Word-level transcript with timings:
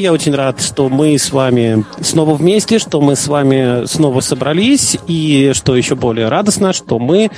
Я 0.00 0.14
очень 0.14 0.34
рад, 0.34 0.62
что 0.62 0.88
мы 0.88 1.18
с 1.18 1.30
вами 1.30 1.84
снова 2.00 2.34
вместе, 2.34 2.78
что 2.78 3.02
мы 3.02 3.16
с 3.16 3.26
вами 3.26 3.84
снова 3.84 4.20
собрались, 4.20 4.96
и 5.06 5.52
что 5.52 5.76
еще 5.76 5.94
более 5.94 6.28
радостно, 6.28 6.72
что 6.72 6.98
мы 6.98 7.30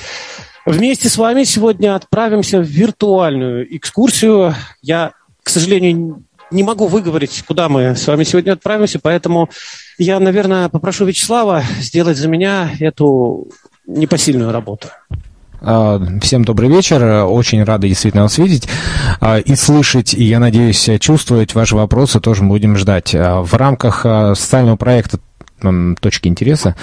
вместе 0.64 1.08
с 1.08 1.16
вами 1.16 1.42
сегодня 1.42 1.96
отправимся 1.96 2.60
в 2.60 2.62
виртуальную 2.62 3.76
экскурсию. 3.76 4.54
Я, 4.80 5.10
к 5.42 5.48
сожалению, 5.48 6.22
не 6.52 6.62
могу 6.62 6.86
выговорить, 6.86 7.42
куда 7.48 7.68
мы 7.68 7.96
с 7.96 8.06
вами 8.06 8.22
сегодня 8.22 8.52
отправимся, 8.52 9.00
поэтому 9.02 9.50
я, 9.98 10.20
наверное, 10.20 10.68
попрошу 10.68 11.04
Вячеслава 11.04 11.64
сделать 11.80 12.16
за 12.16 12.28
меня 12.28 12.70
эту 12.78 13.48
непосильную 13.88 14.52
работу. 14.52 14.86
А, 15.64 16.00
всем 16.20 16.44
добрый 16.44 16.68
вечер. 16.68 17.24
Очень 17.24 17.62
рады 17.62 17.88
действительно 17.88 18.24
вас 18.24 18.36
видеть 18.38 18.68
а, 19.20 19.38
и 19.38 19.54
слышать, 19.54 20.12
и, 20.12 20.24
я 20.24 20.40
надеюсь, 20.40 20.88
чувствовать 21.00 21.54
ваши 21.54 21.76
вопросы 21.76 22.20
тоже 22.20 22.42
будем 22.42 22.76
ждать. 22.76 23.14
А, 23.14 23.42
в 23.42 23.54
рамках 23.54 24.02
социального 24.36 24.76
проекта 24.76 25.18
точки 26.00 26.26
интереса 26.26 26.74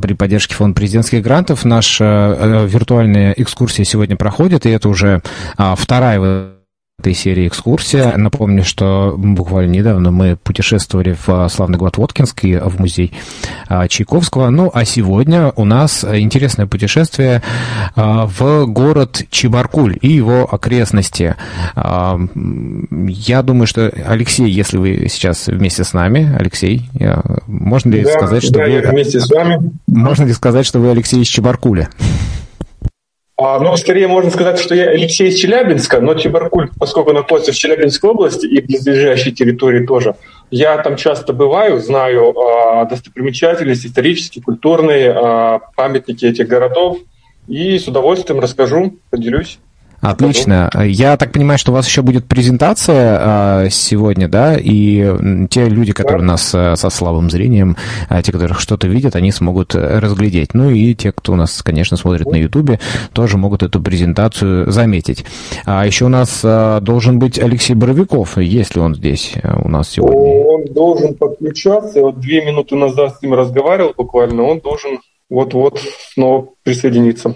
при 0.00 0.14
поддержке 0.14 0.54
фонда 0.54 0.74
президентских 0.74 1.22
грантов 1.22 1.66
наша 1.66 2.64
виртуальная 2.66 3.34
экскурсия 3.36 3.84
сегодня 3.84 4.16
проходит, 4.16 4.64
и 4.64 4.70
это 4.70 4.88
уже 4.88 5.20
вторая 5.76 6.53
этой 7.00 7.14
серии 7.14 7.48
экскурсия. 7.48 8.16
Напомню, 8.16 8.64
что 8.64 9.14
буквально 9.18 9.72
недавно 9.72 10.10
мы 10.10 10.36
путешествовали 10.36 11.16
в 11.26 11.48
славный 11.48 11.76
город 11.76 11.98
Воткинск 11.98 12.44
и 12.44 12.56
в 12.56 12.78
музей 12.78 13.12
а, 13.68 13.88
Чайковского. 13.88 14.48
Ну, 14.50 14.70
а 14.72 14.84
сегодня 14.84 15.52
у 15.56 15.64
нас 15.64 16.04
интересное 16.04 16.66
путешествие 16.66 17.42
а, 17.96 18.26
в 18.26 18.66
город 18.66 19.22
Чебаркуль 19.28 19.98
и 20.00 20.12
его 20.12 20.48
окрестности. 20.50 21.34
А, 21.74 22.18
я 23.08 23.42
думаю, 23.42 23.66
что, 23.66 23.92
Алексей, 24.06 24.48
если 24.48 24.78
вы 24.78 25.08
сейчас 25.10 25.48
вместе 25.48 25.82
с 25.82 25.92
нами, 25.94 26.34
Алексей, 26.38 26.88
можно 27.46 27.90
ли 27.90 28.04
да, 28.04 28.12
сказать, 28.12 28.44
что 28.44 28.54
да, 28.54 28.64
вы... 28.66 28.80
вместе 28.80 29.20
с 29.20 29.28
вами. 29.30 29.72
Можно 29.88 30.24
ли 30.24 30.32
сказать, 30.32 30.64
что 30.64 30.78
вы 30.78 30.90
Алексей 30.90 31.20
из 31.20 31.26
Чебаркуля? 31.26 31.88
А, 33.36 33.58
ну, 33.58 33.76
скорее 33.76 34.06
можно 34.06 34.30
сказать, 34.30 34.60
что 34.60 34.76
я 34.76 34.90
Алексей 34.90 35.28
из 35.28 35.36
Челябинска, 35.36 36.00
но 36.00 36.14
Чебаркуль, 36.14 36.70
поскольку 36.78 37.12
находится 37.12 37.50
в 37.50 37.56
Челябинской 37.56 38.10
области 38.10 38.46
и 38.46 38.60
близлежащей 38.60 39.32
территории 39.32 39.84
тоже, 39.84 40.14
я 40.50 40.78
там 40.78 40.94
часто 40.94 41.32
бываю, 41.32 41.80
знаю 41.80 42.32
а, 42.38 42.84
достопримечательности, 42.84 43.88
исторические, 43.88 44.44
культурные 44.44 45.10
а, 45.10 45.60
памятники 45.74 46.24
этих 46.24 46.46
городов, 46.46 46.98
и 47.48 47.76
с 47.76 47.88
удовольствием 47.88 48.38
расскажу, 48.38 48.98
поделюсь. 49.10 49.58
Отлично. 50.04 50.70
Я 50.84 51.16
так 51.16 51.32
понимаю, 51.32 51.58
что 51.58 51.72
у 51.72 51.74
вас 51.74 51.86
еще 51.86 52.02
будет 52.02 52.26
презентация 52.26 53.18
а, 53.20 53.68
сегодня, 53.70 54.28
да, 54.28 54.56
и 54.58 55.48
те 55.48 55.68
люди, 55.68 55.92
которые 55.92 56.20
да. 56.20 56.32
нас 56.32 56.54
э, 56.54 56.76
со 56.76 56.90
слабым 56.90 57.30
зрением, 57.30 57.76
а, 58.08 58.22
те, 58.22 58.32
которые 58.32 58.56
что-то 58.58 58.86
видят, 58.86 59.16
они 59.16 59.32
смогут 59.32 59.74
э, 59.74 59.98
разглядеть. 59.98 60.54
Ну 60.54 60.70
и 60.70 60.94
те, 60.94 61.12
кто 61.12 61.32
у 61.32 61.36
нас, 61.36 61.62
конечно, 61.62 61.96
смотрит 61.96 62.26
на 62.26 62.36
Ютубе, 62.36 62.80
тоже 63.12 63.38
могут 63.38 63.62
эту 63.62 63.80
презентацию 63.80 64.70
заметить. 64.70 65.24
А 65.64 65.86
еще 65.86 66.06
у 66.06 66.08
нас 66.08 66.42
а, 66.44 66.80
должен 66.80 67.18
быть 67.18 67.38
Алексей 67.38 67.74
Боровиков. 67.74 68.36
Есть 68.38 68.74
ли 68.74 68.80
он 68.80 68.94
здесь 68.94 69.32
э, 69.42 69.54
у 69.62 69.68
нас 69.68 69.88
сегодня? 69.88 70.18
Он 70.18 70.64
должен 70.66 71.14
подключаться. 71.14 72.00
Вот 72.00 72.20
две 72.20 72.44
минуты 72.44 72.76
назад 72.76 73.16
с 73.18 73.22
ним 73.22 73.34
разговаривал 73.34 73.94
буквально. 73.96 74.42
Он 74.42 74.60
должен 74.60 74.98
вот-вот 75.30 75.80
снова 76.12 76.48
присоединиться. 76.62 77.34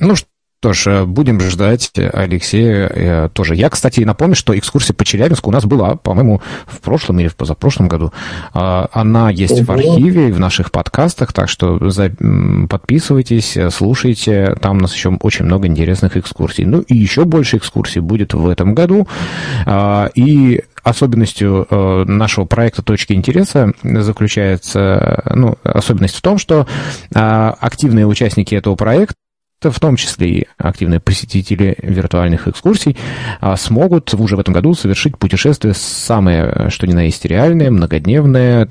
Ну 0.00 0.16
что 0.16 0.28
что 0.60 0.72
ж, 0.72 0.86
э, 0.88 1.04
будем 1.04 1.40
ждать 1.40 1.92
Алексея 1.94 2.90
э, 2.92 3.28
тоже. 3.32 3.54
Я, 3.54 3.70
кстати, 3.70 4.00
напомню, 4.00 4.34
что 4.34 4.58
экскурсия 4.58 4.92
по 4.92 5.04
Челябинску 5.04 5.50
у 5.50 5.52
нас 5.52 5.64
была, 5.64 5.94
по-моему, 5.94 6.42
в 6.66 6.80
прошлом 6.80 7.20
или 7.20 7.28
в 7.28 7.36
позапрошлом 7.36 7.86
году. 7.86 8.12
А, 8.54 8.88
она 8.92 9.30
есть 9.30 9.60
в 9.60 9.70
архиве, 9.70 10.32
в 10.32 10.40
наших 10.40 10.72
подкастах, 10.72 11.32
так 11.32 11.48
что 11.48 11.78
подписывайтесь, 12.68 13.56
слушайте. 13.70 14.56
Там 14.60 14.78
у 14.78 14.80
нас 14.80 14.94
еще 14.94 15.16
очень 15.22 15.44
много 15.44 15.68
интересных 15.68 16.16
экскурсий. 16.16 16.64
Ну 16.64 16.80
и 16.80 16.96
еще 16.96 17.24
больше 17.24 17.58
экскурсий 17.58 18.00
будет 18.00 18.34
в 18.34 18.48
этом 18.48 18.74
году. 18.74 19.06
А, 19.64 20.10
и 20.16 20.62
особенностью 20.82 21.66
э, 21.70 22.04
нашего 22.06 22.46
проекта 22.46 22.82
«Точки 22.82 23.12
интереса» 23.12 23.72
заключается, 23.82 25.22
ну, 25.34 25.56
особенность 25.62 26.16
в 26.16 26.22
том, 26.22 26.38
что 26.38 26.66
а, 27.14 27.54
активные 27.60 28.06
участники 28.06 28.54
этого 28.54 28.74
проекта 28.74 29.14
в 29.60 29.80
том 29.80 29.96
числе 29.96 30.28
и 30.28 30.46
активные 30.56 31.00
посетители 31.00 31.76
виртуальных 31.82 32.46
экскурсий, 32.46 32.96
а, 33.40 33.56
смогут 33.56 34.14
уже 34.14 34.36
в 34.36 34.40
этом 34.40 34.54
году 34.54 34.74
совершить 34.74 35.18
путешествие 35.18 35.74
самое, 35.74 36.68
что 36.70 36.86
ни 36.86 36.92
на 36.92 37.06
есть 37.06 37.24
реальное, 37.24 37.70
многодневное, 37.70 38.68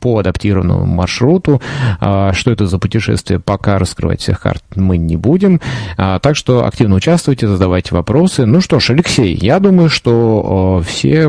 по 0.00 0.18
адаптированному 0.18 0.86
маршруту. 0.86 1.60
А, 1.98 2.32
что 2.32 2.52
это 2.52 2.66
за 2.66 2.78
путешествие, 2.78 3.40
пока 3.40 3.78
раскрывать 3.78 4.20
всех 4.20 4.40
карт 4.40 4.62
мы 4.76 4.98
не 4.98 5.16
будем. 5.16 5.60
А, 5.96 6.20
так 6.20 6.36
что 6.36 6.64
активно 6.64 6.94
участвуйте, 6.94 7.48
задавайте 7.48 7.92
вопросы. 7.92 8.46
Ну 8.46 8.60
что 8.60 8.78
ж, 8.78 8.90
Алексей, 8.90 9.34
я 9.34 9.58
думаю, 9.58 9.88
что 9.88 10.80
все 10.86 11.28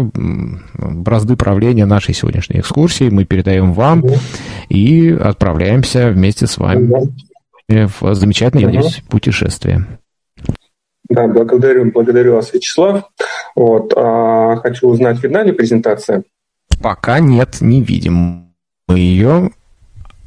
бразды 0.73 1.35
правления 1.35 1.85
нашей 1.85 2.13
сегодняшней 2.13 2.59
экскурсии 2.59 3.09
мы 3.09 3.25
передаем 3.25 3.73
вам 3.73 4.03
и 4.69 5.09
отправляемся 5.09 6.09
вместе 6.09 6.45
с 6.45 6.59
вами 6.59 6.91
в 7.71 8.13
замечательное, 8.13 8.65
надеюсь, 8.65 9.01
путешествие. 9.09 9.85
Да, 11.09 11.27
благодарю, 11.27 11.91
благодарю 11.91 12.35
вас, 12.35 12.53
Вячеслав. 12.53 13.03
Вот, 13.55 13.93
а, 13.97 14.55
хочу 14.57 14.87
узнать, 14.87 15.21
видна 15.21 15.43
ли 15.43 15.51
презентация? 15.51 16.23
Пока 16.81 17.19
нет, 17.19 17.57
не 17.59 17.81
видим 17.81 18.53
мы 18.87 18.99
ее. 18.99 19.51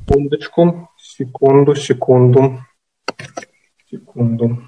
Секундочку, 0.06 0.90
секунду, 0.98 1.74
секунду, 1.74 2.60
секунду. 3.90 4.62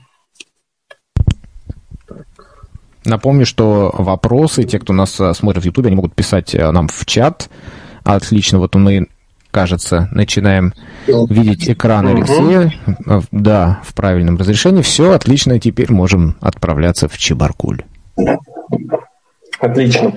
Напомню, 3.04 3.47
что 3.47 3.94
вопросы, 3.97 4.64
те, 4.64 4.81
кто 4.81 4.93
нас 4.93 5.20
э, 5.20 5.32
смотрит 5.32 5.62
в 5.62 5.66
Ютубе, 5.66 5.88
они 5.88 5.97
могут 5.97 6.14
писать 6.14 6.54
э, 6.54 6.70
нам 6.72 6.88
в 6.88 7.06
чат. 7.06 7.48
Отлично, 8.03 8.58
вот 8.58 8.75
мы 8.75 9.06
кажется, 9.53 10.08
начинаем 10.12 10.72
видеть 11.06 11.69
экран 11.71 12.06
Алексея. 12.06 12.72
Угу. 12.87 13.22
Да, 13.33 13.81
в 13.84 13.94
правильном 13.94 14.37
разрешении. 14.37 14.83
Все 14.83 15.12
отлично, 15.12 15.59
теперь 15.59 15.93
можем 15.93 16.37
отправляться 16.41 17.09
в 17.09 17.17
Чебаркуль. 17.19 17.83
Отлично. 19.59 20.12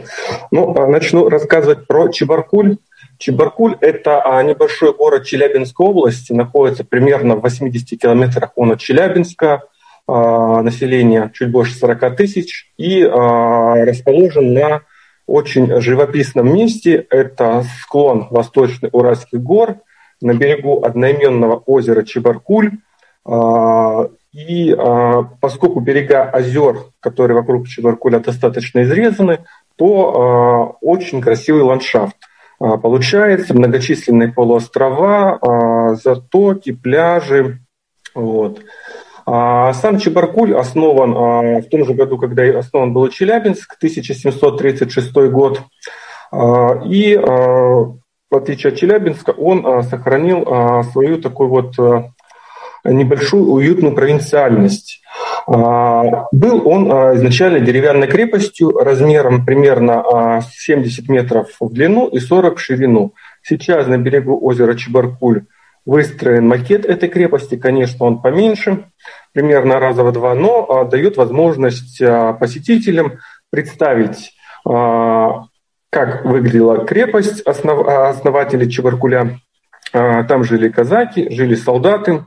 Ну, 0.51 0.75
а, 0.77 0.88
начну 0.88 1.29
рассказывать 1.29 1.88
про 1.88 2.09
Чебаркуль. 2.09 2.77
Чебаркуль– 3.17 3.77
это 3.81 4.22
а, 4.22 4.44
небольшой 4.44 4.94
город 4.94 5.25
Челябинской 5.25 5.88
области, 5.88 6.33
находится 6.33 6.83
примерно 6.83 7.35
в 7.35 7.41
80 7.41 8.00
километрах 8.00 8.51
от 8.56 8.79
Челябинска, 8.79 9.63
население 10.07 11.29
чуть 11.35 11.51
больше 11.51 11.75
40 11.75 12.16
тысяч, 12.16 12.71
и 12.77 13.03
расположен 13.03 14.53
на 14.53 14.81
очень 15.27 15.79
живописном 15.79 16.51
месте. 16.51 17.06
Это 17.11 17.63
склон 17.83 18.27
восточных 18.31 18.91
Уральских 18.91 19.39
гор 19.39 19.77
на 20.22 20.34
берегу 20.34 20.84
одноименного 20.84 21.57
озера 21.66 22.03
Чебаркуль. 22.03 22.72
А, 23.25 24.09
и 24.31 24.74
а, 24.78 25.24
поскольку 25.41 25.80
берега 25.80 26.24
озер, 26.24 26.78
которые 27.00 27.35
вокруг 27.35 27.68
Чебаркуля 27.68 28.19
достаточно 28.19 28.84
изрезаны, 28.84 29.46
то 29.75 30.12
а, 30.12 30.78
очень 30.81 31.22
красивый 31.22 31.63
ландшафт. 31.63 32.16
Получается 32.59 33.53
многочисленные 33.53 34.34
полуострова, 34.34 35.96
затоки, 36.03 36.74
пляжи. 36.74 37.59
Вот. 38.13 38.59
Сам 39.25 39.97
Чебаркуль 39.97 40.53
основан 40.53 41.62
в 41.62 41.69
том 41.69 41.86
же 41.86 41.94
году, 41.94 42.18
когда 42.18 42.44
основан 42.59 42.91
был 42.91 43.07
Челябинск, 43.07 43.78
1736 43.78 45.13
год. 45.31 45.62
И 46.86 47.18
в 48.29 48.35
отличие 48.35 48.71
от 48.71 48.79
Челябинска, 48.79 49.31
он 49.31 49.83
сохранил 49.83 50.83
свою 50.91 51.21
такую 51.21 51.49
вот 51.49 52.13
небольшую 52.85 53.45
уютную 53.45 53.95
провинциальность. 53.95 55.01
Был 55.47 56.67
он 56.67 56.89
изначально 57.17 57.59
деревянной 57.59 58.07
крепостью 58.07 58.69
размером 58.77 59.45
примерно 59.45 60.41
70 60.51 61.09
метров 61.09 61.49
в 61.59 61.73
длину 61.73 62.07
и 62.07 62.19
40 62.19 62.57
в 62.57 62.61
ширину. 62.61 63.13
Сейчас 63.41 63.87
на 63.87 63.97
берегу 63.97 64.39
озера 64.45 64.75
Чебаркуль 64.75 65.45
выстроен 65.89 66.47
макет 66.47 66.85
этой 66.85 67.09
крепости. 67.09 67.55
Конечно, 67.55 68.05
он 68.05 68.21
поменьше, 68.21 68.85
примерно 69.33 69.79
раза 69.79 70.03
в 70.03 70.11
два, 70.11 70.35
но 70.35 70.65
а, 70.69 70.85
дает 70.85 71.17
возможность 71.17 71.99
а, 72.01 72.33
посетителям 72.33 73.13
представить, 73.49 74.33
а, 74.67 75.45
как 75.89 76.25
выглядела 76.25 76.86
крепость 76.86 77.41
основ, 77.41 77.88
основателей 77.88 78.69
Чебаркуля. 78.69 79.39
Там 79.91 80.44
жили 80.44 80.69
казаки, 80.69 81.30
жили 81.31 81.56
солдаты, 81.56 82.25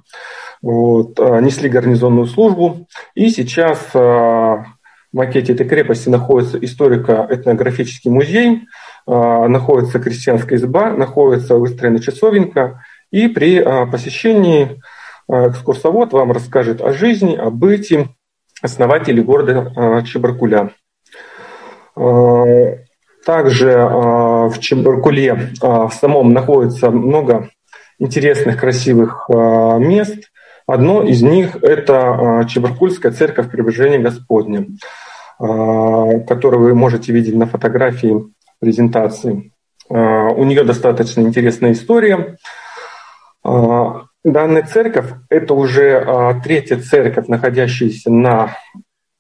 вот, 0.61 1.19
несли 1.19 1.69
гарнизонную 1.69 2.27
службу. 2.27 2.89
И 3.15 3.29
сейчас 3.31 3.95
в 3.95 4.67
макете 5.13 5.53
этой 5.53 5.69
крепости 5.69 6.09
находится 6.09 6.59
историко-этнографический 6.59 8.11
музей, 8.11 8.63
находится 9.07 10.01
крестьянская 10.01 10.59
изба, 10.59 10.91
находится 10.91 11.57
выстроена 11.57 12.01
часовенка, 12.01 12.83
и 13.11 13.29
при 13.29 13.63
посещении 13.91 14.81
экскурсовод 15.29 16.13
вам 16.13 16.33
расскажет 16.33 16.81
о 16.81 16.93
жизни, 16.93 17.37
о 17.37 17.51
быте 17.51 18.09
основателей 18.61 19.23
города 19.23 20.03
Чебаркуля. 20.05 20.71
Также 23.25 23.71
в 23.73 24.55
Чебаркуле 24.59 25.51
в 25.61 25.91
самом 25.93 26.33
находится 26.33 26.91
много 26.91 27.51
интересных, 27.99 28.59
красивых 28.59 29.29
мест. 29.29 30.31
Одно 30.67 31.03
из 31.03 31.23
них– 31.23 31.57
это 31.63 32.45
Чебаркульская 32.49 33.13
церковь 33.13 33.51
Преображения 33.51 33.99
Господня, 33.99 34.67
которую 35.39 36.63
вы 36.63 36.75
можете 36.75 37.13
видеть 37.13 37.37
на 37.37 37.47
фотографии 37.47 38.25
презентации. 38.61 39.53
У 39.89 40.45
нее 40.45 40.65
достаточно 40.65 41.21
интересная 41.21 41.73
история. 41.73 42.37
Данная 43.45 44.63
церковь– 44.63 45.07
это 45.29 45.55
уже 45.55 46.41
третья 46.45 46.79
церковь, 46.79 47.27
находящаяся 47.29 48.11
на 48.11 48.57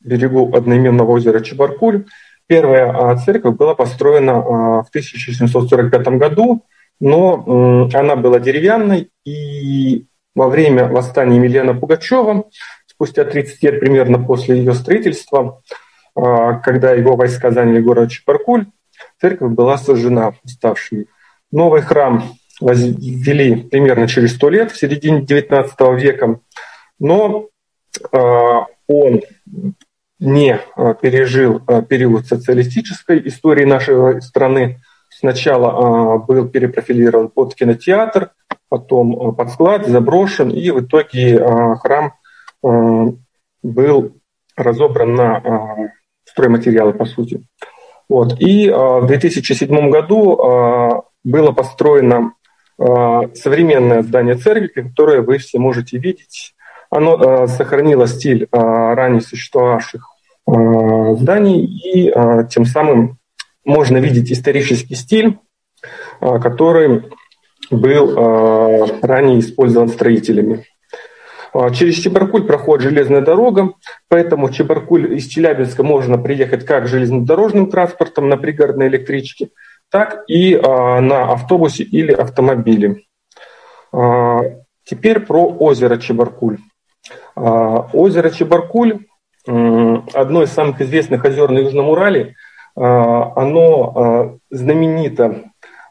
берегу 0.00 0.54
одноименного 0.54 1.10
озера 1.12 1.40
Чебаркуль. 1.40 2.06
Первая 2.52 3.16
церковь 3.16 3.56
была 3.56 3.74
построена 3.74 4.34
в 4.34 4.88
1745 4.90 6.08
году, 6.18 6.66
но 7.00 7.88
она 7.94 8.14
была 8.14 8.40
деревянной, 8.40 9.08
и 9.24 10.04
во 10.34 10.50
время 10.50 10.86
восстания 10.86 11.36
Емельяна 11.36 11.72
Пугачева, 11.72 12.44
спустя 12.84 13.24
30 13.24 13.62
лет 13.62 13.80
примерно 13.80 14.22
после 14.22 14.58
ее 14.58 14.74
строительства, 14.74 15.62
когда 16.14 16.92
его 16.92 17.16
войска 17.16 17.52
заняли 17.52 17.80
город 17.80 18.10
Чепаркуль, 18.10 18.66
церковь 19.18 19.52
была 19.52 19.78
сожжена 19.78 20.34
уставшими. 20.44 21.06
Новый 21.52 21.80
храм 21.80 22.34
возвели 22.60 23.62
примерно 23.62 24.06
через 24.08 24.34
100 24.34 24.50
лет, 24.50 24.72
в 24.72 24.78
середине 24.78 25.22
XIX 25.22 25.98
века, 25.98 26.38
но 26.98 27.46
он 28.12 29.22
не 30.24 30.60
пережил 31.00 31.60
период 31.88 32.26
социалистической 32.26 33.20
истории 33.26 33.64
нашей 33.64 34.22
страны. 34.22 34.80
Сначала 35.10 36.18
был 36.18 36.48
перепрофилирован 36.48 37.28
под 37.28 37.54
кинотеатр, 37.54 38.30
потом 38.68 39.34
под 39.34 39.50
склад, 39.50 39.86
заброшен, 39.86 40.50
и 40.50 40.70
в 40.70 40.80
итоге 40.80 41.38
храм 41.80 42.14
был 43.62 44.12
разобран 44.56 45.14
на 45.14 45.90
стройматериалы, 46.24 46.94
по 46.94 47.04
сути. 47.04 47.44
Вот. 48.08 48.40
И 48.40 48.70
в 48.70 49.06
2007 49.06 49.90
году 49.90 51.04
было 51.24 51.52
построено 51.52 52.32
современное 52.78 54.02
здание 54.02 54.34
церкви, 54.36 54.82
которое 54.82 55.20
вы 55.20 55.38
все 55.38 55.58
можете 55.58 55.98
видеть. 55.98 56.54
Оно 56.90 57.46
сохранило 57.46 58.06
стиль 58.06 58.48
ранее 58.50 59.20
существовавших 59.20 60.11
зданий, 60.46 61.64
и 61.64 62.12
тем 62.48 62.64
самым 62.64 63.18
можно 63.64 63.98
видеть 63.98 64.32
исторический 64.32 64.94
стиль, 64.94 65.38
который 66.20 67.04
был 67.70 68.16
ранее 69.02 69.38
использован 69.38 69.88
строителями. 69.88 70.64
Через 71.74 71.96
Чебаркуль 71.96 72.46
проходит 72.46 72.88
железная 72.88 73.20
дорога, 73.20 73.74
поэтому 74.08 74.50
Чебаркуль 74.50 75.14
из 75.16 75.26
Челябинска 75.26 75.82
можно 75.82 76.16
приехать 76.18 76.64
как 76.64 76.88
железнодорожным 76.88 77.70
транспортом 77.70 78.28
на 78.28 78.36
пригородной 78.38 78.88
электричке, 78.88 79.50
так 79.90 80.24
и 80.28 80.56
на 80.56 81.32
автобусе 81.32 81.84
или 81.84 82.10
автомобиле. 82.12 83.02
Теперь 84.84 85.20
про 85.20 85.46
озеро 85.46 85.98
Чебаркуль. 85.98 86.58
Озеро 87.36 88.30
Чебаркуль 88.30 89.00
одно 89.46 90.42
из 90.42 90.50
самых 90.50 90.80
известных 90.80 91.24
озер 91.24 91.50
на 91.50 91.58
Южном 91.58 91.88
Урале. 91.88 92.34
Оно 92.74 94.38
знаменито 94.50 95.42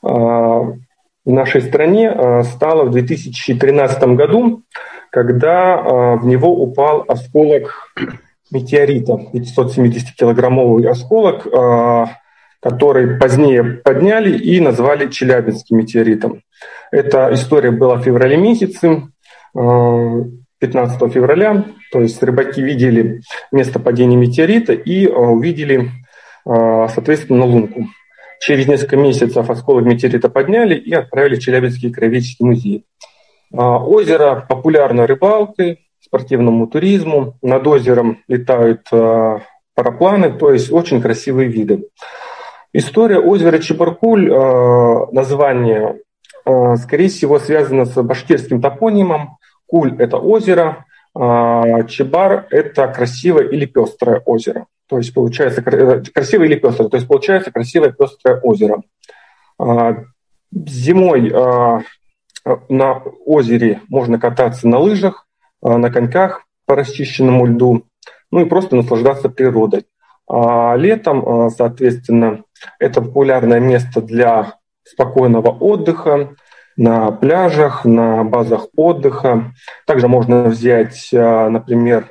в 0.01 0.77
нашей 1.25 1.61
стране 1.61 2.43
стало 2.43 2.85
в 2.85 2.91
2013 2.91 4.03
году 4.15 4.63
когда 5.11 5.75
а, 5.75 6.15
в 6.15 6.25
него 6.25 6.49
упал 6.49 7.05
осколок 7.07 7.93
метеорита, 8.49 9.19
570-килограммовый 9.33 10.89
осколок, 10.89 11.45
а, 11.53 12.07
который 12.61 13.17
позднее 13.17 13.63
подняли 13.63 14.37
и 14.37 14.59
назвали 14.59 15.09
Челябинским 15.09 15.77
метеоритом. 15.77 16.41
Эта 16.91 17.33
история 17.33 17.71
была 17.71 17.95
в 17.95 18.03
феврале 18.03 18.37
месяце, 18.37 19.07
15 20.61 21.01
а, 21.01 21.09
февраля, 21.09 21.65
то 21.91 21.99
есть 21.99 22.23
рыбаки 22.23 22.61
видели 22.61 23.21
место 23.51 23.79
падения 23.79 24.15
метеорита 24.15 24.73
и 24.73 25.07
увидели, 25.07 25.89
соответственно, 26.45 27.45
лунку. 27.45 27.87
Через 28.41 28.67
несколько 28.67 28.97
месяцев 28.97 29.47
осколок 29.49 29.85
метеорита 29.85 30.27
подняли 30.27 30.75
и 30.75 30.91
отправили 30.93 31.35
в 31.35 31.39
Челябинский 31.39 31.91
краеведческий 31.91 32.43
музей. 32.43 32.85
А, 33.53 33.77
озеро 33.77 34.45
популярно 34.49 35.05
рыбалкой, 35.05 35.87
спортивному 35.99 36.65
туризму. 36.65 37.35
Над 37.43 37.67
озером 37.67 38.23
летают 38.27 38.87
а, 38.91 39.41
парапланы, 39.75 40.31
то 40.31 40.51
есть 40.51 40.71
очень 40.71 41.01
красивые 41.01 41.49
виды. 41.49 41.87
История 42.73 43.19
озера 43.19 43.59
Чебаркуль, 43.59 44.31
название, 45.11 45.99
скорее 46.45 47.09
всего, 47.09 47.37
связано 47.37 47.83
с 47.83 48.01
башкирским 48.01 48.61
топонимом. 48.61 49.37
Куль– 49.71 49.95
это 49.99 50.17
озеро, 50.17 50.85
Чебар– 51.15 52.45
это 52.49 52.87
красивое 52.89 53.47
или 53.47 53.65
пестрое 53.65 54.21
озеро. 54.25 54.67
То 54.87 54.97
есть 54.97 55.13
получается 55.13 55.61
э, 55.65 56.03
красивое 56.13 56.47
или 56.47 56.55
пестрое, 56.55 56.89
то 56.89 56.97
есть 56.97 57.07
получается 57.07 57.51
красивое 57.51 57.91
пестрое 57.91 58.41
озеро. 58.41 58.83
Зимой 60.51 61.31
Э, 62.45 62.57
на 62.69 63.03
озере 63.25 63.81
можно 63.87 64.19
кататься 64.19 64.67
на 64.67 64.79
лыжах, 64.79 65.27
на 65.61 65.91
коньках 65.91 66.43
по 66.65 66.75
расчищенному 66.75 67.45
льду, 67.45 67.83
ну 68.31 68.41
и 68.41 68.49
просто 68.49 68.75
наслаждаться 68.75 69.29
природой. 69.29 69.85
А 70.27 70.75
летом, 70.75 71.49
соответственно, 71.51 72.43
это 72.79 73.01
популярное 73.01 73.59
место 73.59 74.01
для 74.01 74.55
спокойного 74.83 75.49
отдыха 75.49 76.35
на 76.77 77.11
пляжах, 77.11 77.85
на 77.85 78.23
базах 78.23 78.67
отдыха. 78.75 79.53
Также 79.85 80.07
можно 80.07 80.43
взять, 80.43 81.09
например, 81.11 82.07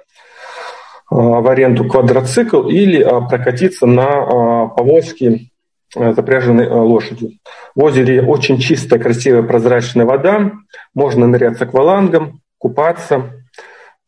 в 1.11 1.49
аренду 1.49 1.89
квадроцикл 1.89 2.69
или 2.69 3.03
прокатиться 3.29 3.87
на 3.87 4.69
повозке 4.69 5.51
Э, 5.97 6.13
запряженной 6.13 6.67
э, 6.67 6.73
лошадью. 6.73 7.33
В 7.75 7.83
озере 7.83 8.23
очень 8.23 8.59
чистая, 8.59 9.01
красивая, 9.01 9.43
прозрачная 9.43 10.07
вода. 10.07 10.53
Можно 10.95 11.27
нырять 11.27 11.59
с 11.59 11.63
аквалангом, 11.63 12.43
купаться, 12.59 13.33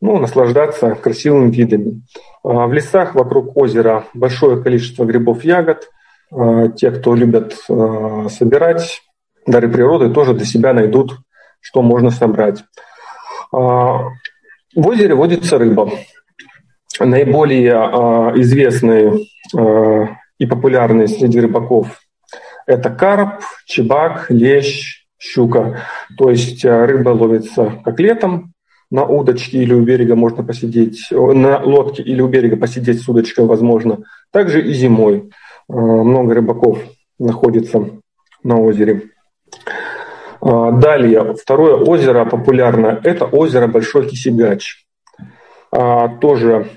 ну, 0.00 0.18
наслаждаться 0.18 0.94
красивыми 0.94 1.50
видами. 1.50 2.02
А 2.44 2.68
в 2.68 2.72
лесах 2.72 3.16
вокруг 3.16 3.56
озера 3.56 4.04
большое 4.14 4.62
количество 4.62 5.04
грибов, 5.04 5.42
ягод. 5.42 5.88
А 6.30 6.68
те, 6.68 6.92
кто 6.92 7.16
любят 7.16 7.54
собирать 7.54 9.02
дары 9.46 9.68
природы, 9.68 10.10
тоже 10.10 10.34
для 10.34 10.44
себя 10.44 10.72
найдут, 10.72 11.18
что 11.60 11.82
можно 11.82 12.10
собрать. 12.10 12.64
А 13.52 14.08
в 14.74 14.86
озере 14.86 15.14
водится 15.14 15.58
рыба. 15.58 15.90
Наиболее 17.00 17.74
известные 18.40 19.26
и 20.38 20.46
популярные 20.46 21.08
среди 21.08 21.40
рыбаков. 21.40 22.00
Это 22.66 22.90
карп, 22.90 23.42
чебак, 23.66 24.26
лещ, 24.30 25.06
щука. 25.18 25.80
То 26.16 26.30
есть 26.30 26.64
рыба 26.64 27.10
ловится 27.10 27.80
как 27.84 27.98
летом, 28.00 28.52
на 28.90 29.04
удочке 29.04 29.58
или 29.58 29.72
у 29.72 29.82
берега 29.82 30.16
можно 30.16 30.44
посидеть, 30.44 31.08
на 31.10 31.58
лодке 31.62 32.02
или 32.02 32.20
у 32.20 32.28
берега 32.28 32.56
посидеть 32.56 33.00
с 33.02 33.08
удочкой 33.08 33.46
возможно. 33.46 34.04
Также 34.30 34.60
и 34.60 34.72
зимой 34.74 35.30
много 35.66 36.34
рыбаков 36.34 36.78
находится 37.18 37.88
на 38.42 38.60
озере. 38.60 39.10
Э, 40.40 40.70
далее, 40.72 41.34
второе 41.34 41.76
озеро 41.76 42.24
популярное– 42.24 43.00
это 43.04 43.24
озеро 43.24 43.66
Большой 43.66 44.08
Кисигач. 44.08 44.84
Тоже 46.20 46.68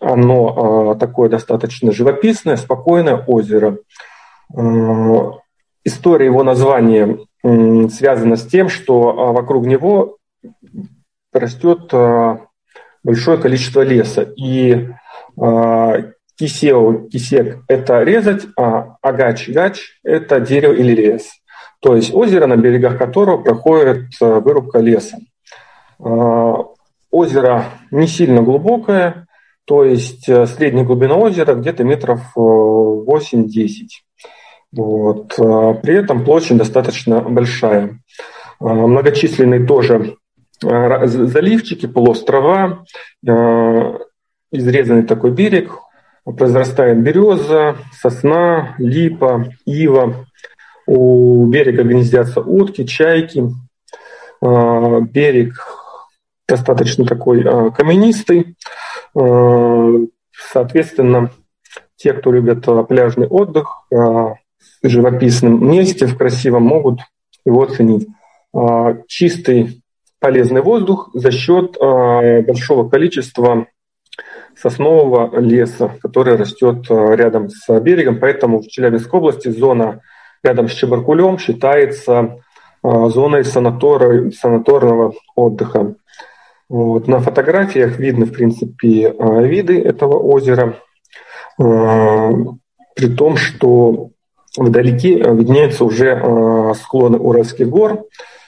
оно 0.00 0.92
а, 0.92 0.94
такое 0.94 1.28
достаточно 1.28 1.92
живописное, 1.92 2.56
спокойное 2.56 3.16
озеро. 3.16 3.78
А, 4.54 5.32
история 5.84 6.26
его 6.26 6.42
названия 6.42 7.18
связана 7.42 8.36
с 8.36 8.46
тем, 8.46 8.68
что 8.68 9.10
а, 9.10 9.32
вокруг 9.32 9.66
него 9.66 10.18
растет 11.32 11.92
большое 13.04 13.38
количество 13.38 13.82
леса. 13.82 14.22
И 14.22 14.88
кисео, 16.36 17.08
кисек– 17.08 17.58
это 17.68 18.02
резать, 18.02 18.46
а 18.56 18.96
агач, 19.02 19.48
гач– 19.48 20.00
это 20.04 20.40
дерево 20.40 20.72
или 20.72 20.94
лес. 20.94 21.30
То 21.80 21.94
есть 21.94 22.12
озеро, 22.12 22.46
на 22.46 22.56
берегах 22.56 22.98
которого 22.98 23.42
проходит 23.42 24.06
э, 24.20 24.40
вырубка 24.40 24.80
леса. 24.80 25.18
Э, 26.00 26.54
озеро 27.10 27.64
не 27.90 28.06
сильно 28.06 28.42
глубокое, 28.42 29.26
то 29.64 29.84
есть 29.84 30.28
э, 30.28 30.46
средняя 30.46 30.84
глубина 30.84 31.14
озера 31.14 31.54
где-то 31.54 31.84
метров 31.84 32.36
8-10. 32.36 33.70
Вот. 34.70 35.34
При 35.36 35.94
этом 35.94 36.24
площадь 36.24 36.58
достаточно 36.58 37.20
большая. 37.20 38.00
Многочисленные 38.60 39.64
тоже 39.64 40.16
заливчики, 40.60 41.86
полуострова, 41.86 42.84
изрезанный 44.52 45.04
такой 45.04 45.30
берег, 45.30 45.70
произрастает 46.36 47.02
береза, 47.02 47.76
сосна, 47.98 48.74
липа, 48.78 49.46
ива. 49.64 50.26
У 50.90 51.44
берега 51.44 51.82
гнездятся 51.82 52.40
утки, 52.40 52.86
чайки. 52.86 53.44
А, 54.40 55.00
берег 55.00 55.52
достаточно 56.48 57.04
такой 57.04 57.42
а, 57.42 57.70
каменистый. 57.70 58.56
А, 59.14 59.92
соответственно, 60.32 61.30
те, 61.96 62.14
кто 62.14 62.32
любят 62.32 62.64
пляжный 62.88 63.26
отдых 63.26 63.86
в 63.90 64.38
живописном 64.82 65.70
месте, 65.70 66.06
в 66.06 66.16
красивом, 66.16 66.62
могут 66.62 67.00
его 67.44 67.64
оценить. 67.64 68.08
Чистый 69.08 69.82
полезный 70.20 70.62
воздух 70.62 71.10
за 71.12 71.32
счет 71.32 71.76
большого 71.78 72.88
количества 72.88 73.66
соснового 74.56 75.38
леса, 75.38 75.92
который 76.00 76.36
растет 76.36 76.86
рядом 76.88 77.50
с 77.50 77.80
берегом. 77.80 78.20
Поэтому 78.20 78.60
в 78.60 78.68
Челябинской 78.68 79.18
области 79.18 79.48
зона 79.48 80.00
рядом 80.42 80.68
с 80.68 80.72
Чебаркулем 80.72 81.38
считается 81.38 82.42
э, 82.82 83.08
зоной 83.08 83.44
санатора, 83.44 84.30
санаторного 84.30 85.14
отдыха. 85.34 85.94
Вот. 86.68 87.08
На 87.08 87.20
фотографиях 87.20 87.98
видно, 87.98 88.26
в 88.26 88.32
принципе, 88.32 89.08
э, 89.08 89.46
виды 89.46 89.80
этого 89.80 90.18
озера, 90.18 90.76
при 91.56 93.08
том, 93.16 93.36
что 93.36 94.10
вдалеке 94.56 95.16
виднеются 95.16 95.84
уже 95.84 96.72
склоны 96.76 97.18
Уральских 97.18 97.68
гор, 97.68 98.04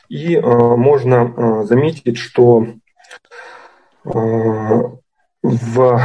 и 0.08 0.38
можно 0.38 1.64
заметить, 1.64 2.18
что 2.18 2.66
в 5.42 6.02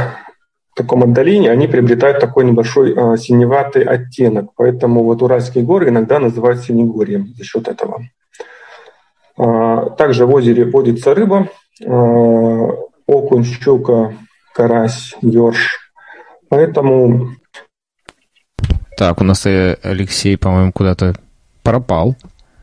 таком 0.76 1.02
отдалении 1.02 1.48
они 1.48 1.66
приобретают 1.66 2.20
такой 2.20 2.44
небольшой 2.44 2.92
э, 2.94 3.16
синеватый 3.16 3.82
оттенок. 3.82 4.50
Поэтому 4.56 5.02
вот 5.04 5.22
Уральские 5.22 5.64
горы 5.64 5.88
иногда 5.88 6.18
называют 6.18 6.60
синегорьем 6.60 7.34
за 7.36 7.44
счет 7.44 7.66
этого. 7.66 8.02
Э, 9.38 9.90
также 9.96 10.26
в 10.26 10.34
озере 10.34 10.66
водится 10.66 11.14
рыба, 11.14 11.48
э, 11.80 11.86
окунь, 13.06 13.44
щука, 13.44 14.14
карась, 14.54 15.16
ерш. 15.22 15.92
Поэтому... 16.50 17.30
Так, 18.98 19.20
у 19.20 19.24
нас 19.24 19.46
Алексей, 19.46 20.36
по-моему, 20.36 20.72
куда-то 20.72 21.14
пропал. 21.62 22.16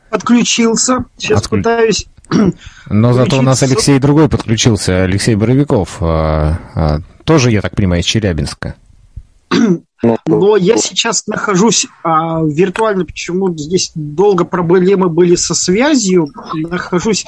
Подключился. 0.09 1.05
Сейчас 1.17 1.41
Отклю... 1.41 1.57
пытаюсь 1.57 2.07
но 2.89 3.13
зато 3.13 3.39
у 3.39 3.41
нас 3.41 3.63
Алексей 3.63 3.99
другой 3.99 4.29
подключился, 4.29 5.03
Алексей 5.03 5.35
Боровиков. 5.35 5.97
А, 6.01 6.59
а, 6.75 6.99
тоже, 7.23 7.51
я 7.51 7.61
так 7.61 7.75
понимаю, 7.75 8.01
из 8.01 8.05
Челябинска. 8.05 8.75
Но 10.25 10.57
я 10.57 10.77
сейчас 10.77 11.27
нахожусь 11.27 11.87
а, 12.03 12.41
виртуально, 12.43 13.05
почему 13.05 13.55
здесь 13.55 13.91
долго 13.95 14.43
проблемы 14.43 15.07
были 15.07 15.35
со 15.35 15.53
связью. 15.53 16.27
Нахожусь 16.53 17.25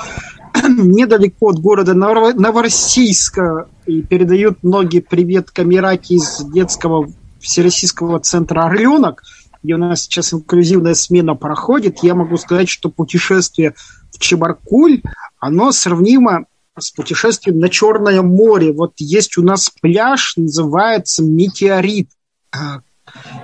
недалеко 0.68 1.50
от 1.50 1.60
города 1.60 1.94
Новороссийска 1.94 3.68
и 3.86 4.02
передают 4.02 4.62
ноги 4.64 5.00
привет 5.00 5.52
Камераки 5.52 6.14
из 6.14 6.44
детского 6.52 7.08
всероссийского 7.40 8.20
центра 8.20 8.66
«Орленок», 8.66 9.24
где 9.64 9.76
у 9.76 9.78
нас 9.78 10.04
сейчас 10.04 10.34
инклюзивная 10.34 10.96
смена 10.96 11.36
проходит. 11.36 12.00
Я 12.04 12.14
могу 12.14 12.38
сказать, 12.38 12.70
что 12.70 12.90
путешествие 12.90 13.74
в 14.16 14.20
Чебаркуль, 14.20 15.02
оно 15.40 15.72
сравнимо 15.72 16.46
с 16.78 16.92
путешествием 16.92 17.60
на 17.60 17.70
Черное 17.70 18.22
море. 18.22 18.74
Вот 18.74 18.94
есть 18.98 19.38
у 19.38 19.44
нас 19.44 19.70
пляж, 19.82 20.34
называется 20.36 21.24
Метеорит. 21.24 22.10
А, 22.52 22.82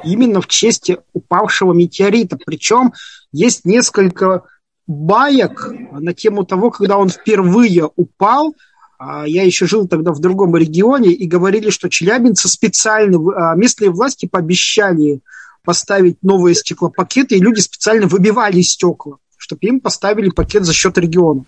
именно 0.04 0.42
в 0.42 0.48
честь 0.48 0.92
упавшего 1.14 1.74
метеорита. 1.74 2.38
Причем 2.44 2.94
есть 3.32 3.66
несколько 3.66 4.44
баек 4.88 5.72
на 5.92 6.14
тему 6.14 6.46
того, 6.46 6.72
когда 6.72 6.98
он 6.98 7.10
впервые 7.10 7.90
упал. 7.96 8.56
А, 8.98 9.26
я 9.26 9.44
еще 9.44 9.66
жил 9.66 9.88
тогда 9.88 10.12
в 10.12 10.20
другом 10.20 10.56
регионе, 10.56 11.12
и 11.12 11.28
говорили, 11.28 11.70
что 11.70 11.90
челябинцы 11.90 12.48
специально, 12.50 13.18
а, 13.34 13.56
местные 13.56 13.92
власти 13.92 14.26
пообещали 14.26 15.22
поставить 15.64 16.18
новые 16.24 16.56
стеклопакеты, 16.56 17.36
и 17.36 17.42
люди 17.42 17.60
специально 17.60 18.08
выбивали 18.08 18.62
стекла 18.62 19.18
чтобы 19.52 19.68
им 19.68 19.80
поставили 19.82 20.30
пакет 20.30 20.64
за 20.64 20.74
счет 20.74 20.98
региона. 20.98 21.44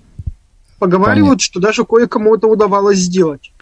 Поговаривают, 0.79 1.39
Понятно. 1.39 1.43
что 1.43 1.59
даже 1.61 1.85
кое-кому 1.85 2.35
это 2.35 2.47
удавалось 2.47 2.97
сделать. 2.97 3.53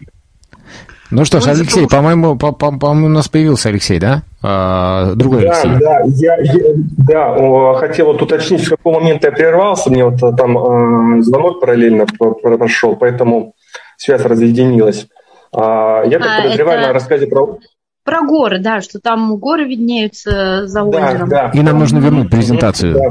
Ну 1.12 1.24
что 1.24 1.40
ж, 1.40 1.46
ну, 1.46 1.52
Алексей, 1.52 1.86
по-моему, 1.86 2.36
по 2.36 2.52
по 2.52 2.86
у 2.86 2.94
нас 2.94 3.28
появился 3.28 3.68
Алексей, 3.68 4.00
да? 4.00 4.22
А, 4.42 5.14
другой 5.14 5.42
да, 5.42 5.50
Алексей. 5.50 5.70
Да, 5.78 6.00
я, 6.06 6.36
я 6.38 6.64
да, 6.74 7.36
о, 7.36 7.74
хотел 7.74 8.06
вот 8.06 8.22
уточнить, 8.22 8.64
в 8.64 8.70
какой 8.70 8.94
момент 8.94 9.22
я 9.22 9.30
прервался, 9.30 9.90
мне 9.90 10.04
вот 10.04 10.22
э, 10.22 10.34
там 10.34 11.18
э, 11.18 11.22
звонок 11.22 11.60
параллельно 11.60 12.06
прошел, 12.06 12.96
поэтому 12.96 13.54
связь 13.98 14.22
разъединилась. 14.22 15.06
А, 15.54 16.02
я 16.04 16.18
так 16.18 16.28
а, 16.28 16.42
подозреваю 16.42 16.78
это... 16.78 16.88
на 16.88 16.94
рассказе 16.94 17.26
про... 17.26 17.58
Про 18.04 18.22
горы, 18.22 18.58
да, 18.58 18.80
что 18.80 18.98
там 18.98 19.36
горы 19.36 19.68
виднеются 19.68 20.66
за 20.66 20.82
озером. 20.82 21.28
Да, 21.28 21.50
да. 21.52 21.60
И 21.60 21.62
нам 21.62 21.78
нужно 21.78 21.98
вернуть 21.98 22.30
презентацию. 22.30 22.94
Да. 22.94 23.10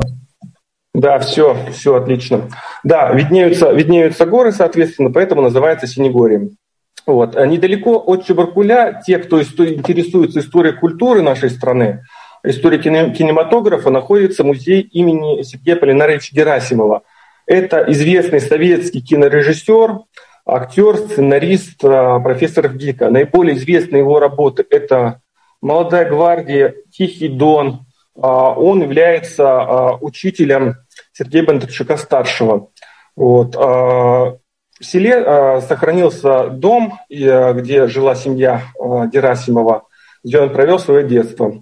Да, 0.94 1.20
все, 1.20 1.58
все 1.72 1.96
отлично. 1.96 2.50
Да, 2.84 3.14
виднеются, 3.14 3.72
виднеются 3.72 4.26
горы, 4.26 4.52
соответственно, 4.52 5.12
поэтому 5.12 5.42
называется 5.42 5.88
Синегорием. 5.88 6.58
Вот. 7.06 7.36
Недалеко 7.36 7.98
от 8.06 8.26
Чебаркуля 8.26 9.02
те, 9.06 9.18
кто 9.18 9.42
интересуется 9.42 10.40
историей 10.40 10.74
культуры 10.74 11.22
нашей 11.22 11.50
страны, 11.50 12.04
историей 12.44 12.82
кинематографа, 12.82 13.90
находится 13.90 14.44
музей 14.44 14.82
имени 14.82 15.42
Сергея 15.44 15.78
Полинаровича 15.78 16.36
Герасимова. 16.36 17.04
Это 17.48 17.86
известный 17.88 18.42
советский 18.42 19.02
кинорежиссер, 19.02 20.00
актер, 20.46 20.98
сценарист, 20.98 21.84
а, 21.84 22.20
профессор 22.20 22.70
ГИКа. 22.70 23.10
Наиболее 23.10 23.58
известные 23.58 24.00
его 24.00 24.20
работы– 24.20 24.66
это 24.70 25.22
«Молодая 25.62 26.08
гвардия», 26.10 26.76
«Тихий 26.92 27.30
дон», 27.30 27.86
он 28.16 28.82
является 28.82 29.48
а, 29.48 29.96
учителем 29.96 30.76
Сергея 31.14 31.44
Бондарчука-старшего. 31.44 32.70
Вот. 33.16 33.56
А, 33.56 34.38
в 34.80 34.84
селе 34.84 35.62
сохранился 35.62 36.50
дом, 36.50 36.98
где 37.08 37.88
жила 37.88 38.16
семья 38.16 38.64
Герасимова, 38.80 39.84
где 40.24 40.40
он 40.40 40.50
провел 40.50 40.80
свое 40.80 41.08
детство. 41.08 41.54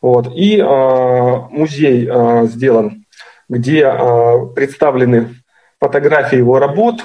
Вот. 0.00 0.28
И 0.36 0.62
музей 0.62 2.08
сделан, 2.46 3.06
где 3.48 3.92
представлены 4.54 5.34
фотографии 5.80 6.36
его 6.38 6.60
работ. 6.60 7.04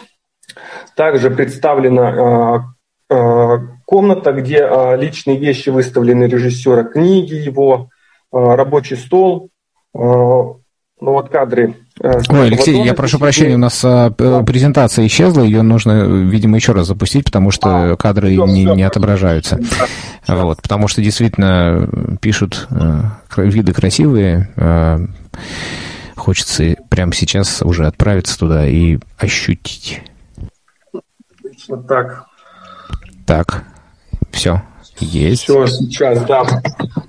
Также 0.96 1.32
представлена 1.32 2.76
комната, 3.10 4.34
где 4.34 4.70
личные 5.00 5.40
вещи 5.40 5.70
выставлены 5.70 6.26
режиссера, 6.26 6.84
книги 6.84 7.34
его, 7.34 7.90
рабочий 8.36 8.98
стол, 8.98 9.50
э, 9.94 9.98
ну 9.98 10.62
вот 11.00 11.30
кадры. 11.30 11.76
Э, 12.02 12.20
Ой, 12.30 12.48
Алексей, 12.48 12.84
я 12.84 12.94
прошу 12.94 13.20
прощения, 13.20 13.56
у 13.56 13.60
нас 13.60 13.82
да. 13.82 14.10
презентация 14.10 15.08
исчезла, 15.08 15.44
ее 15.44 15.62
нужно, 15.62 16.04
видимо, 16.04 16.58
еще 16.58 16.74
раз 16.74 16.88
запустить, 16.88 17.26
потому 17.26 17.52
что 17.52 17.94
а, 17.94 17.96
кадры 17.96 18.32
все, 18.34 18.46
не, 18.46 18.66
все, 18.66 18.76
не 18.76 18.84
отображаются. 18.84 19.60
Да. 20.28 20.44
Вот, 20.44 20.62
потому 20.62 20.88
что 20.88 21.02
действительно 21.02 22.18
пишут 22.22 22.68
виды 23.38 23.74
красивые. 23.74 24.50
Хочется 26.16 26.76
прямо 26.90 27.14
сейчас 27.14 27.62
уже 27.62 27.86
отправиться 27.86 28.38
туда 28.40 28.68
и 28.68 28.98
ощутить. 29.18 30.02
Отлично, 31.38 31.78
так. 31.78 32.26
Так, 33.26 33.64
все, 34.32 34.62
есть. 35.00 35.44
Все, 35.44 35.68
сейчас, 35.68 36.24
да. 36.26 36.44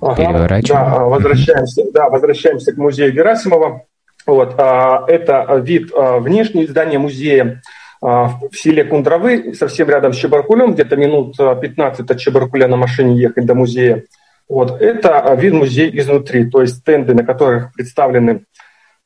Ага, 0.01 0.61
да, 0.67 0.99
возвращаемся, 1.05 1.83
да, 1.93 2.09
возвращаемся 2.09 2.73
к 2.73 2.77
музею 2.77 3.13
Герасимова. 3.13 3.83
Вот, 4.25 4.55
а, 4.57 5.05
это 5.07 5.45
вид 5.63 5.91
а, 5.95 6.19
внешнего 6.19 6.67
здания 6.67 6.99
музея. 6.99 7.61
в 7.99 8.51
селе 8.53 8.83
Кундравы, 8.83 9.55
совсем 9.55 9.89
рядом 9.89 10.13
с 10.13 10.17
Чебаркулем, 10.17 10.73
где-то 10.73 10.95
минут 10.97 11.35
15 11.37 12.11
от 12.11 12.19
Чебаркуля 12.19 12.67
на 12.67 12.77
машине 12.77 13.19
ехать 13.19 13.45
до 13.45 13.55
музея. 13.55 14.03
Вот. 14.47 14.79
Это 14.81 15.33
вид 15.35 15.53
музея 15.53 15.89
изнутри, 15.89 16.45
то 16.49 16.61
есть 16.61 16.77
стенды, 16.77 17.15
на 17.15 17.23
которых 17.23 17.73
представлены 17.73 18.45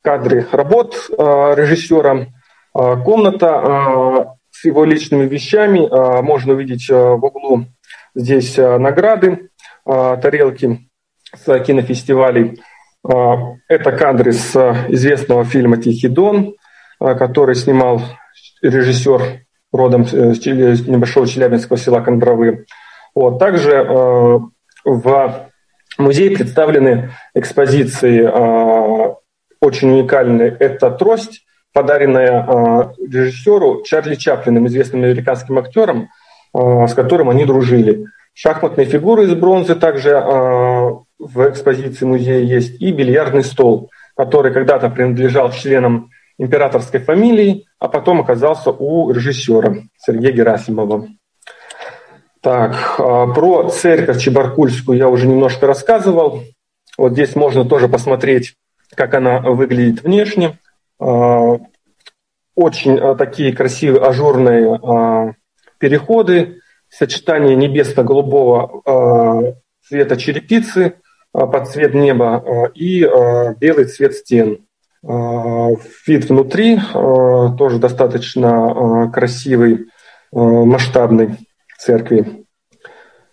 кадры 0.02 0.46
работ 0.52 0.94
режиссера, 1.08 2.26
комната 2.74 4.36
с 4.50 4.64
его 4.66 4.84
личными 4.84 5.26
вещами. 5.26 5.88
Можно 6.20 6.52
увидеть 6.52 6.90
в 6.90 7.24
углу 7.24 7.64
здесь 8.14 8.56
награды, 8.56 9.48
тарелки 9.84 10.88
с 11.34 11.58
кинофестивалей. 11.60 12.60
Это 13.04 13.92
кадры 13.92 14.32
с 14.32 14.54
известного 14.88 15.44
фильма 15.44 15.76
«Тихий 15.76 16.08
дон», 16.08 16.54
который 16.98 17.54
снимал 17.54 18.00
режиссер 18.62 19.42
родом 19.72 20.06
с 20.06 20.44
небольшого 20.46 21.26
челябинского 21.26 21.78
села 21.78 22.00
Кондровы. 22.00 22.66
Вот. 23.14 23.38
Также 23.38 23.72
э, 23.72 24.38
в 24.84 25.48
музее 25.98 26.36
представлены 26.36 27.10
экспозиции 27.34 28.22
э, 28.22 29.14
очень 29.60 29.90
уникальные. 29.90 30.56
Это 30.58 30.90
трость, 30.90 31.44
подаренная 31.72 32.46
э, 32.46 32.92
режиссеру 33.06 33.82
Чарли 33.84 34.14
Чаплиным, 34.14 34.66
известным 34.66 35.04
американским 35.04 35.58
актером, 35.58 36.08
с 36.54 36.94
которым 36.94 37.30
они 37.30 37.44
дружили. 37.44 38.06
Шахматные 38.34 38.86
фигуры 38.86 39.24
из 39.24 39.34
бронзы 39.34 39.74
также 39.74 40.12
в 40.18 41.50
экспозиции 41.50 42.04
музея 42.04 42.40
есть, 42.40 42.80
и 42.80 42.92
бильярдный 42.92 43.44
стол, 43.44 43.90
который 44.16 44.52
когда-то 44.52 44.90
принадлежал 44.90 45.50
членам 45.52 46.10
императорской 46.38 47.00
фамилии, 47.00 47.66
а 47.78 47.88
потом 47.88 48.20
оказался 48.20 48.70
у 48.70 49.10
режиссера 49.12 49.76
Сергея 49.98 50.32
Герасимова. 50.32 51.08
Так, 52.40 52.96
а, 52.98 53.28
про 53.28 53.68
церковь 53.68 54.20
Чебаркульскую 54.20 54.98
я 54.98 55.08
уже 55.08 55.28
немножко 55.28 55.66
рассказывал. 55.66 56.42
Вот 56.98 57.12
здесь 57.12 57.36
можно 57.36 57.64
тоже 57.64 57.88
посмотреть, 57.88 58.56
как 58.94 59.14
она 59.14 59.40
выглядит 59.40 60.02
внешне. 60.02 60.58
Очень 62.54 63.16
такие 63.16 63.54
красивые 63.54 64.02
ажурные 64.02 65.34
переходы, 65.82 66.60
сочетание 66.88 67.56
небесно-голубого 67.56 69.56
цвета 69.84 70.16
черепицы 70.16 70.94
под 71.32 71.68
цвет 71.68 71.92
неба 71.92 72.70
и 72.72 73.00
белый 73.58 73.86
цвет 73.86 74.14
стен. 74.14 74.58
Вид 75.02 76.30
внутри 76.30 76.78
тоже 77.58 77.80
достаточно 77.80 79.10
красивый, 79.12 79.86
масштабный 80.30 81.30
церкви. 81.80 82.44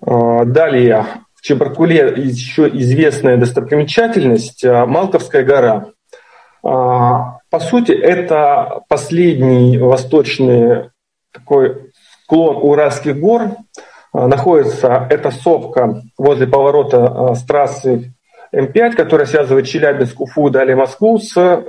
Далее, 0.02 1.06
в 1.36 1.44
Чебаркуле 1.44 2.16
еще 2.18 2.68
известная 2.68 3.38
достопримечательность 3.38 4.66
Малковская 4.66 5.44
гора. 5.44 5.92
По 6.64 7.60
сути, 7.60 7.92
это 7.92 8.82
последний 8.90 9.78
восточный 9.78 10.90
такой 11.32 11.89
склон 12.30 12.58
Уральских 12.58 13.20
гор. 13.20 13.58
Находится 14.14 15.08
эта 15.10 15.32
сопка 15.32 16.04
возле 16.18 16.46
поворота 16.46 17.34
с 17.34 17.44
трассы 17.44 18.14
М5, 18.56 18.92
которая 18.94 19.26
связывает 19.26 19.68
Челябинск, 19.68 20.20
Уфу, 20.22 20.50
далее 20.50 20.76
Москву 20.76 21.20
с 21.20 21.36
э, 21.38 21.62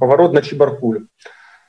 поворот 0.00 0.34
на 0.34 0.42
Чебаркуль. 0.42 1.06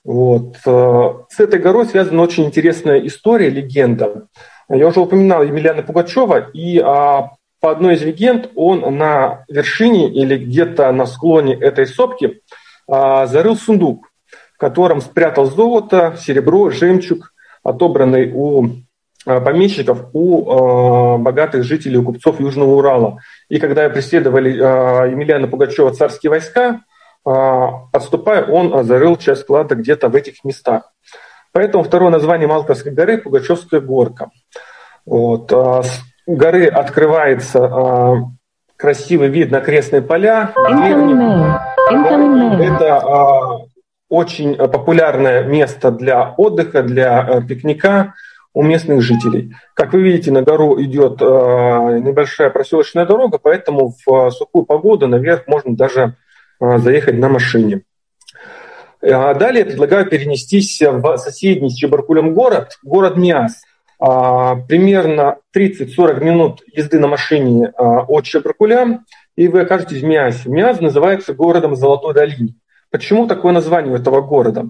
Вот. 0.04 0.58
С 0.64 1.40
этой 1.40 1.60
горой 1.60 1.86
связана 1.86 2.22
очень 2.22 2.46
интересная 2.46 3.00
история, 3.00 3.50
легенда. 3.50 4.28
Я 4.70 4.88
уже 4.88 5.02
упоминал 5.02 5.44
Емельяна 5.44 5.84
Пугачева, 5.84 6.50
и 6.54 6.80
а, 6.80 7.32
по 7.60 7.72
одной 7.72 7.96
из 7.96 8.02
легенд 8.02 8.50
он 8.56 8.98
на 8.98 9.44
вершине 9.50 10.10
или 10.10 10.38
где-то 10.38 10.92
на 10.94 11.06
склоне 11.06 11.56
этой 11.56 11.88
сопки 11.88 12.42
а, 12.88 13.26
зарыл 13.28 13.58
сундук, 13.58 14.08
в 14.56 14.58
котором 14.58 15.02
спрятал 15.02 15.46
золото, 15.46 16.16
серебро, 16.20 16.70
жемчуг, 16.70 17.34
отобранный 17.68 18.32
у 18.34 18.70
а, 19.26 19.42
помещиков, 19.42 20.06
у 20.14 20.50
а, 20.50 21.18
богатых 21.18 21.64
жителей, 21.64 21.98
у 21.98 22.04
купцов 22.04 22.40
Южного 22.40 22.76
Урала. 22.76 23.20
И 23.50 23.60
когда 23.60 23.90
преследовали 23.90 24.58
а, 24.60 25.06
Емельяна 25.06 25.48
Пугачева 25.48 25.94
царские 25.94 26.30
войска, 26.30 26.82
отступая, 27.26 28.46
он 28.46 28.86
зарыл 28.86 29.18
часть 29.18 29.46
клада 29.46 29.76
где-то 29.76 30.08
в 30.08 30.16
этих 30.16 30.46
местах. 30.46 30.94
Поэтому 31.52 31.84
второе 31.84 32.10
название 32.10 32.48
Малковской 32.48 32.94
горы– 32.94 33.18
Пугачевская 33.24 33.82
горка. 33.82 34.30
Вот. 35.06 35.52
С 35.52 36.00
горы 36.26 36.68
открывается 36.68 38.32
красивый 38.78 39.28
вид 39.28 39.52
на 39.52 39.60
крестные 39.60 40.02
поля. 40.02 40.54
Это 42.62 43.67
очень 44.10 44.56
популярное 44.56 45.44
место 45.44 45.92
для 45.92 46.34
отдыха, 46.38 46.84
для 46.84 47.42
пикника– 47.48 48.14
у 48.58 48.64
местных 48.64 49.04
жителей. 49.04 49.54
Как 49.76 49.94
вы 49.94 50.02
видите, 50.02 50.32
на 50.32 50.42
гору 50.42 50.82
идет 50.82 51.22
э, 51.22 51.26
небольшая 51.26 52.50
проселочная 52.50 53.06
дорога, 53.06 53.38
поэтому 53.38 53.94
в 54.04 54.32
сухую 54.32 54.66
погоду 54.66 55.08
наверх 55.08 55.46
можно 55.46 55.76
даже 55.76 56.16
э, 56.60 56.78
заехать 56.80 57.20
на 57.20 57.30
машине. 57.30 57.84
А 59.00 59.36
далее 59.36 59.64
предлагаю 59.64 60.08
перенестись 60.08 60.82
в 60.82 61.18
соседний 61.18 61.70
с 61.70 61.76
Чебаркулем 61.76 62.34
город, 62.34 62.80
город 62.82 63.16
Миас. 63.16 63.62
А, 64.00 64.56
примерно 64.56 65.38
30-40 65.56 66.24
минут 66.24 66.64
езды 66.74 66.98
на 66.98 67.08
машине 67.08 67.72
от 67.78 68.26
Чебаркуля, 68.26 69.02
и 69.36 69.48
вы 69.48 69.62
окажетесь 69.62 70.02
в 70.02 70.06
Миасе. 70.06 70.50
Миас 70.50 70.82
называется 70.82 71.36
городом 71.36 71.76
Золотой 71.76 72.16
долины. 72.16 72.56
Почему 72.92 73.28
такое 73.28 73.52
название 73.52 73.94
у 73.94 73.96
этого 73.96 74.22
города? 74.22 74.66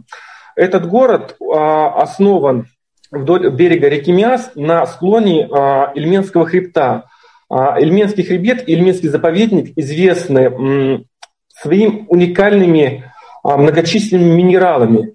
Этот 0.55 0.87
город 0.87 1.37
основан 1.39 2.67
вдоль 3.11 3.49
берега 3.49 3.87
реки 3.87 4.11
Миас 4.11 4.51
на 4.55 4.85
склоне 4.85 5.47
а, 5.51 5.91
Ильменского 5.95 6.45
хребта. 6.45 7.05
А, 7.49 7.79
Ильменский 7.79 8.23
хребет 8.23 8.67
и 8.67 8.73
Ильменский 8.73 9.09
заповедник 9.09 9.77
известны 9.77 11.05
своими 11.49 12.05
уникальными 12.09 13.11
а, 13.43 13.57
многочисленными 13.57 14.35
минералами. 14.35 15.13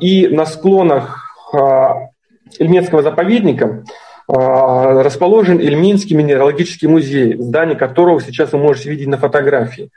И 0.00 0.28
на 0.28 0.46
склонах 0.46 1.36
Ильменского 2.58 3.02
заповедника 3.02 3.84
расположен 4.28 5.58
Ильменский 5.60 6.16
минералогический 6.16 6.88
музей, 6.88 7.36
здание 7.38 7.76
которого 7.76 8.20
сейчас 8.20 8.52
вы 8.52 8.58
можете 8.60 8.90
видеть 8.90 9.08
на 9.08 9.18
фотографии. 9.18 9.90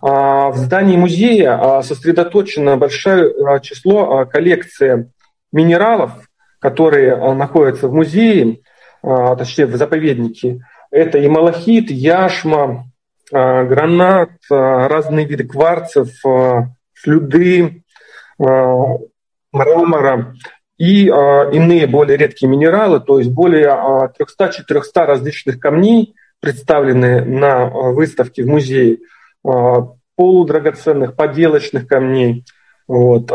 В 0.00 0.54
здании 0.54 0.96
музея 0.96 1.82
сосредоточено 1.82 2.76
большое 2.76 3.32
число 3.60 4.24
коллекции 4.26 5.10
минералов, 5.52 6.12
которые 6.60 7.34
находятся 7.34 7.88
в 7.88 7.92
музее, 7.92 8.60
точнее 9.02 9.66
в 9.66 9.76
заповеднике, 9.76 10.60
это 10.90 11.18
и 11.18 11.26
малахит, 11.26 11.90
яшма, 11.90 12.86
гранат, 13.30 14.30
разные 14.48 15.26
виды 15.26 15.44
кварцев, 15.44 16.08
слюды, 16.94 17.82
мрамора 18.38 20.34
и 20.82 21.06
иные 21.06 21.86
более 21.86 22.16
редкие 22.16 22.50
минералы, 22.50 22.98
то 22.98 23.20
есть 23.20 23.30
более 23.30 23.68
300-400 23.68 25.04
различных 25.04 25.60
камней 25.60 26.16
представлены 26.40 27.24
на 27.24 27.66
выставке 27.66 28.42
в 28.42 28.48
музее, 28.48 28.98
полудрагоценных, 30.16 31.14
поделочных 31.14 31.86
камней. 31.86 32.44
Вот. 32.88 33.30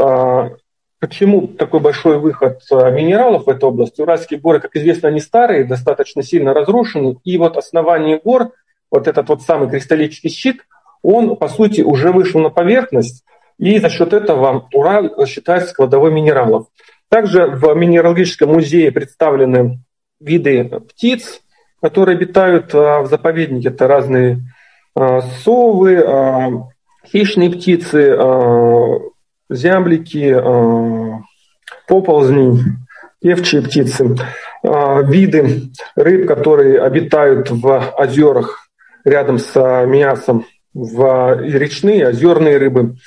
Почему 0.99 1.47
такой 1.47 1.79
большой 1.79 2.19
выход 2.19 2.59
минералов 2.69 3.45
в 3.45 3.49
эту 3.49 3.67
область? 3.67 3.97
Уральские 3.97 4.41
горы, 4.41 4.59
как 4.59 4.75
известно, 4.75 5.07
они 5.07 5.21
старые, 5.21 5.63
достаточно 5.63 6.23
сильно 6.23 6.53
разрушены. 6.53 7.15
И 7.23 7.37
вот 7.37 7.55
основание 7.55 8.19
гор, 8.21 8.51
вот 8.91 9.07
этот 9.07 9.29
вот 9.29 9.41
самый 9.41 9.69
кристаллический 9.69 10.29
щит, 10.29 10.65
он, 11.01 11.37
по 11.37 11.47
сути, 11.47 11.79
уже 11.79 12.11
вышел 12.11 12.41
на 12.41 12.49
поверхность. 12.49 13.23
И 13.57 13.79
за 13.79 13.89
счет 13.89 14.11
этого 14.11 14.67
Урал 14.73 15.25
считается 15.25 15.69
складовой 15.69 16.11
минералов. 16.11 16.67
Также 17.09 17.47
в 17.47 17.73
Минералогическом 17.73 18.49
музее 18.53 18.91
представлены 18.91 19.79
виды 20.19 20.65
птиц, 20.89 21.41
которые 21.81 22.17
обитают 22.17 22.73
э, 22.73 23.01
в 23.01 23.07
заповеднике. 23.07 23.69
Это 23.69 23.87
разные 23.87 24.41
э, 24.95 25.21
совы, 25.43 26.05
хищные 27.05 27.49
птицы, 27.49 28.17
зяблики, 29.49 30.35
поползни, 31.87 32.59
певчие 33.21 33.61
птицы, 33.61 34.17
виды 34.63 35.71
рыб, 35.95 36.27
которые 36.27 36.81
обитают 36.81 37.49
в 37.49 37.93
озерах 37.97 38.67
рядом 39.05 39.39
с 39.39 39.55
мясом, 39.85 40.45
в 40.73 41.39
речные, 41.39 42.09
озерные 42.09 42.57
рыбы 42.57 42.97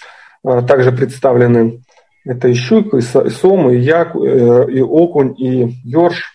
также 0.43 0.93
представлены. 0.93 1.83
Это 2.25 2.49
и 2.49 2.55
щука, 2.55 2.99
и 2.99 3.01
сом, 3.01 3.71
и 3.71 3.77
як, 3.77 4.15
и 4.15 4.81
окунь, 4.83 5.35
и 5.39 5.77
ёрш. 5.85 6.35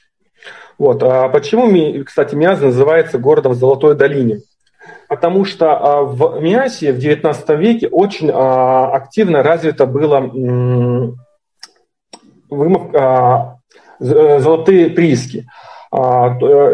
Вот. 0.78 1.04
А 1.04 1.30
почему, 1.30 2.04
кстати, 2.04 2.36
Миаза 2.36 2.66
называется 2.66 3.18
городом 3.18 3.54
в 3.54 3.56
Золотой 3.56 3.96
долине? 3.96 4.42
Потому 5.08 5.46
что 5.46 5.78
а, 5.78 6.02
в 6.02 6.42
Миасе 6.42 6.92
в 6.92 6.98
XIX 6.98 7.58
веке 7.58 7.88
очень 7.88 8.32
а, 8.34 8.92
активно 8.92 9.44
развито 9.44 9.86
было 9.86 10.20
вымывка, 12.50 13.60
э, 14.00 14.40
золотые 14.40 14.90
прииски. 14.90 15.48
Э, 15.92 15.98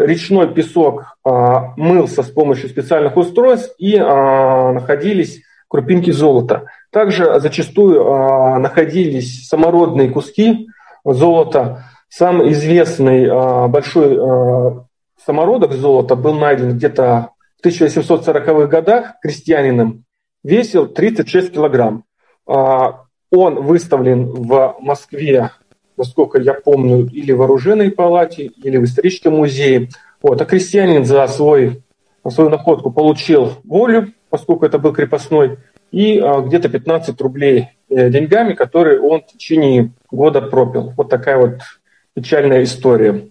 речной 0.06 0.52
песок 0.52 1.16
мылся 1.24 2.22
с 2.22 2.28
помощью 2.28 2.68
специальных 2.68 3.16
устройств 3.16 3.74
и 3.78 3.96
находились 3.96 5.42
крупинки 5.68 6.10
золота. 6.10 6.66
Также 6.92 7.40
зачастую 7.40 8.04
находились 8.60 9.48
самородные 9.48 10.10
куски 10.10 10.68
золота. 11.04 11.84
Самый 12.08 12.52
известный 12.52 13.26
большой 13.68 14.18
самородок 15.24 15.72
золота 15.72 16.16
был 16.16 16.34
найден 16.34 16.76
где-то 16.76 17.30
1840-х 17.64 18.66
годах 18.66 19.14
крестьянином 19.20 20.04
весил 20.42 20.86
36 20.86 21.52
килограмм. 21.52 22.04
А, 22.46 23.04
он 23.30 23.62
выставлен 23.62 24.26
в 24.26 24.76
Москве, 24.80 25.50
насколько 25.96 26.40
я 26.40 26.54
помню, 26.54 27.06
или 27.06 27.32
в 27.32 27.42
оружейной 27.42 27.92
палате, 27.92 28.46
или 28.46 28.76
в 28.76 28.84
историческом 28.84 29.36
музее. 29.36 29.88
Вот. 30.22 30.40
А 30.40 30.44
крестьянин 30.44 31.04
за 31.04 31.26
свой, 31.28 31.82
свою 32.28 32.50
находку 32.50 32.90
получил 32.90 33.52
волю, 33.64 34.12
поскольку 34.28 34.66
это 34.66 34.78
был 34.78 34.92
крепостной, 34.92 35.58
и 35.92 36.18
а, 36.18 36.40
где-то 36.40 36.68
15 36.68 37.20
рублей 37.20 37.68
э, 37.88 38.10
деньгами, 38.10 38.54
которые 38.54 39.00
он 39.00 39.20
в 39.20 39.26
течение 39.26 39.92
года 40.10 40.40
пропил. 40.40 40.94
Вот 40.96 41.10
такая 41.10 41.36
вот 41.36 41.60
печальная 42.14 42.64
история. 42.64 43.28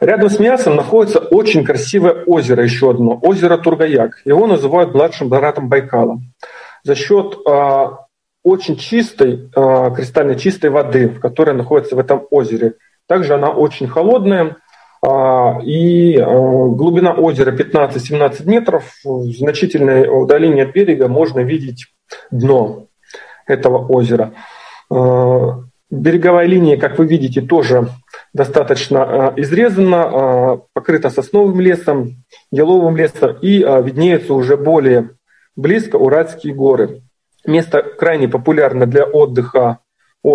Рядом 0.00 0.30
с 0.30 0.38
Мясом 0.38 0.76
находится 0.76 1.18
очень 1.18 1.64
красивое 1.64 2.24
озеро, 2.24 2.62
еще 2.62 2.90
одно, 2.90 3.18
озеро 3.20 3.56
Тургаяк. 3.58 4.20
Его 4.24 4.46
называют 4.46 4.94
младшим 4.94 5.28
братом 5.28 5.68
Байкала. 5.68 6.20
За 6.84 6.94
счет 6.94 7.36
э, 7.44 7.86
очень 8.44 8.76
чистой, 8.76 9.50
э, 9.54 9.90
кристально 9.94 10.36
чистой 10.36 10.70
воды, 10.70 11.08
которая 11.08 11.56
находится 11.56 11.96
в 11.96 11.98
этом 11.98 12.26
озере. 12.30 12.74
Также 13.08 13.34
она 13.34 13.50
очень 13.50 13.88
холодная, 13.88 14.56
и 15.64 16.16
э, 16.16 16.24
глубина 16.24 17.12
озера 17.12 17.52
15-17 17.52 18.46
метров. 18.46 18.92
В 19.04 19.30
значительной 19.32 20.08
удалении 20.08 20.62
от 20.62 20.72
берега 20.72 21.08
можно 21.08 21.40
видеть 21.40 21.86
дно 22.30 22.86
этого 23.46 23.86
озера. 23.86 24.32
Береговая 25.88 26.46
линия, 26.46 26.76
как 26.76 26.98
вы 26.98 27.06
видите, 27.06 27.40
тоже 27.40 27.88
достаточно 28.32 29.32
э, 29.36 29.40
изрезана, 29.40 29.94
э, 29.94 30.58
покрыта 30.72 31.10
сосновым 31.10 31.60
лесом, 31.60 32.24
еловым 32.50 32.96
лесом 32.96 33.36
и 33.40 33.62
э, 33.62 33.82
виднеются 33.82 34.34
уже 34.34 34.56
более 34.56 35.10
близко 35.54 35.94
Уральские 35.94 36.54
горы. 36.54 37.02
Место 37.46 37.82
крайне 37.82 38.28
популярно 38.28 38.86
для 38.86 39.04
отдыха 39.04 39.78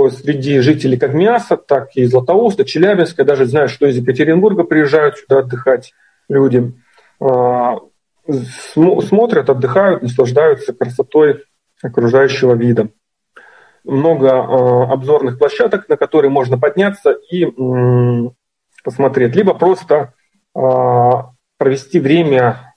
среди 0.10 0.60
жителей 0.60 0.98
как 0.98 1.14
Мяса, 1.14 1.58
так 1.58 1.90
и 1.96 2.06
Златоуста, 2.06 2.66
Челябинска. 2.66 3.26
Даже 3.26 3.46
знаю, 3.46 3.68
что 3.70 3.88
из 3.88 3.98
Екатеринбурга 3.98 4.64
приезжают 4.64 5.18
сюда 5.18 5.40
отдыхать 5.40 5.94
люди. 6.30 6.74
Смотрят, 8.28 9.50
отдыхают, 9.50 10.04
наслаждаются 10.04 10.74
красотой 10.74 11.44
окружающего 11.82 12.54
вида 12.54 12.90
много 13.84 14.28
э, 14.28 14.94
обзорных 14.94 15.40
площадок, 15.40 15.90
на 15.90 15.98
которые 15.98 16.30
можно 16.30 16.58
подняться 16.58 17.16
и 17.32 17.46
посмотреть. 18.84 19.36
Либо 19.36 19.54
просто 19.54 20.14
э, 20.56 20.60
провести 21.58 22.00
время, 22.00 22.74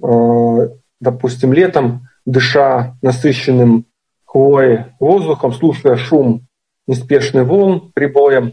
допустим, 1.01 1.53
летом, 1.53 2.09
дыша 2.27 2.97
насыщенным 3.01 3.87
хвоей 4.27 4.87
воздухом, 5.01 5.53
слушая 5.53 5.97
шум 5.97 6.47
неспешный 6.87 7.45
волн 7.45 7.93
прибоя, 7.95 8.53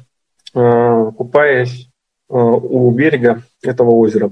э, 0.53 1.11
купаясь 1.17 1.87
э, 2.29 2.33
у 2.33 2.91
берега 2.91 3.43
этого 3.63 3.91
озера. 3.91 4.31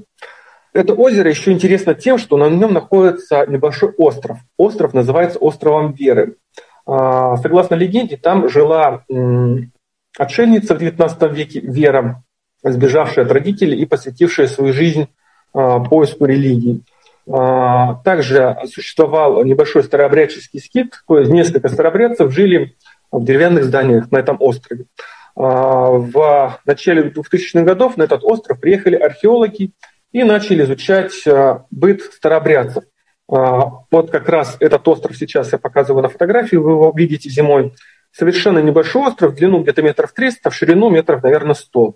Это 0.73 0.93
озеро 0.93 1.29
еще 1.29 1.51
интересно 1.51 1.95
тем, 1.95 2.17
что 2.17 2.37
на 2.37 2.49
нем 2.49 2.73
находится 2.73 3.45
небольшой 3.47 3.91
остров. 3.97 4.37
Остров 4.57 4.93
называется 4.93 5.39
островом 5.39 5.93
Веры. 5.93 6.35
А, 6.85 7.37
согласно 7.37 7.75
легенде, 7.75 8.17
там 8.17 8.49
жила 8.49 9.03
отшельница 10.17 10.75
в 10.75 10.81
XIX 10.81 11.33
веке 11.33 11.59
Вера, 11.59 12.23
сбежавшая 12.63 13.25
от 13.25 13.31
родителей 13.31 13.79
и 13.79 13.85
посвятившая 13.85 14.47
свою 14.47 14.73
жизнь 14.73 15.07
а, 15.53 15.79
поиску 15.79 16.25
религии. 16.25 16.83
А, 17.27 17.95
также 18.03 18.57
существовал 18.73 19.43
небольшой 19.43 19.83
старообрядческий 19.83 20.59
скит, 20.59 20.93
то 21.07 21.19
есть 21.19 21.31
несколько 21.31 21.69
старообрядцев 21.69 22.31
жили 22.31 22.75
в 23.11 23.23
деревянных 23.23 23.65
зданиях 23.65 24.11
на 24.11 24.17
этом 24.17 24.37
острове. 24.39 24.85
В 25.35 26.59
начале 26.65 27.09
2000-х 27.09 27.61
годов 27.63 27.95
на 27.95 28.03
этот 28.03 28.23
остров 28.23 28.59
приехали 28.59 28.95
археологи 28.95 29.71
и 30.11 30.23
начали 30.23 30.63
изучать 30.63 31.13
быт 31.71 32.01
старообрядцев. 32.01 32.83
А, 33.31 33.83
вот 33.91 34.09
как 34.09 34.27
раз 34.27 34.57
этот 34.59 34.87
остров 34.87 35.15
сейчас 35.15 35.51
я 35.51 35.59
показываю 35.59 36.01
на 36.01 36.09
фотографии, 36.09 36.55
вы 36.55 36.71
его 36.71 36.93
видите 36.95 37.29
зимой. 37.29 37.73
Совершенно 38.11 38.57
небольшой 38.59 39.03
остров, 39.03 39.33
в 39.33 39.35
длину 39.35 39.61
где-то 39.61 39.83
метров 39.83 40.11
300, 40.13 40.49
в 40.49 40.55
ширину 40.55 40.89
метров, 40.89 41.21
наверное, 41.21 41.53
100. 41.53 41.95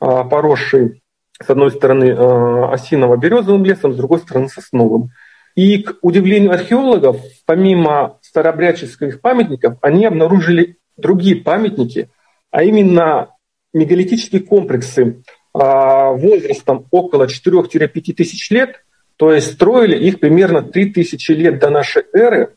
А, 0.00 0.24
поросший 0.24 1.02
с 1.42 1.48
одной 1.48 1.70
стороны 1.70 2.14
а, 2.14 2.72
осиново-березовым 2.74 3.64
лесом, 3.64 3.94
с 3.94 3.96
другой 3.96 4.18
стороны 4.18 4.48
сосновым. 4.48 5.10
И 5.54 5.82
к 5.82 5.96
удивлению 6.02 6.52
археологов, 6.52 7.20
помимо 7.46 8.18
старообрядческих 8.22 9.20
памятников, 9.20 9.78
они 9.82 10.06
обнаружили 10.06 10.76
другие 10.96 11.36
памятники, 11.36 12.08
а 12.50 12.62
именно 12.62 13.30
мегалитические 13.72 14.42
комплексы 14.42 15.22
возрастом 15.52 16.86
около 16.90 17.26
4-5 17.26 18.14
тысяч 18.14 18.50
лет– 18.50 18.84
то 19.20 19.34
есть 19.34 19.52
строили 19.52 19.98
их 19.98 20.18
примерно 20.18 20.62
3000 20.62 21.32
лет 21.32 21.58
до 21.58 21.68
нашей 21.68 22.04
эры, 22.14 22.54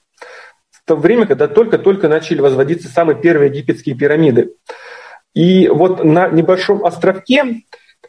в 0.72 0.82
то 0.86 0.96
время, 0.96 1.26
когда 1.26 1.50
только-только 1.50 2.08
начали 2.08 2.40
возводиться 2.40 2.88
самые 2.88 3.20
первые 3.20 3.52
египетские 3.52 3.96
пирамиды. 3.96 4.54
И 5.34 5.68
вот 5.68 6.06
на 6.06 6.30
небольшом 6.30 6.86
островке, 6.86 7.64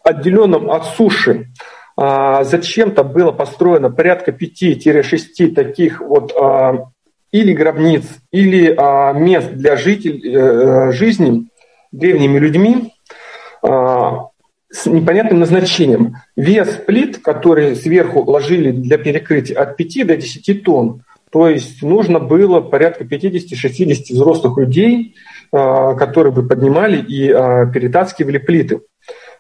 отделенном 0.05 0.71
от 0.71 0.85
суши, 0.85 1.49
а, 1.49 1.74
зачем-то 1.97 3.05
было 3.05 3.31
построено 3.31 3.91
порядка 3.91 4.33
5-6 4.33 5.55
таких 5.55 6.01
вот 6.01 6.33
а, 6.37 6.89
или 7.31 7.53
гробниц, 7.53 8.05
или 8.33 8.75
а, 8.77 9.13
мест 9.13 9.53
для 9.53 9.77
жителей, 9.77 10.35
э, 10.35 10.93
жизни 10.93 11.49
древними 11.93 12.39
людьми, 12.39 12.93
с 14.75 14.87
непонятным 14.87 15.39
назначением. 15.39 16.17
Вес 16.37 16.69
плит, 16.85 17.19
которые 17.19 17.77
сверху 17.77 18.21
ложили 18.29 18.73
для 18.73 18.99
перекрытия, 18.99 19.57
от 19.57 19.77
5 19.77 20.07
до 20.07 20.17
10 20.17 20.65
тонн. 20.65 21.05
То 21.31 21.49
есть 21.49 21.83
нужно 21.83 22.19
было 22.19 22.61
порядка 22.61 23.05
50-60 23.05 24.13
взрослых 24.13 24.59
людей, 24.59 25.15
а, 25.53 25.95
которые 25.95 26.33
бы 26.33 26.47
поднимали 26.47 27.01
и 27.01 27.31
а, 27.31 27.67
перетаскивали 27.67 28.39
плиты 28.39 28.81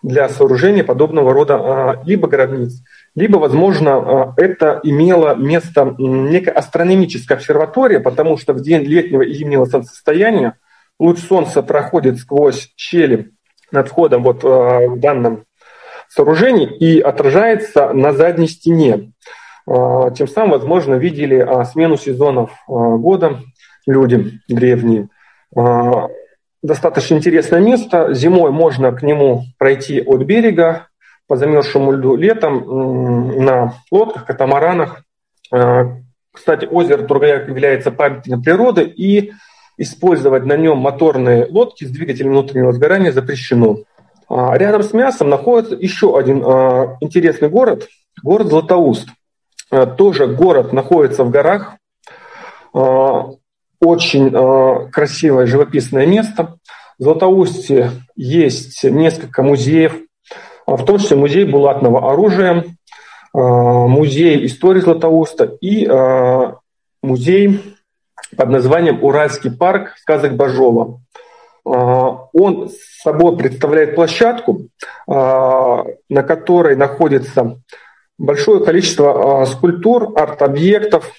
для 0.05 0.29
сооружения 0.29 0.85
подобного 0.85 1.33
рода 1.33 1.55
а, 1.57 2.03
либо 2.05 2.29
гробниц, 2.29 2.83
либо, 3.14 3.38
возможно, 3.38 4.35
это 4.37 4.79
имело 4.83 5.35
место 5.35 5.95
некая 5.99 6.51
астрономическая 6.51 7.38
обсерватория, 7.38 8.01
потому 8.01 8.37
что 8.37 8.53
в 8.53 8.61
день 8.61 8.83
летнего 8.83 9.23
и 9.23 9.33
зимнего 9.33 9.64
солнцестояния 9.64 10.59
луч 11.01 11.19
солнца 11.21 11.62
проходит 11.62 12.19
сквозь 12.19 12.71
щели 12.77 13.33
над 13.73 13.88
входом 13.88 14.23
вот 14.25 14.45
э, 14.45 14.88
в 14.88 15.01
данном 15.01 15.45
сооружении 16.09 16.69
и 16.77 17.01
отражается 17.01 17.93
на 17.95 18.12
задней 18.12 18.47
стене. 18.47 19.12
Тем 19.67 20.29
самым, 20.29 20.51
возможно, 20.51 20.97
видели 20.97 21.64
смену 21.73 21.97
сезонов 21.97 22.51
года 22.69 23.40
люди 23.87 24.38
древние. 24.47 25.09
Достаточно 26.64 27.16
интересное 27.16 27.61
место. 27.61 28.14
Зимой 28.14 28.50
можно 28.50 28.90
к 28.90 29.03
нему 29.03 29.44
пройти 29.59 30.00
от 30.00 30.22
берега 30.22 30.88
по 31.29 31.37
замерзшему 31.37 31.92
льду, 31.92 32.16
летом 32.16 33.44
на 33.44 33.74
лодках, 33.90 34.24
катамаранах. 34.24 35.05
Кстати, 36.33 36.64
озеро 36.64 37.03
Тургаяк 37.03 37.48
является 37.48 37.90
памятником 37.90 38.42
природы, 38.42 38.83
и 38.83 39.33
использовать 39.77 40.44
на 40.44 40.57
нем 40.57 40.79
моторные 40.79 41.46
лодки 41.46 41.85
с 41.85 41.90
двигателем 41.90 42.31
внутреннего 42.31 42.72
сгорания 42.72 43.12
запрещено. 43.12 43.79
А, 44.29 44.57
рядом 44.57 44.83
с 44.83 44.92
мясом 44.92 45.29
находится 45.29 45.74
еще 45.74 46.18
один 46.18 46.42
а, 46.44 46.96
интересный 47.00 47.48
город, 47.48 47.88
город 48.22 48.48
Златоуст. 48.48 49.09
А, 49.70 49.87
тоже 49.87 50.27
город 50.27 50.72
находится 50.72 51.24
в 51.24 51.31
горах. 51.31 51.77
Очень 53.85 54.29
э, 54.33 54.90
красивое 54.90 55.47
живописное 55.47 56.07
место. 56.07 56.57
В 56.99 57.03
Златоусте 57.03 57.90
есть 58.16 58.83
несколько 58.85 59.42
музеев, 59.42 59.97
в 60.66 60.85
том 60.85 60.99
числе 60.99 61.16
музей 61.16 61.44
булатного 61.44 62.11
оружия, 62.12 62.64
музей 63.35 64.47
истории 64.47 64.81
Златоуста 64.81 65.57
и 65.61 65.88
музей 67.03 67.75
под 68.37 68.49
названием 68.49 69.03
Уральский 69.03 69.51
парк 69.51 69.94
сказок 69.99 70.37
Бажова. 70.37 71.01
Он 71.64 72.70
собой 73.03 73.37
представляет 73.37 73.97
площадку, 73.97 74.68
на 75.09 76.23
которой 76.23 76.77
находится 76.77 77.59
большое 78.18 78.64
количество 78.64 79.44
скульптур, 79.47 80.12
арт-объектов, 80.16 81.11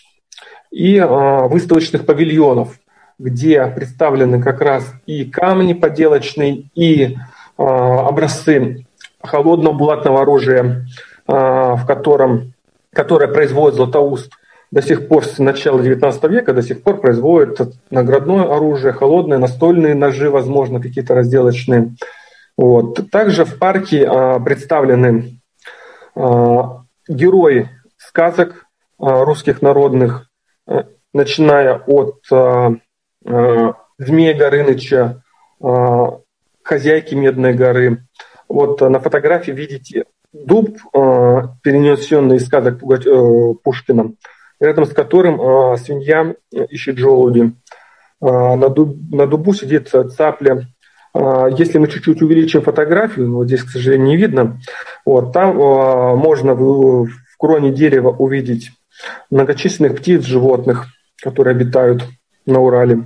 и 0.75 0.97
а, 0.97 1.47
выставочных 1.47 2.05
павильонов, 2.05 2.77
где 3.17 3.65
представлены 3.65 4.43
как 4.43 4.59
раз 4.59 4.85
и 5.05 5.23
камни 5.23 5.71
поделочные, 5.71 6.65
и 6.75 7.15
а, 7.57 8.09
образцы 8.09 8.85
холодного 9.23 9.73
булатного 9.73 10.23
оружия, 10.23 10.85
а, 11.27 11.77
в 11.77 11.87
котором, 11.87 12.53
которое 12.91 13.29
производит 13.29 13.77
Златоуст 13.77 14.29
до 14.69 14.81
сих 14.81 15.07
пор 15.07 15.23
с 15.23 15.37
начала 15.39 15.79
XIX 15.79 16.27
века, 16.27 16.51
до 16.51 16.61
сих 16.61 16.83
пор 16.83 16.99
производит 16.99 17.57
наградное 17.89 18.43
оружие, 18.43 18.91
холодные, 18.91 19.37
настольные 19.39 19.95
ножи, 19.95 20.29
возможно, 20.29 20.81
какие-то 20.81 21.15
разделочные. 21.15 21.95
Вот. 22.57 23.09
Также 23.11 23.45
в 23.45 23.57
парке 23.59 24.05
представлены 24.43 25.39
герои 27.07 27.69
сказок 27.97 28.65
русских 28.97 29.61
народных, 29.61 30.24
начиная 31.13 31.75
от 31.77 32.19
э, 32.31 32.69
э, 33.25 33.73
Змея 33.97 34.33
Горыныча, 34.33 35.21
хозяйки 36.61 37.15
Медной 37.15 37.53
горы. 37.53 38.05
Вот 38.49 38.81
на 38.81 38.99
фотографии 38.99 39.51
видите 39.51 40.03
дуб, 40.33 40.77
перенесенный 40.91 42.35
из 42.35 42.45
сказок 42.45 42.81
Пушкина, 43.63 44.11
рядом 44.59 44.85
с 44.85 44.89
которым 44.89 45.77
свинья 45.77 46.35
ищет 46.51 46.97
желуди. 46.97 47.53
На, 48.19 48.67
дуб, 48.67 48.97
на 49.11 49.27
дубу 49.27 49.53
сидит 49.53 49.89
цапля. 49.89 50.67
Если 51.15 51.77
мы 51.77 51.87
чуть-чуть 51.87 52.21
увеличим 52.21 52.61
фотографию, 52.61 53.33
вот 53.33 53.45
здесь, 53.45 53.63
к 53.63 53.69
сожалению, 53.69 54.07
не 54.07 54.17
видно, 54.17 54.59
вот, 55.05 55.31
там 55.31 55.55
можно 55.55 56.53
в, 56.53 57.05
в 57.05 57.37
кроне 57.37 57.71
дерева 57.71 58.09
увидеть 58.09 58.71
многочисленных 59.29 59.97
птиц, 59.97 60.23
животных, 60.23 60.87
которые 61.21 61.53
обитают 61.53 62.05
на 62.45 62.59
Урале. 62.59 63.03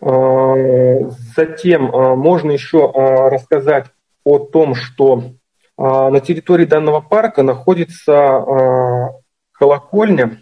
А, 0.00 1.10
затем 1.36 1.94
а, 1.94 2.16
можно 2.16 2.50
еще 2.50 2.90
а, 2.90 3.30
рассказать 3.30 3.86
о 4.24 4.38
том, 4.38 4.74
что 4.74 5.32
на 5.78 6.20
территории 6.20 6.66
данного 6.66 7.00
парка 7.00 7.42
находится 7.42 9.10
колокольня 9.52 10.38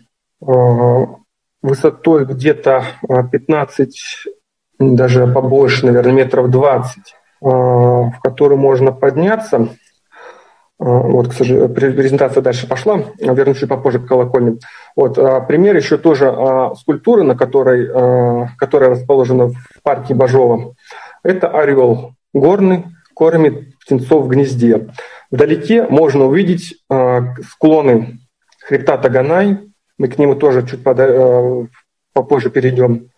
высотой 1.63 2.27
где-то 2.27 2.85
15, 3.31 4.27
даже 4.81 5.27
побольше, 5.29 5.87
наверное, 5.87 6.13
метров 6.13 6.51
20, 6.51 7.15
в 7.41 8.13
которую 8.23 8.59
можно 8.59 8.93
подняться 8.93 9.69
вот, 10.83 11.29
к 11.29 11.35
сожалению, 11.35 11.69
презентация 11.69 12.43
дальше 12.43 12.67
пошла, 12.67 13.05
вернусь 13.19 13.59
чуть 13.59 13.69
попозже 13.69 13.99
к 13.99 14.07
колокольне. 14.07 14.57
Вот, 14.97 15.19
а, 15.19 15.41
пример 15.41 15.77
еще 15.77 15.99
тоже 15.99 16.33
а, 16.35 16.75
скульптуры, 16.75 17.23
на 17.23 17.37
которой, 17.37 17.87
которая 18.57 18.89
расположена 18.89 19.49
в 19.49 19.57
парке 19.83 20.15
Бажова. 20.15 20.75
Это 21.23 21.49
орел 21.49 22.15
горный, 22.33 22.87
кормит 23.15 23.79
птенцов 23.79 24.25
в 24.25 24.29
гнезде. 24.29 24.89
Вдалеке 25.31 25.87
можно 25.87 26.25
увидеть 26.25 26.83
склоны 27.51 28.19
хребта 28.65 28.97
Таганай. 28.97 29.59
Мы 29.99 30.09
к 30.09 30.17
нему 30.17 30.35
тоже 30.35 30.67
чуть 30.67 30.83
попозже 32.15 32.49
перейдем. 32.49 33.11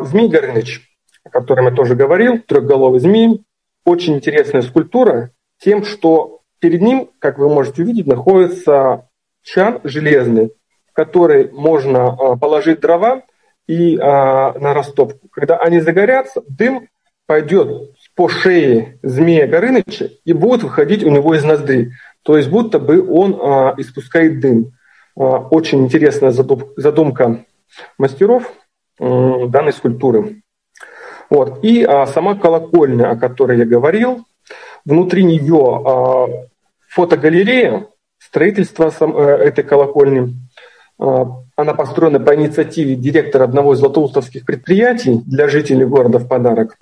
Змей 0.00 0.28
Горыныч, 0.28 0.80
о 1.22 1.28
котором 1.28 1.66
я 1.66 1.72
тоже 1.72 1.96
говорил, 1.96 2.38
трехголовый 2.38 3.00
змей. 3.00 3.44
Очень 3.84 4.14
интересная 4.14 4.62
скульптура 4.62 5.32
тем, 5.58 5.84
что 5.84 6.40
Перед 6.64 6.80
ним, 6.80 7.10
как 7.18 7.36
вы 7.36 7.50
можете 7.50 7.82
увидеть, 7.82 8.06
находится 8.06 9.06
чан 9.42 9.82
железный, 9.84 10.50
в 10.90 10.94
который 10.94 11.50
можно 11.52 12.06
а, 12.06 12.36
положить 12.38 12.80
дрова 12.80 13.20
и 13.66 13.98
а, 13.98 14.58
на 14.58 14.72
растопку. 14.72 15.28
Когда 15.28 15.58
они 15.58 15.80
загорятся, 15.80 16.42
дым 16.48 16.88
пойдет 17.26 17.94
по 18.14 18.30
шее 18.30 18.98
змея 19.02 19.46
Горыныча 19.46 20.08
и 20.24 20.32
будет 20.32 20.62
выходить 20.62 21.04
у 21.04 21.10
него 21.10 21.34
из 21.34 21.44
ноздри. 21.44 21.92
То 22.22 22.38
есть 22.38 22.48
будто 22.48 22.78
бы 22.78 23.06
он 23.12 23.38
а, 23.38 23.74
испускает 23.76 24.40
дым. 24.40 24.72
А, 25.18 25.20
очень 25.20 25.84
интересная 25.84 26.30
задумка 26.30 27.44
мастеров 27.98 28.50
а, 28.98 29.48
данной 29.48 29.74
скульптуры. 29.74 30.40
Вот. 31.28 31.62
И 31.62 31.84
а, 31.84 32.06
сама 32.06 32.36
колокольня, 32.36 33.10
о 33.10 33.16
которой 33.16 33.58
я 33.58 33.66
говорил, 33.66 34.24
внутри 34.86 35.24
нее 35.24 35.82
а, 35.84 36.48
фотогалерея 36.94 37.88
строительства 38.18 38.92
э, 39.00 39.20
этой 39.46 39.64
колокольни. 39.64 40.36
А, 40.98 41.26
она 41.56 41.74
построена 41.74 42.20
по 42.20 42.34
инициативе 42.34 42.94
директора 42.94 43.44
одного 43.44 43.74
из 43.74 43.78
златоустовских 43.78 44.44
предприятий 44.44 45.20
для 45.26 45.48
жителей 45.48 45.86
города 45.86 46.18
в 46.18 46.28
подарок. 46.28 46.76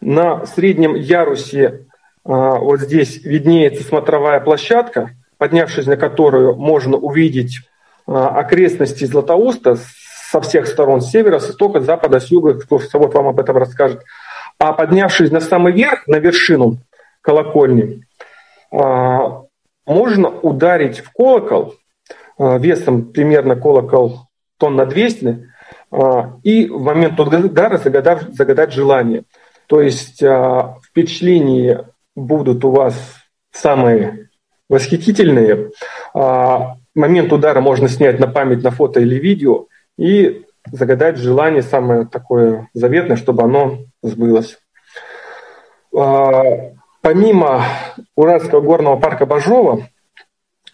На 0.00 0.46
среднем 0.46 0.94
ярусе 0.94 1.86
а, 2.24 2.56
вот 2.56 2.80
здесь 2.80 3.24
виднеется 3.24 3.82
смотровая 3.82 4.38
площадка, 4.38 5.10
поднявшись 5.36 5.86
на 5.86 5.96
которую 5.96 6.54
можно 6.54 6.96
увидеть 6.96 7.58
а, 8.06 8.28
окрестности 8.28 9.04
Златоуста 9.04 9.78
со 10.30 10.40
всех 10.40 10.68
сторон, 10.68 11.00
с 11.00 11.10
севера, 11.10 11.40
с 11.40 11.50
истока, 11.50 11.80
с 11.80 11.86
запада, 11.86 12.20
с 12.20 12.30
юга, 12.30 12.52
экскурсовод 12.52 13.14
вам 13.14 13.26
об 13.26 13.40
этом 13.40 13.56
расскажет. 13.56 14.04
А 14.58 14.72
поднявшись 14.72 15.32
на 15.32 15.40
самый 15.40 15.72
верх, 15.72 16.06
на 16.06 16.16
вершину 16.16 16.78
колокольни, 17.20 18.04
можно 18.72 20.28
ударить 20.28 21.00
в 21.00 21.12
колокол 21.12 21.74
а, 22.38 22.58
весом 22.58 23.12
примерно 23.12 23.54
колокол 23.56 24.28
тонн 24.58 24.76
на 24.76 24.86
200 24.86 25.48
а, 25.90 26.38
и 26.42 26.66
в 26.68 26.80
момент 26.80 27.18
удара 27.20 27.76
загадать, 27.76 28.34
загадать 28.34 28.72
желание. 28.72 29.24
То 29.66 29.80
есть 29.80 30.22
впечатления 30.82 31.86
будут 32.16 32.64
у 32.64 32.70
вас 32.70 32.94
самые 33.52 34.30
восхитительные. 34.68 35.70
Момент 36.12 37.32
удара 37.32 37.60
можно 37.60 37.88
снять 37.88 38.18
на 38.18 38.26
память, 38.26 38.64
на 38.64 38.72
фото 38.72 38.98
или 38.98 39.14
видео 39.14 39.66
и 39.96 40.44
загадать 40.72 41.18
желание 41.18 41.62
самое 41.62 42.04
такое 42.04 42.68
заветное, 42.74 43.16
чтобы 43.16 43.44
оно 43.44 43.78
сбылось. 44.02 44.58
Помимо 47.02 47.64
Уральского 48.14 48.60
горного 48.60 48.96
парка 48.96 49.24
Бажова, 49.24 49.88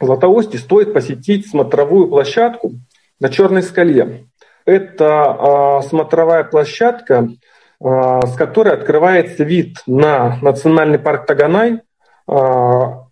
в 0.01 0.05
Златоусте 0.05 0.59
стоит 0.59 0.93
посетить 0.93 1.49
смотровую 1.49 2.09
площадку 2.09 2.73
на 3.21 3.29
Черной 3.29 3.62
скале. 3.62 4.27
Это 4.65 5.81
э, 5.85 5.89
смотровая 5.89 6.43
площадка, 6.43 7.29
э, 7.29 8.21
с 8.27 8.35
которой 8.37 8.75
открывается 8.75 9.45
вид 9.45 9.79
на 9.87 10.39
национальный 10.43 10.99
парк 10.99 11.27
Таганай 11.27 11.83
э, 12.29 12.35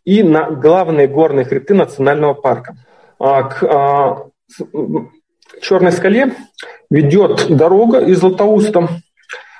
и 0.05 0.23
на 0.25 0.51
главные 0.51 1.07
горные 1.07 1.45
хребты 1.45 1.75
национального 1.75 2.35
парка. 2.35 2.77
А, 3.21 3.45
к 3.45 3.63
э, 3.63 4.69
Черной 5.63 5.93
скале 5.93 6.35
ведет 6.91 7.47
дорога 7.49 8.01
из 8.01 8.19
Златоуста. 8.19 8.89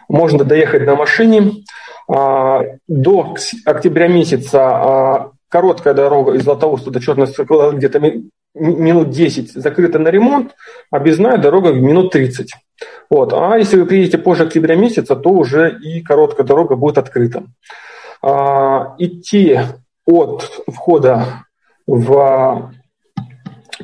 Можно 0.09 0.45
доехать 0.45 0.85
на 0.85 0.97
машине. 0.97 1.65
А, 2.09 2.63
до 2.87 3.35
октября 3.65 4.09
месяца 4.09 4.61
а, 4.61 5.31
короткая 5.49 5.95
дорога 5.95 6.35
из 6.35 6.45
Златоуста 6.45 6.91
до 6.91 7.01
Черной 7.01 7.27
Скалы 7.27 7.77
где-то 7.77 8.01
минут 8.55 9.11
10 9.11 9.53
закрыта 9.53 9.99
на 9.99 10.09
ремонт, 10.09 10.55
объездная 10.91 11.39
дорога 11.39 11.69
в 11.69 11.81
минут 11.81 12.13
30. 12.13 12.53
Вот. 13.11 13.33
А 13.33 13.57
если 13.57 13.79
вы 13.79 13.87
приедете 13.87 14.19
позже 14.19 14.45
октября 14.45 14.77
месяца, 14.77 15.17
то 15.17 15.31
уже 15.31 15.79
и 15.81 16.03
короткая 16.03 16.47
дорога 16.47 16.77
будет 16.77 16.99
открыта. 16.99 17.45
А, 18.23 18.95
идти 18.99 19.59
от 20.07 20.63
входа 20.67 21.45
в 21.87 22.73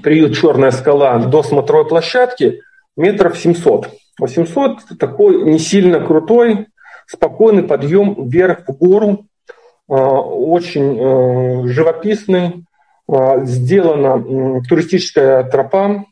приют 0.02 0.36
«Черная 0.36 0.70
скала» 0.70 1.18
до 1.18 1.42
смотровой 1.42 1.88
площадки 1.88 2.60
метров 2.96 3.38
700. 3.38 3.88
800 4.18 4.98
такой 4.98 5.42
не 5.44 5.58
сильно 5.58 6.00
крутой, 6.00 6.66
спокойный 7.10 7.64
подъем 7.64 8.28
вверх 8.28 8.68
в 8.68 8.72
гору, 8.76 9.26
а, 9.88 10.20
очень 10.20 10.96
э, 10.96 11.66
живописный, 11.68 12.64
а, 13.08 13.44
сделана 13.44 14.62
туристическая 14.68 15.42
тропа, 15.44 16.04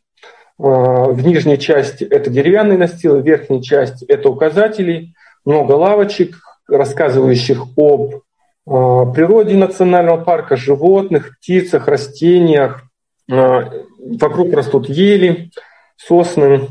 В 0.59 1.25
нижней 1.25 1.57
части 1.57 2.03
это 2.03 2.31
деревянные 2.31 2.77
настилы, 2.77 3.21
в 3.21 3.25
верхней 3.25 3.63
части 3.63 4.05
это 4.07 4.29
указатели, 4.29 5.13
много 5.45 5.75
лавочек, 5.75 6.35
рассказывающих 6.69 7.63
об 7.77 8.23
природе 8.67 9.55
национального 9.55 10.25
парка, 10.25 10.57
животных, 10.57 11.39
птицах, 11.39 11.87
растениях. 11.87 12.83
Вокруг 13.29 14.53
растут 14.53 14.89
ели, 14.89 15.53
сосны, 15.97 16.69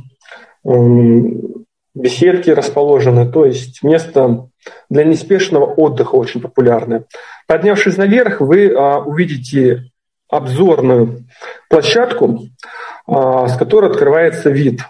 беседки 1.98 2.50
расположены, 2.50 3.30
то 3.30 3.46
есть 3.46 3.84
место 3.84 4.50
для 4.90 5.04
неспешного 5.04 5.66
отдыха 5.66 6.16
очень 6.16 6.42
популярное. 6.42 7.06
Поднявшись 7.48 7.98
наверх, 7.98 8.40
вы 8.40 8.72
а, 8.72 9.00
увидите 9.00 9.92
обзорную 10.30 11.26
площадку, 11.70 12.42
а, 13.08 13.48
с 13.48 13.58
которой 13.58 13.90
открывается 13.90 14.50
вид. 14.50 14.82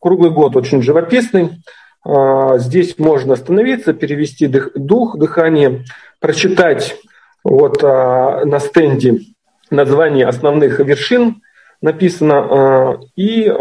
Круглый 0.00 0.30
год 0.30 0.56
очень 0.56 0.82
живописный. 0.82 1.62
А, 2.04 2.58
здесь 2.58 2.98
можно 2.98 3.34
остановиться, 3.34 3.92
перевести 3.92 4.46
дух, 4.46 5.18
дыхание, 5.18 5.84
прочитать 6.20 6.96
вот 7.42 7.82
на 7.82 8.58
стенде 8.58 9.20
название 9.68 10.26
основных 10.26 10.78
вершин 10.78 11.42
написано 11.82 13.00
и 13.16 13.52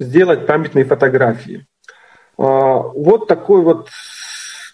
сделать 0.00 0.44
памятные 0.44 0.84
фотографии. 0.84 1.68
Вот 2.36 3.28
такой 3.28 3.62
вот 3.62 3.88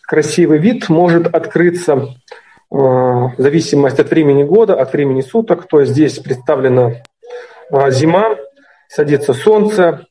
красивый 0.03 0.59
вид 0.59 0.89
может 0.89 1.27
открыться 1.27 1.95
э, 1.95 2.07
в 2.71 3.35
зависимости 3.39 4.01
от 4.01 4.11
времени 4.11 4.43
года, 4.43 4.75
от 4.75 4.93
времени 4.93 5.21
суток. 5.21 5.69
То 5.69 5.81
есть 5.81 5.93
здесь 5.93 6.19
представлена 6.19 7.03
э, 7.71 7.91
зима, 7.91 8.37
садится 8.89 9.33
солнце, 9.33 10.07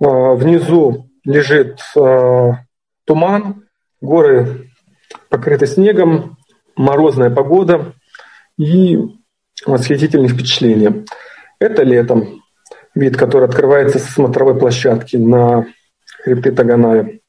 внизу 0.00 1.08
лежит 1.24 1.80
туман, 3.04 3.64
горы 4.00 4.70
покрыты 5.28 5.66
снегом, 5.66 6.36
морозная 6.76 7.30
погода 7.30 7.94
и 8.56 8.98
восхитительные 9.66 10.28
впечатления. 10.28 11.04
Это 11.58 11.82
летом 11.82 12.42
вид, 12.94 13.16
который 13.16 13.48
открывается 13.48 13.98
с 13.98 14.04
смотровой 14.04 14.58
площадки 14.58 15.16
на 15.16 15.66
хребте 16.22 16.50
Таганая. 16.52 17.20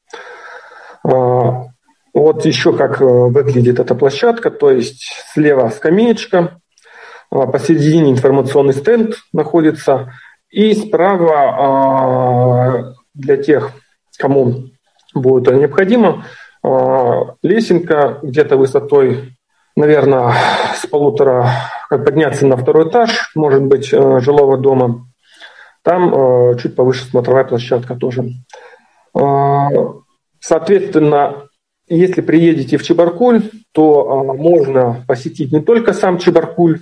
Вот 2.12 2.44
еще 2.44 2.72
как 2.72 3.00
э, 3.00 3.04
выглядит 3.04 3.78
эта 3.78 3.94
площадка, 3.94 4.50
то 4.50 4.70
есть 4.70 5.04
слева 5.32 5.68
скамеечка, 5.68 6.60
а, 7.30 7.46
посередине 7.46 8.10
информационный 8.10 8.74
стенд 8.74 9.14
находится, 9.32 10.12
и 10.50 10.74
справа 10.74 11.34
а, 11.56 12.94
для 13.14 13.36
тех, 13.36 13.70
кому 14.18 14.70
будет 15.14 15.48
это 15.48 15.56
необходимо, 15.56 16.24
а, 16.64 17.34
лесенка 17.42 18.18
где-то 18.22 18.56
высотой, 18.56 19.36
наверное, 19.76 20.34
с 20.74 20.86
полутора, 20.86 21.48
как 21.88 22.04
подняться 22.04 22.46
на 22.46 22.56
второй 22.56 22.88
этаж, 22.88 23.30
может 23.36 23.62
быть, 23.62 23.92
э, 23.92 24.20
жилого 24.20 24.58
дома. 24.58 25.06
Там 25.82 26.12
э, 26.12 26.58
чуть 26.58 26.76
повыше 26.76 27.04
смотровая 27.04 27.44
площадка 27.44 27.94
тоже. 27.94 28.24
Соответственно, 30.40 31.50
если 31.90 32.20
приедете 32.20 32.78
в 32.78 32.84
Чебаркуль, 32.84 33.42
то 33.72 34.08
а, 34.08 34.34
можно 34.34 35.04
посетить 35.08 35.52
не 35.52 35.60
только 35.60 35.92
сам 35.92 36.18
Чебаркуль, 36.18 36.80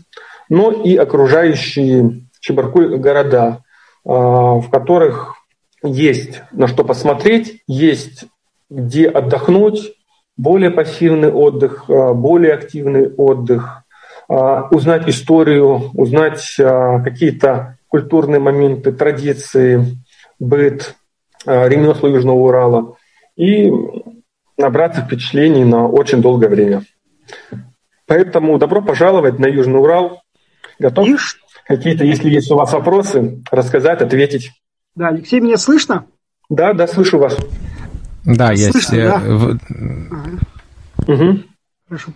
но 0.50 0.70
и 0.70 0.96
окружающие 0.96 2.26
Чебаркуль 2.40 2.98
города, 2.98 3.62
а, 4.04 4.60
в 4.60 4.70
которых 4.70 5.34
есть 5.82 6.42
на 6.52 6.68
что 6.68 6.84
посмотреть, 6.84 7.62
есть 7.66 8.26
где 8.68 9.08
отдохнуть, 9.08 9.94
более 10.36 10.70
пассивный 10.70 11.32
отдых, 11.32 11.86
а, 11.88 12.12
более 12.12 12.52
активный 12.52 13.10
отдых, 13.10 13.82
узнать 14.28 15.08
историю, 15.08 15.90
узнать 15.94 16.54
какие-то 16.58 17.78
культурные 17.88 18.38
моменты, 18.38 18.92
традиции, 18.92 19.96
быт, 20.38 20.96
ремесла 21.44 22.08
Южного 22.08 22.38
Урала. 22.38 22.96
И 23.36 23.70
набраться 24.56 25.02
впечатлений 25.02 25.64
на 25.64 25.86
очень 25.86 26.20
долгое 26.20 26.48
время. 26.48 26.82
Поэтому 28.06 28.58
добро 28.58 28.82
пожаловать 28.82 29.38
на 29.38 29.46
Южный 29.46 29.80
Урал. 29.80 30.22
Готов 30.78 31.08
какие-то, 31.66 32.04
если 32.04 32.30
есть 32.30 32.50
у 32.50 32.56
вас 32.56 32.72
вопросы, 32.72 33.42
рассказать, 33.50 34.00
ответить. 34.00 34.52
Да, 34.94 35.08
Алексей, 35.08 35.40
меня 35.40 35.58
слышно? 35.58 36.06
Да, 36.48 36.72
да, 36.72 36.86
слышу 36.86 37.18
вас. 37.18 37.36
Да, 38.24 38.52
есть. 38.52 38.72
Слышно, 38.72 38.96
да? 38.96 39.18
В... 39.18 39.58
Ага. 40.10 40.38
Угу. 41.06 41.42
Хорошо. 41.88 42.12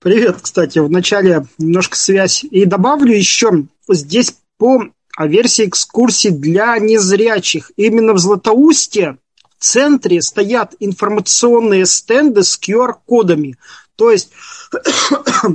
Привет, 0.00 0.36
кстати, 0.40 0.78
вначале 0.78 1.44
немножко 1.58 1.96
связь. 1.96 2.44
И 2.44 2.64
добавлю 2.64 3.12
еще, 3.12 3.64
здесь 3.88 4.38
по 4.58 4.84
версии 5.26 5.66
экскурсии 5.66 6.28
для 6.28 6.78
незрячих. 6.78 7.72
Именно 7.76 8.12
в 8.12 8.18
Златоусте 8.18 9.18
в 9.58 9.64
центре 9.64 10.22
стоят 10.22 10.74
информационные 10.78 11.86
стенды 11.86 12.44
с 12.44 12.58
QR-кодами. 12.58 13.56
То 13.96 14.10
есть 14.10 14.30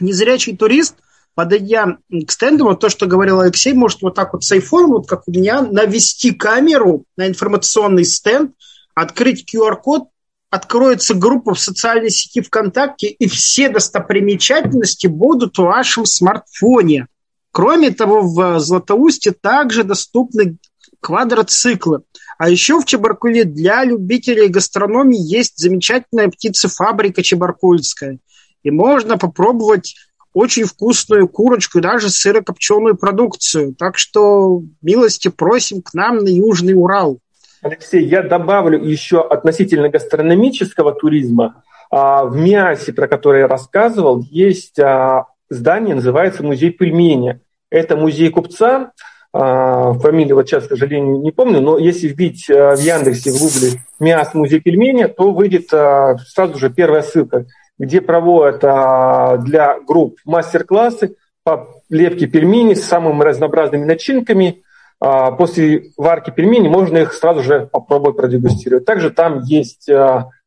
незрячий 0.00 0.56
турист, 0.56 0.96
подойдя 1.34 1.98
к 2.10 2.30
стенду, 2.32 2.64
вот 2.64 2.80
то, 2.80 2.88
что 2.88 3.06
говорил 3.06 3.40
Алексей, 3.40 3.72
может 3.72 4.02
вот 4.02 4.16
так 4.16 4.32
вот 4.32 4.42
с 4.42 4.50
айфоном, 4.50 4.90
вот 4.90 5.06
как 5.08 5.28
у 5.28 5.30
меня, 5.30 5.62
навести 5.62 6.32
камеру 6.32 7.04
на 7.16 7.28
информационный 7.28 8.04
стенд, 8.04 8.52
открыть 8.94 9.46
QR-код, 9.54 10.08
откроется 10.50 11.14
группа 11.14 11.54
в 11.54 11.60
социальной 11.60 12.10
сети 12.10 12.40
ВКонтакте, 12.40 13.06
и 13.06 13.28
все 13.28 13.68
достопримечательности 13.68 15.06
будут 15.06 15.58
в 15.58 15.62
вашем 15.62 16.04
смартфоне. 16.04 17.06
Кроме 17.52 17.90
того, 17.90 18.22
в 18.22 18.60
Златоусте 18.60 19.32
также 19.32 19.84
доступны 19.84 20.58
квадроциклы. 21.00 22.02
А 22.38 22.48
еще 22.48 22.80
в 22.80 22.84
Чебаркуле 22.84 23.44
для 23.44 23.84
любителей 23.84 24.48
гастрономии 24.48 25.18
есть 25.18 25.58
замечательная 25.58 26.28
птицефабрика 26.28 27.22
Чебаркульская. 27.22 28.18
И 28.62 28.70
можно 28.70 29.18
попробовать 29.18 29.94
очень 30.32 30.64
вкусную 30.64 31.28
курочку 31.28 31.78
и 31.78 31.82
даже 31.82 32.10
сырокопченую 32.10 32.96
продукцию. 32.96 33.74
Так 33.74 33.98
что 33.98 34.62
милости 34.82 35.28
просим 35.28 35.82
к 35.82 35.94
нам 35.94 36.18
на 36.18 36.28
Южный 36.28 36.74
Урал. 36.74 37.18
Алексей, 37.62 38.04
я 38.04 38.22
добавлю 38.22 38.80
еще 38.84 39.20
относительно 39.20 39.88
гастрономического 39.88 40.92
туризма. 40.92 41.64
А, 41.90 42.24
в 42.24 42.36
Миасе, 42.36 42.92
про 42.92 43.08
который 43.08 43.40
я 43.40 43.48
рассказывал, 43.48 44.22
есть 44.30 44.78
а, 44.78 45.26
здание, 45.50 45.94
называется 45.94 46.42
музей 46.42 46.70
пельмени. 46.70 47.40
Это 47.70 47.96
музей 47.96 48.30
купца, 48.30 48.92
а, 49.32 49.92
фамилию 49.94 50.36
вот 50.36 50.48
сейчас, 50.48 50.64
к 50.64 50.68
сожалению, 50.68 51.20
не 51.20 51.32
помню, 51.32 51.60
но 51.60 51.78
если 51.78 52.08
вбить 52.08 52.48
а, 52.50 52.74
в 52.74 52.80
Яндексе, 52.80 53.30
в 53.30 53.38
Гугле 53.38 53.80
«МИАС 54.00 54.34
музей 54.34 54.60
пельмени», 54.60 55.04
то 55.04 55.32
выйдет 55.32 55.72
а, 55.72 56.16
сразу 56.26 56.58
же 56.58 56.70
первая 56.70 57.02
ссылка, 57.02 57.46
где 57.78 58.00
проводят 58.00 58.60
для 58.60 59.78
групп 59.86 60.18
мастер-классы 60.24 61.14
по 61.44 61.68
лепке 61.90 62.26
пельменей 62.26 62.74
с 62.74 62.84
самыми 62.84 63.22
разнообразными 63.22 63.84
начинками. 63.84 64.62
После 64.98 65.92
варки 65.96 66.30
пельменей 66.30 66.68
можно 66.68 66.98
их 66.98 67.12
сразу 67.12 67.44
же 67.44 67.68
попробовать 67.70 68.16
продегустировать. 68.16 68.84
Также 68.84 69.10
там 69.10 69.44
есть 69.44 69.88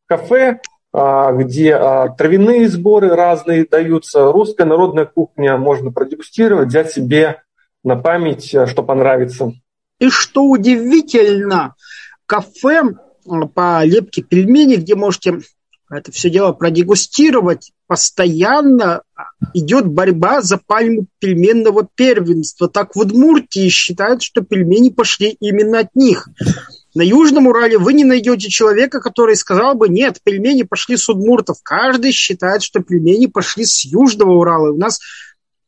кафе, 0.07 0.59
где 0.93 1.77
травяные 2.17 2.67
сборы 2.67 3.15
разные 3.15 3.65
даются, 3.65 4.31
русская 4.31 4.65
народная 4.65 5.05
кухня 5.05 5.55
можно 5.57 5.91
продегустировать, 5.91 6.67
взять 6.67 6.91
себе 6.91 7.41
на 7.83 7.95
память, 7.95 8.53
э, 8.53 8.67
что 8.67 8.83
понравится. 8.83 9.53
И 9.99 10.09
что 10.09 10.43
удивительно, 10.43 11.75
кафе 12.25 12.83
по 13.53 13.83
лепке 13.83 14.23
пельменей, 14.23 14.77
где 14.77 14.95
можете 14.95 15.39
это 15.89 16.11
все 16.11 16.29
дело 16.29 16.53
продегустировать, 16.53 17.73
постоянно 17.85 19.01
идет 19.53 19.87
борьба 19.87 20.41
за 20.41 20.57
пальму 20.57 21.07
пельменного 21.19 21.87
первенства. 21.95 22.69
Так 22.69 22.95
в 22.95 22.99
Удмуртии 22.99 23.67
считают, 23.67 24.23
что 24.23 24.41
пельмени 24.41 24.89
пошли 24.89 25.35
именно 25.41 25.79
от 25.79 25.93
них. 25.93 26.29
На 26.93 27.03
Южном 27.03 27.47
Урале 27.47 27.77
вы 27.77 27.93
не 27.93 28.03
найдете 28.03 28.49
человека, 28.49 28.99
который 28.99 29.35
сказал 29.35 29.75
бы, 29.75 29.87
нет, 29.87 30.19
пельмени 30.23 30.63
пошли 30.63 30.97
с 30.97 31.07
удмуртов. 31.07 31.57
Каждый 31.63 32.11
считает, 32.11 32.63
что 32.63 32.81
пельмени 32.81 33.27
пошли 33.27 33.65
с 33.65 33.85
Южного 33.85 34.31
Урала. 34.31 34.73
У 34.73 34.77
нас 34.77 34.99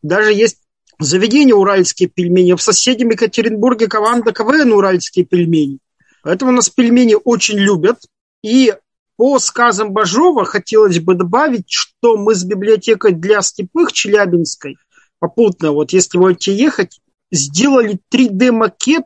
даже 0.01 0.33
есть 0.33 0.57
заведение 0.99 1.55
«Уральские 1.55 2.09
пельмени», 2.09 2.53
в 2.53 2.61
соседнем 2.61 3.11
Екатеринбурге 3.11 3.87
команда 3.87 4.33
КВН 4.33 4.73
«Уральские 4.73 5.25
пельмени». 5.25 5.79
Поэтому 6.23 6.51
нас 6.51 6.69
пельмени 6.69 7.15
очень 7.23 7.57
любят. 7.57 7.99
И 8.43 8.73
по 9.15 9.39
сказам 9.39 9.91
Бажова 9.91 10.43
хотелось 10.43 10.99
бы 10.99 11.15
добавить, 11.15 11.67
что 11.69 12.17
мы 12.17 12.35
с 12.35 12.43
библиотекой 12.43 13.13
для 13.13 13.41
слепых 13.41 13.93
Челябинской 13.93 14.77
попутно, 15.19 15.71
вот 15.71 15.93
если 15.93 16.17
будете 16.17 16.53
ехать, 16.53 16.99
сделали 17.31 17.99
3D-макет 18.13 19.05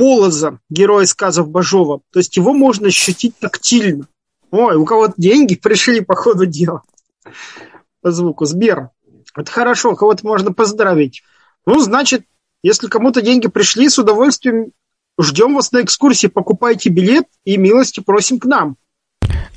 Полоза, 0.00 0.60
героя 0.70 1.04
сказов 1.04 1.50
Бажова. 1.50 2.00
То 2.10 2.20
есть 2.20 2.34
его 2.38 2.54
можно 2.54 2.88
ощутить 2.88 3.38
тактильно. 3.38 4.06
Ой, 4.50 4.76
у 4.76 4.86
кого-то 4.86 5.12
деньги 5.18 5.54
пришли 5.62 6.00
по 6.00 6.14
ходу 6.14 6.46
дела. 6.46 6.80
По 8.00 8.10
звуку. 8.10 8.46
Сбер. 8.46 8.88
Это 9.36 9.52
хорошо, 9.52 9.94
кого-то 9.94 10.26
можно 10.26 10.54
поздравить. 10.54 11.22
Ну, 11.66 11.78
значит, 11.80 12.24
если 12.62 12.86
кому-то 12.86 13.20
деньги 13.20 13.46
пришли, 13.48 13.90
с 13.90 13.98
удовольствием 13.98 14.72
ждем 15.20 15.54
вас 15.54 15.70
на 15.70 15.82
экскурсии, 15.82 16.28
покупайте 16.28 16.88
билет 16.88 17.26
и 17.44 17.58
милости 17.58 18.00
просим 18.00 18.38
к 18.38 18.46
нам. 18.46 18.76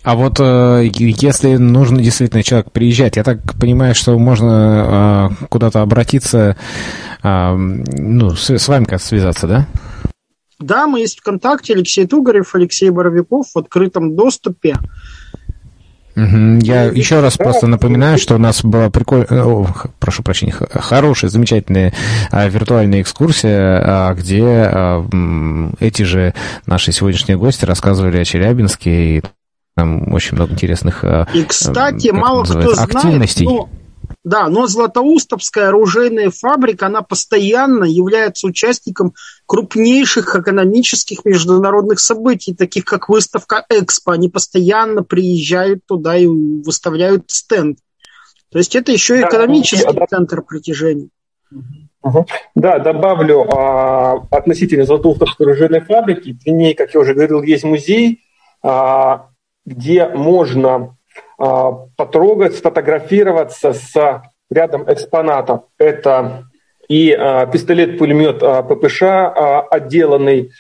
А 0.04 0.16
вот 0.16 0.42
э, 0.42 0.90
если 0.92 1.56
нужно 1.56 2.02
действительно 2.02 2.44
человек 2.44 2.70
приезжать, 2.74 3.16
я 3.16 3.24
так 3.24 3.40
понимаю, 3.58 3.96
что 3.96 4.20
можно 4.20 5.30
э, 5.42 5.46
куда-то 5.48 5.82
обратиться, 5.82 6.58
э, 7.24 7.56
ну, 7.56 8.36
с, 8.36 8.68
вами 8.68 8.84
как 8.84 9.02
связаться, 9.02 9.48
да? 9.48 9.68
Да, 10.66 10.88
мы 10.88 11.02
есть 11.02 11.20
ВКонтакте, 11.20 11.74
Алексей 11.74 12.08
Тугарев, 12.08 12.56
Алексей 12.56 12.90
Боровиков 12.90 13.48
в 13.54 13.58
открытом 13.58 14.16
доступе. 14.16 14.78
Угу. 16.16 16.60
Я 16.62 16.84
еще 16.86 17.22
раз 17.22 17.38
просто 17.38 17.66
напоминаю, 17.66 18.20
что 18.20 18.36
у 18.36 18.38
нас 18.38 18.64
была 18.64 18.92
прикольная, 18.92 19.68
прошу 20.00 20.22
прощения, 20.22 20.54
хорошая, 20.54 21.32
замечательная 21.32 21.92
а, 22.30 22.48
виртуальная 22.48 23.02
экскурсия, 23.02 23.82
а, 23.84 24.14
где 24.14 24.44
а, 24.46 25.04
эти 25.80 26.04
же 26.04 26.36
наши 26.68 26.92
сегодняшние 26.92 27.38
гости 27.38 27.66
рассказывали 27.66 28.20
о 28.20 28.26
Челябинске 28.26 29.18
и 29.18 29.24
там 29.76 30.14
очень 30.14 30.36
много 30.36 30.54
интересных 30.54 31.04
И, 31.34 31.44
кстати, 31.46 32.12
мало 32.12 32.44
кто 32.44 32.74
активностей. 32.74 33.46
знает, 33.46 33.62
но 33.62 33.70
да, 34.24 34.48
но 34.48 34.68
Златоустовская 34.68 35.68
оружейная 35.68 36.32
фабрика, 36.32 36.88
она 36.88 37.02
постоянно 37.02 37.84
является 37.84 38.48
участником 38.48 39.14
крупнейших 39.46 40.36
экономических 40.36 41.26
международных 41.26 42.00
событий, 42.00 42.54
таких 42.54 42.86
как 42.86 43.10
выставка 43.10 43.66
Экспо. 43.70 44.14
Они 44.14 44.30
постоянно 44.30 45.04
приезжают 45.04 45.86
туда 45.86 46.16
и 46.16 46.26
выставляют 46.26 47.30
стенд. 47.30 47.80
То 48.50 48.60
есть 48.60 48.76
это 48.76 48.94
еще 48.94 49.20
и 49.20 49.24
экономический 49.24 49.94
да, 49.94 50.06
центр 50.08 50.42
притяжения. 50.42 51.10
Да, 52.56 52.80
добавлю 52.80 53.42
а, 53.52 54.26
относительно 54.32 54.86
Златоустовской 54.86 55.48
оружейной 55.48 55.82
фабрики. 55.82 56.38
В 56.46 56.48
ней, 56.50 56.76
как 56.76 56.94
я 56.94 57.00
уже 57.00 57.14
говорил, 57.14 57.42
есть 57.42 57.64
музей, 57.64 58.22
а, 58.62 59.30
где 59.66 60.08
можно 60.08 60.98
потрогать, 61.38 62.56
сфотографироваться 62.56 63.74
с 63.74 64.22
рядом 64.54 64.86
экспонатов. 64.92 65.62
Это 65.78 66.46
и 66.88 67.12
а, 67.12 67.46
пистолет-пулемет 67.46 68.42
а, 68.44 68.64
ППШ, 68.64 69.04
отделанный 69.72 70.52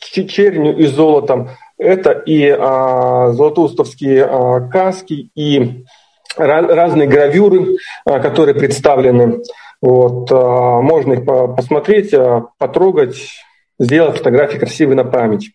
чернью 0.00 0.76
и 0.76 0.86
золотом. 0.86 1.50
Это 1.76 2.12
и 2.12 2.50
золотоустовские 2.50 4.68
каски, 4.70 5.30
и 5.34 5.84
разные 6.36 7.08
гравюры, 7.08 7.76
которые 8.04 8.54
представлены. 8.54 9.42
Вот, 9.82 10.30
можно 10.30 11.14
их 11.14 11.24
посмотреть, 11.24 12.14
потрогать, 12.58 13.16
сделать 13.78 14.18
фотографии 14.18 14.58
красивые 14.58 14.96
на 14.96 15.04
память. 15.04 15.52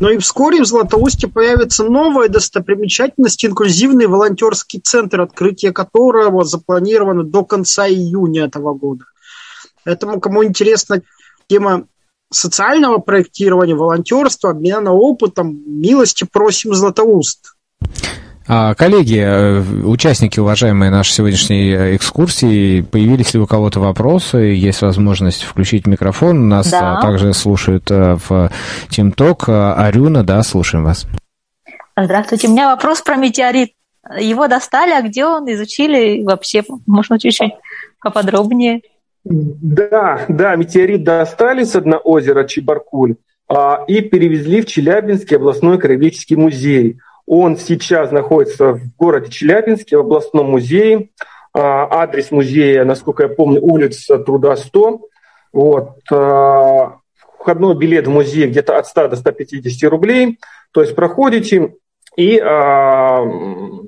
Но 0.00 0.08
и 0.08 0.16
вскоре 0.16 0.62
в 0.62 0.66
Златоусте 0.66 1.28
появится 1.28 1.84
новая 1.84 2.28
достопримечательность, 2.28 3.44
инклюзивный 3.44 4.06
волонтерский 4.06 4.80
центр, 4.80 5.20
открытие 5.20 5.72
которого 5.72 6.42
запланировано 6.44 7.22
до 7.22 7.44
конца 7.44 7.86
июня 7.86 8.46
этого 8.46 8.72
года. 8.72 9.04
Поэтому, 9.84 10.18
кому 10.18 10.42
интересна 10.42 11.02
тема 11.48 11.86
социального 12.32 12.96
проектирования, 12.96 13.74
волонтерства, 13.74 14.50
обмена 14.50 14.92
опытом, 14.92 15.62
милости 15.66 16.24
просим 16.24 16.74
Златоуст. 16.74 17.56
А, 18.52 18.74
коллеги, 18.74 19.20
э, 19.24 19.60
участники, 19.60 20.40
уважаемые 20.40 20.90
нашей 20.90 21.12
сегодняшней 21.12 21.70
э, 21.70 21.94
экскурсии, 21.94 22.80
появились 22.80 23.32
ли 23.32 23.38
у 23.38 23.46
кого-то 23.46 23.78
вопросы? 23.78 24.38
Есть 24.38 24.82
возможность 24.82 25.44
включить 25.44 25.86
микрофон. 25.86 26.48
Нас 26.48 26.68
да. 26.68 26.98
А, 26.98 27.00
также 27.00 27.32
слушают 27.32 27.88
э, 27.92 28.16
в 28.28 28.50
Тимток. 28.88 29.44
Арюна, 29.48 30.24
да, 30.24 30.42
слушаем 30.42 30.82
вас. 30.82 31.06
Здравствуйте. 31.96 32.48
У 32.48 32.50
меня 32.50 32.70
вопрос 32.70 33.02
про 33.02 33.14
метеорит. 33.14 33.70
Его 34.18 34.48
достали, 34.48 34.90
а 34.94 35.02
где 35.02 35.24
он? 35.26 35.48
Изучили? 35.52 36.24
Вообще, 36.24 36.64
можно 36.88 37.20
чуть-чуть 37.20 37.52
поподробнее? 38.02 38.80
Да, 39.22 40.22
да, 40.26 40.56
метеорит 40.56 41.04
достали 41.04 41.62
с 41.62 41.80
дна 41.80 41.98
озера 41.98 42.42
Чебаркуль 42.42 43.14
а, 43.48 43.84
и 43.86 44.00
перевезли 44.00 44.60
в 44.60 44.66
Челябинский 44.66 45.36
областной 45.36 45.78
краеведческий 45.78 46.34
музей– 46.34 46.98
он 47.32 47.56
сейчас 47.58 48.10
находится 48.10 48.72
в 48.72 48.80
городе 48.98 49.30
Челябинске, 49.30 49.96
в 49.96 50.00
областном 50.00 50.50
музее. 50.50 51.10
А, 51.54 51.86
адрес 52.02 52.32
музея, 52.32 52.84
насколько 52.84 53.22
я 53.22 53.28
помню, 53.28 53.62
улица 53.62 54.18
Труда 54.18 54.56
100. 54.56 55.00
Вот. 55.52 55.98
А, 56.10 56.96
входной 57.38 57.76
билет 57.76 58.08
в 58.08 58.10
музей 58.10 58.48
где-то 58.48 58.76
от 58.76 58.88
100 58.88 59.08
до 59.08 59.14
150 59.16 59.88
рублей. 59.88 60.40
То 60.72 60.80
есть 60.80 60.96
проходите, 60.96 61.76
и, 62.16 62.36
а, 62.40 63.24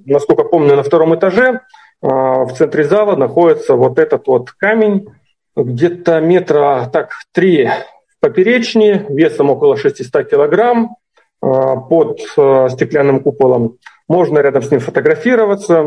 насколько 0.06 0.44
помню, 0.44 0.76
на 0.76 0.84
втором 0.84 1.12
этаже 1.16 1.62
в 2.00 2.50
центре 2.56 2.84
зала 2.84 3.16
находится 3.16 3.74
вот 3.74 3.98
этот 3.98 4.24
вот 4.28 4.52
камень, 4.52 5.08
где-то 5.56 6.20
метра 6.20 6.88
так 6.92 7.10
три 7.32 7.68
поперечнее, 8.20 9.04
весом 9.08 9.50
около 9.50 9.76
600 9.76 10.30
килограмм. 10.30 10.94
Э, 11.42 11.74
под 11.88 12.20
э, 12.36 12.68
стеклянным 12.70 13.18
куполом. 13.18 13.78
Можно 14.06 14.38
рядом 14.38 14.62
с 14.62 14.70
ним 14.70 14.78
фотографироваться. 14.78 15.82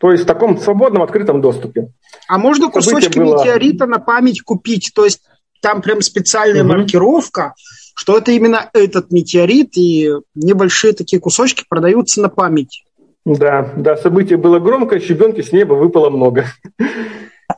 То 0.00 0.10
есть 0.10 0.24
в 0.24 0.26
таком 0.26 0.58
свободном, 0.58 1.02
открытом 1.02 1.40
доступе. 1.40 1.92
А 2.26 2.36
можно 2.36 2.68
кусочки 2.68 3.16
было... 3.16 3.38
метеорита 3.38 3.86
на 3.86 4.00
память 4.00 4.42
купить? 4.42 4.90
То 4.92 5.04
есть 5.04 5.22
там 5.62 5.82
прям 5.82 6.00
специальная 6.00 6.64
угу. 6.64 6.72
маркировка, 6.72 7.54
что 7.94 8.18
это 8.18 8.32
именно 8.32 8.68
этот 8.72 9.12
метеорит, 9.12 9.76
и 9.76 10.10
небольшие 10.34 10.94
такие 10.94 11.20
кусочки 11.20 11.64
продаются 11.68 12.20
на 12.20 12.28
память. 12.28 12.84
Да, 13.24 13.72
да, 13.76 13.96
событие 13.96 14.36
было 14.36 14.58
громкое, 14.58 14.98
щебенки 14.98 15.42
с 15.42 15.52
неба 15.52 15.74
выпало 15.74 16.10
много. 16.10 16.46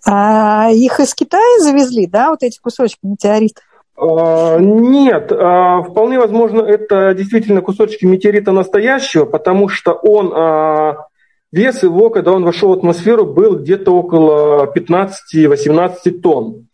А 0.04 0.68
их 0.70 1.00
из 1.00 1.14
Китая 1.14 1.60
завезли, 1.60 2.06
да, 2.06 2.30
вот 2.30 2.42
эти 2.42 2.60
кусочки 2.60 2.98
метеорита? 3.02 3.62
А, 3.96 4.58
нет, 4.58 5.32
а, 5.32 5.82
вполне 5.82 6.18
возможно, 6.18 6.60
это 6.60 7.14
действительно 7.14 7.62
кусочки 7.62 8.04
метеорита 8.04 8.52
настоящего, 8.52 9.24
потому 9.24 9.68
что 9.68 9.92
он, 9.92 10.32
а, 10.34 11.06
вес 11.50 11.82
его, 11.82 12.10
когда 12.10 12.32
он 12.32 12.44
вошел 12.44 12.70
в 12.70 12.78
атмосферу, 12.78 13.24
был 13.24 13.56
где-то 13.58 13.92
около 13.92 14.66
15-18 14.66 16.20
тонн. 16.20 16.68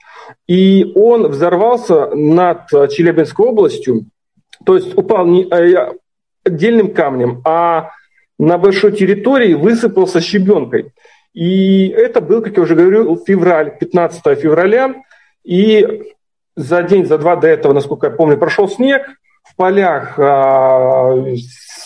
И 0.48 0.92
он 0.96 1.28
взорвался 1.28 2.06
над 2.14 2.68
Челябинской 2.90 3.46
областью, 3.46 4.06
то 4.64 4.74
есть 4.74 4.96
упал 4.96 5.26
не 5.26 5.48
отдельным 6.44 6.92
камнем, 6.92 7.42
а 7.44 7.90
на 8.38 8.58
большой 8.58 8.92
территории 8.92 9.54
высыпался 9.54 10.20
щебенкой. 10.20 10.92
И 11.32 11.88
это 11.88 12.20
был, 12.20 12.42
как 12.42 12.56
я 12.56 12.62
уже 12.62 12.74
говорил, 12.74 13.16
февраль, 13.24 13.76
15 13.78 14.38
февраля. 14.38 14.96
И 15.44 16.11
за 16.56 16.82
день, 16.82 17.06
за 17.06 17.18
два 17.18 17.36
до 17.36 17.48
этого, 17.48 17.72
насколько 17.72 18.08
я 18.08 18.12
помню, 18.12 18.36
прошел 18.36 18.68
снег, 18.68 19.02
в 19.42 19.56
полях 19.56 20.18
э, 20.18 21.34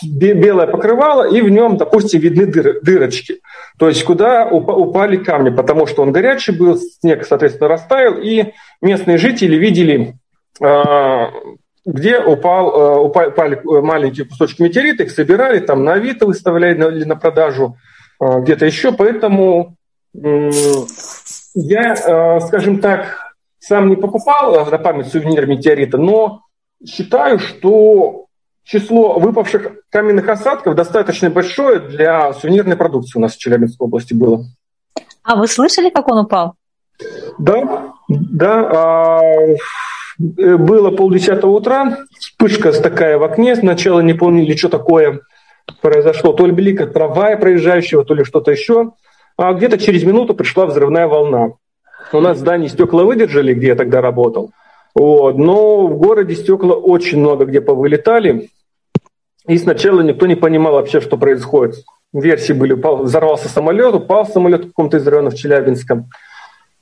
белое 0.03 0.67
покрывало, 0.67 1.29
и 1.29 1.41
в 1.41 1.49
нем, 1.49 1.77
допустим, 1.77 2.21
видны 2.21 2.47
дыр, 2.47 2.81
дырочки. 2.83 3.41
То 3.79 3.89
есть 3.89 4.05
куда 4.05 4.47
упали 4.47 5.17
камни, 5.17 5.51
потому 5.51 5.87
что 5.87 6.03
он 6.03 6.13
горячий 6.13 6.53
был, 6.53 6.77
снег, 6.77 7.25
соответственно, 7.27 7.69
растаял, 7.69 8.15
и 8.15 8.53
местные 8.83 9.19
жители 9.19 9.57
видели, 9.57 10.15
э, 10.61 11.27
где 11.87 12.19
упал, 12.19 12.71
э, 12.71 12.99
упали 13.01 13.61
маленькие 13.65 14.27
кусочки 14.27 14.63
метеорита, 14.63 15.05
их 15.05 15.11
собирали, 15.11 15.61
там 15.61 15.85
на 15.85 15.95
Авито 15.95 16.27
выставляли 16.27 16.77
на, 16.77 16.91
на 16.91 17.17
продажу, 17.17 17.77
где-то 18.19 18.65
еще. 18.65 18.93
Поэтому 18.93 19.77
я, 21.55 21.95
э, 21.95 22.41
скажем 22.41 22.81
так, 22.81 23.26
сам 23.67 23.89
не 23.89 23.97
покупал 23.97 24.65
на 24.67 24.79
память 24.79 25.09
сувенир 25.09 25.47
метеорита, 25.47 25.99
но 25.99 26.43
считаю, 26.87 27.39
что 27.39 28.27
число 28.63 29.19
выпавших 29.19 29.73
каменных 29.91 30.29
осадков 30.29 30.75
достаточно 30.75 31.31
большое 31.31 31.81
для 31.81 32.33
сувенирной 32.33 32.77
продукции 32.77 33.19
у 33.19 33.23
нас 33.23 33.35
в 33.35 33.39
Челябинской 33.39 33.87
области 33.87 34.15
было. 34.15 34.45
А 35.23 35.37
вы 35.37 35.49
слышали, 35.49 35.91
как 35.91 36.09
он 36.09 36.19
упал? 36.19 36.55
Да, 37.39 37.93
да. 38.09 38.71
А, 38.71 39.21
э, 39.21 40.57
было 40.57 40.91
полдесятого 40.91 41.51
утра, 41.51 41.99
вспышка 42.19 42.73
такая 42.73 43.19
в 43.19 43.25
окне, 43.25 43.57
сначала 43.57 44.01
не 44.01 44.15
помнили, 44.15 44.57
что 44.57 44.69
такое 44.69 45.21
произошло. 45.81 46.33
То 46.33 46.47
ли 46.47 46.53
блик 46.53 46.81
от 46.81 46.93
трамвая 46.93 47.37
проезжающего, 47.37 48.05
то 48.05 48.15
ли 48.15 48.25
что-то 48.25 48.53
еще. 48.53 48.93
А 49.37 49.53
где-то 49.53 49.77
через 49.79 50.05
минуту 50.05 50.35
пришла 50.35 50.67
взрывная 50.67 51.09
волна. 51.09 51.55
У 52.13 52.21
нас 52.21 52.39
здание 52.39 52.69
стекла 52.69 53.05
выдержали, 53.05 53.55
где 53.55 53.69
я 53.69 53.75
тогда 53.75 54.01
работал. 54.01 54.51
Вот. 54.95 55.37
Но 55.37 55.87
в 55.87 55.99
городе 55.99 56.35
стекла 56.35 56.75
очень 56.75 57.19
много 57.19 57.45
где 57.45 57.61
повылетали. 57.61 58.51
И 59.47 59.59
сначала 59.59 60.01
никто 60.01 60.27
не 60.27 60.35
понимал 60.35 60.75
вообще, 60.75 61.01
что 61.01 61.17
происходит. 61.17 61.85
Версии 62.13 62.53
были, 62.53 62.73
взорвался 62.73 63.49
самолет, 63.49 63.95
упал 63.95 64.27
самолет 64.27 64.65
в 64.65 64.69
каком-то 64.69 64.97
из 64.97 65.07
районов 65.07 65.35
Челябинска. 65.35 66.07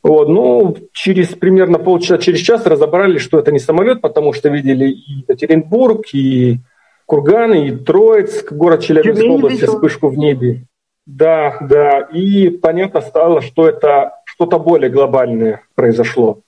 Вот, 0.02 0.28
ну, 0.28 0.76
через 0.92 1.28
примерно 1.28 1.78
полчаса, 1.78 2.18
через 2.18 2.40
час 2.40 2.66
разобрались, 2.66 3.22
что 3.22 3.38
это 3.38 3.50
не 3.50 3.58
самолет, 3.58 4.02
потому 4.02 4.34
что 4.34 4.50
видели 4.50 4.90
и 4.90 5.20
Екатеринбург, 5.20 6.02
и 6.12 6.58
Курганы, 7.06 7.68
и 7.68 7.70
Троицк, 7.70 8.52
город 8.52 8.82
Челябинской 8.82 9.28
области, 9.28 9.64
вспышку 9.64 10.08
в 10.08 10.18
небе. 10.18 10.66
Да, 11.06 11.56
да, 11.60 12.00
и 12.00 12.50
понятно 12.50 13.00
стало, 13.00 13.40
что 13.40 13.66
это 13.66 14.12
что-то 14.34 14.58
более 14.58 14.90
глобальное 14.90 15.62
произошло. 15.74 16.40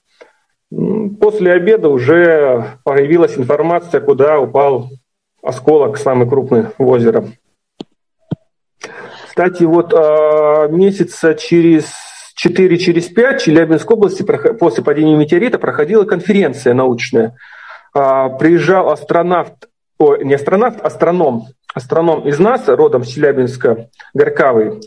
После 0.69 1.53
обеда 1.53 1.89
уже 1.89 2.79
появилась 2.83 3.37
информация, 3.37 4.01
куда 4.01 4.39
упал 4.39 4.89
осколок, 5.41 5.97
самый 5.97 6.27
крупный 6.27 6.65
в 6.77 6.87
озеро. 6.87 7.25
Кстати, 9.29 9.63
вот 9.63 9.93
а, 9.93 10.67
месяца 10.67 11.35
через 11.35 11.93
4 12.35 12.77
через 12.77 13.05
5 13.05 13.41
в 13.41 13.45
Челябинской 13.45 13.95
области 13.95 14.23
после 14.23 14.83
падения 14.83 15.15
метеорита 15.15 15.57
проходила 15.57 16.03
конференция 16.03 16.73
научная. 16.73 17.37
А, 17.93 18.29
приезжал 18.29 18.89
астронавт, 18.89 19.69
о, 19.97 20.17
не 20.17 20.33
астронавт, 20.33 20.81
астроном, 20.81 21.45
астроном 21.73 22.27
из 22.27 22.39
нас, 22.39 22.67
родом 22.67 23.03
с 23.03 23.07
Челябинска, 23.07 23.89
Горкавый, 24.13 24.81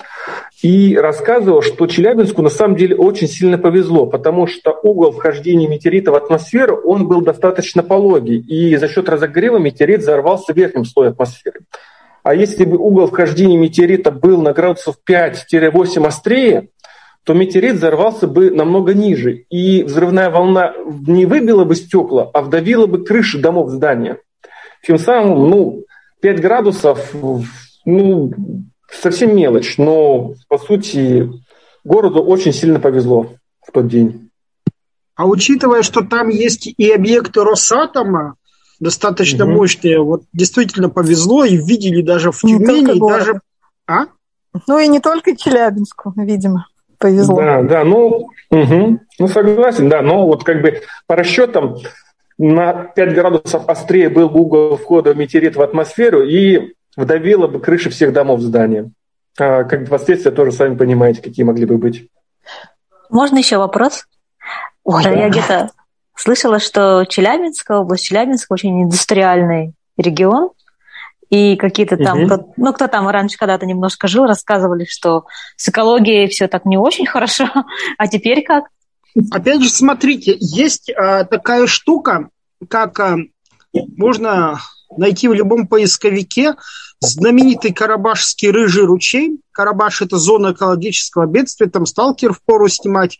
и 0.62 0.97
рассказывал, 0.97 1.62
что 1.62 1.87
Челябинску 1.87 2.43
на 2.43 2.51
самом 2.51 2.76
деле 2.76 2.97
очень 2.97 3.28
сильно 3.28 3.59
повезло, 3.59 4.07
потому 4.07 4.47
что 4.47 4.78
угол 4.83 5.12
вхождения 5.12 5.68
метеорита 5.68 6.11
в 6.12 6.16
атмосферу, 6.16 6.81
он 6.85 7.07
был 7.07 7.22
достаточно 7.22 7.83
пологий, 7.83 8.39
и 8.39 8.76
за 8.76 8.89
счет 8.89 9.09
разогрева 9.09 9.59
метеорит 9.59 10.01
взорвался 10.01 10.53
в 10.53 10.57
верхнем 10.57 10.85
слое 10.85 11.11
атмосферы. 11.11 11.61
А 12.22 12.35
если 12.35 12.64
бы 12.64 12.76
угол 12.76 13.07
вхождения 13.07 13.57
метеорита 13.57 14.11
был 14.11 14.43
на 14.43 14.53
градусов 14.53 14.97
5-8 15.09 16.07
острее, 16.07 16.68
то 17.24 17.35
метеорит 17.35 17.76
взорвался 17.76 18.26
бы 18.26 18.51
намного 18.51 18.93
ниже, 18.95 19.45
и 19.51 19.83
взрывная 19.83 20.31
волна 20.31 20.74
не 21.07 21.26
выбила 21.26 21.64
бы 21.64 21.74
стекла, 21.74 22.31
а 22.33 22.43
вдавила 22.43 22.87
бы 22.87 23.05
крыши 23.05 23.39
домов 23.39 23.70
здания. 23.70 24.18
Тем 24.83 24.99
самым, 24.99 25.51
ну, 25.51 25.85
5 26.21 26.41
градусов, 26.41 27.14
ну, 27.85 28.33
совсем 28.91 29.35
мелочь, 29.35 29.79
но, 29.79 30.35
по 30.49 30.59
сути, 30.59 31.31
городу 31.85 32.23
очень 32.23 32.53
сильно 32.53 32.81
повезло 32.81 33.35
в 33.66 33.73
тот 33.73 33.89
день. 33.89 34.31
А 35.14 35.27
учитывая, 35.27 35.83
что 35.83 36.03
там 36.03 36.29
есть 36.29 36.66
и 36.66 36.91
объекты 36.91 37.43
Росатома, 37.43 38.37
достаточно 38.81 39.45
угу. 39.45 39.53
мощные, 39.53 40.01
вот 40.01 40.23
действительно 40.33 40.89
повезло, 40.89 41.45
и 41.45 41.57
видели 41.57 42.03
даже 42.03 42.33
в 42.33 42.41
Тюмени, 42.41 42.97
и 42.97 43.01
даже... 43.01 43.41
А? 43.87 44.07
Ну 44.66 44.79
и 44.79 44.89
не 44.89 45.01
только 45.01 45.37
Челябинску, 45.37 46.12
видимо 46.16 46.66
повезло. 46.99 47.37
Да, 47.37 47.62
да, 47.62 47.85
ну, 47.85 48.29
угу, 48.51 49.01
ну 49.18 49.29
согласен, 49.29 49.89
да, 49.89 50.03
но 50.03 50.27
вот 50.27 50.45
как 50.45 50.62
бы 50.62 50.83
по 51.07 51.16
расчетам 51.16 51.77
на 52.43 52.72
5 52.72 53.14
градусов 53.14 53.68
острее 53.68 54.09
был 54.09 54.30
бы 54.30 54.41
угол 54.41 54.76
входа 54.78 55.12
метеорит 55.12 55.57
в 55.57 55.61
атмосферу 55.62 56.22
и 56.22 56.74
вдавило 56.97 57.47
бы 57.49 57.61
крыши 57.61 57.91
всех 57.91 58.14
домов 58.14 58.41
здания. 58.41 58.91
А, 59.38 59.64
как 59.64 59.86
последствия 59.91 60.30
тоже 60.30 60.51
сами 60.51 60.74
понимаете, 60.74 61.20
какие 61.20 61.45
могли 61.45 61.66
бы 61.66 61.76
быть. 61.76 62.09
Можно 63.11 63.38
еще 63.38 63.59
вопрос? 63.59 64.07
Ой, 64.84 65.05
да. 65.05 65.11
я 65.11 65.28
где-то 65.28 65.72
слышала, 66.16 66.61
что 66.61 67.05
Челябинская 67.05 67.76
область, 67.76 68.05
Челябинск 68.05 68.51
очень 68.51 68.84
индустриальный 68.84 69.74
регион, 69.99 70.51
и 71.28 71.57
какие-то 71.57 71.99
там, 71.99 72.20
угу. 72.20 72.26
кто, 72.26 72.53
ну, 72.57 72.72
кто 72.72 72.88
там 72.88 73.07
раньше 73.07 73.36
когда-то 73.36 73.66
немножко 73.66 74.09
жил, 74.09 74.24
рассказывали, 74.24 74.86
что 74.88 75.26
с 75.57 75.68
экологией 75.68 76.26
все 76.28 76.49
так 76.49 76.64
не 76.64 76.78
очень 76.78 77.05
хорошо, 77.05 77.45
а 77.99 78.09
теперь 78.09 78.43
как? 78.45 78.64
Опять 79.31 79.63
же, 79.63 79.71
смотрите, 79.71 80.37
есть 80.41 80.91
а, 80.91 81.25
такая 81.25 81.67
штука, 81.67 82.29
как 82.69 82.99
а, 83.01 83.19
можно 83.73 84.61
найти 84.97 85.29
в 85.29 85.35
любом 85.35 85.67
поисковике 85.67 86.55
знаменитый 87.01 87.73
Карабашский 87.73 88.51
рыжий 88.51 88.85
ручей. 88.85 89.41
Карабаш– 89.53 90.03
это 90.03 90.17
зона 90.17 90.53
экологического 90.53 91.27
бедствия, 91.27 91.69
там 91.69 91.87
сталкер 91.87 92.33
в 92.33 92.43
пору 92.43 92.69
снимать. 92.69 93.19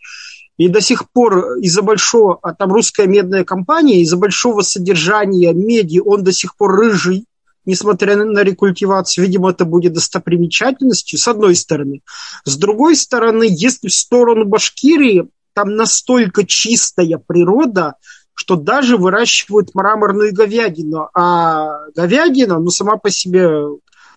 И 0.57 0.67
до 0.67 0.81
сих 0.81 1.09
пор 1.11 1.57
из-за 1.57 1.81
большого, 1.81 2.37
а 2.43 2.53
там 2.53 2.71
русская 2.71 3.07
медная 3.07 3.43
компания, 3.43 4.01
из-за 4.01 4.17
большого 4.17 4.61
содержания 4.61 5.53
меди 5.53 5.99
он 5.99 6.23
до 6.23 6.31
сих 6.31 6.55
пор 6.55 6.75
рыжий 6.75 7.25
несмотря 7.65 8.15
на 8.15 8.43
рекультивацию, 8.43 9.25
видимо, 9.25 9.51
это 9.51 9.65
будет 9.65 9.93
достопримечательностью, 9.93 11.19
с 11.19 11.27
одной 11.27 11.55
стороны. 11.55 12.01
С 12.43 12.57
другой 12.57 12.95
стороны, 12.95 13.45
если 13.47 13.87
в 13.87 13.93
сторону 13.93 14.45
Башкирии, 14.45 15.27
там 15.53 15.75
настолько 15.75 16.45
чистая 16.45 17.17
природа, 17.17 17.95
что 18.33 18.55
даже 18.55 18.97
выращивают 18.97 19.75
мраморную 19.75 20.33
говядину. 20.33 21.09
А 21.13 21.87
говядина, 21.95 22.59
ну, 22.59 22.69
сама 22.69 22.97
по 22.97 23.09
себе 23.09 23.49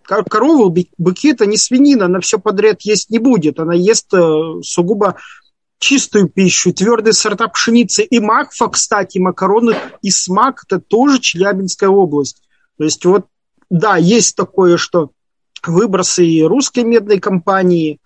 корова, 0.05 0.75
быки– 0.99 1.29
это 1.33 1.47
не 1.47 1.57
свинина, 1.57 2.07
она 2.07 2.21
все 2.21 2.39
подряд 2.39 2.83
есть 2.83 3.11
не 3.11 3.19
будет. 3.19 3.59
Она 3.59 3.75
ест 3.75 4.13
э, 4.13 4.63
сугубо 4.63 5.17
чистую 5.79 6.29
пищу, 6.29 6.73
твердые 6.73 7.13
сорта 7.13 7.49
пшеницы. 7.49 8.05
И 8.05 8.21
макфа, 8.21 8.69
кстати, 8.69 9.19
макароны 9.19 9.77
и 10.03 10.11
смак– 10.11 10.65
это 10.67 10.81
тоже 10.81 11.21
Челябинская 11.21 11.91
область. 11.91 12.43
То 12.79 12.85
есть 12.85 13.05
вот 13.05 13.27
да, 13.71 13.97
есть 13.97 14.37
такое, 14.37 14.77
что 14.77 15.11
выбросы 15.67 16.25
и 16.27 16.43
русской 16.43 16.85
медной 16.85 17.19
компании, 17.19 17.99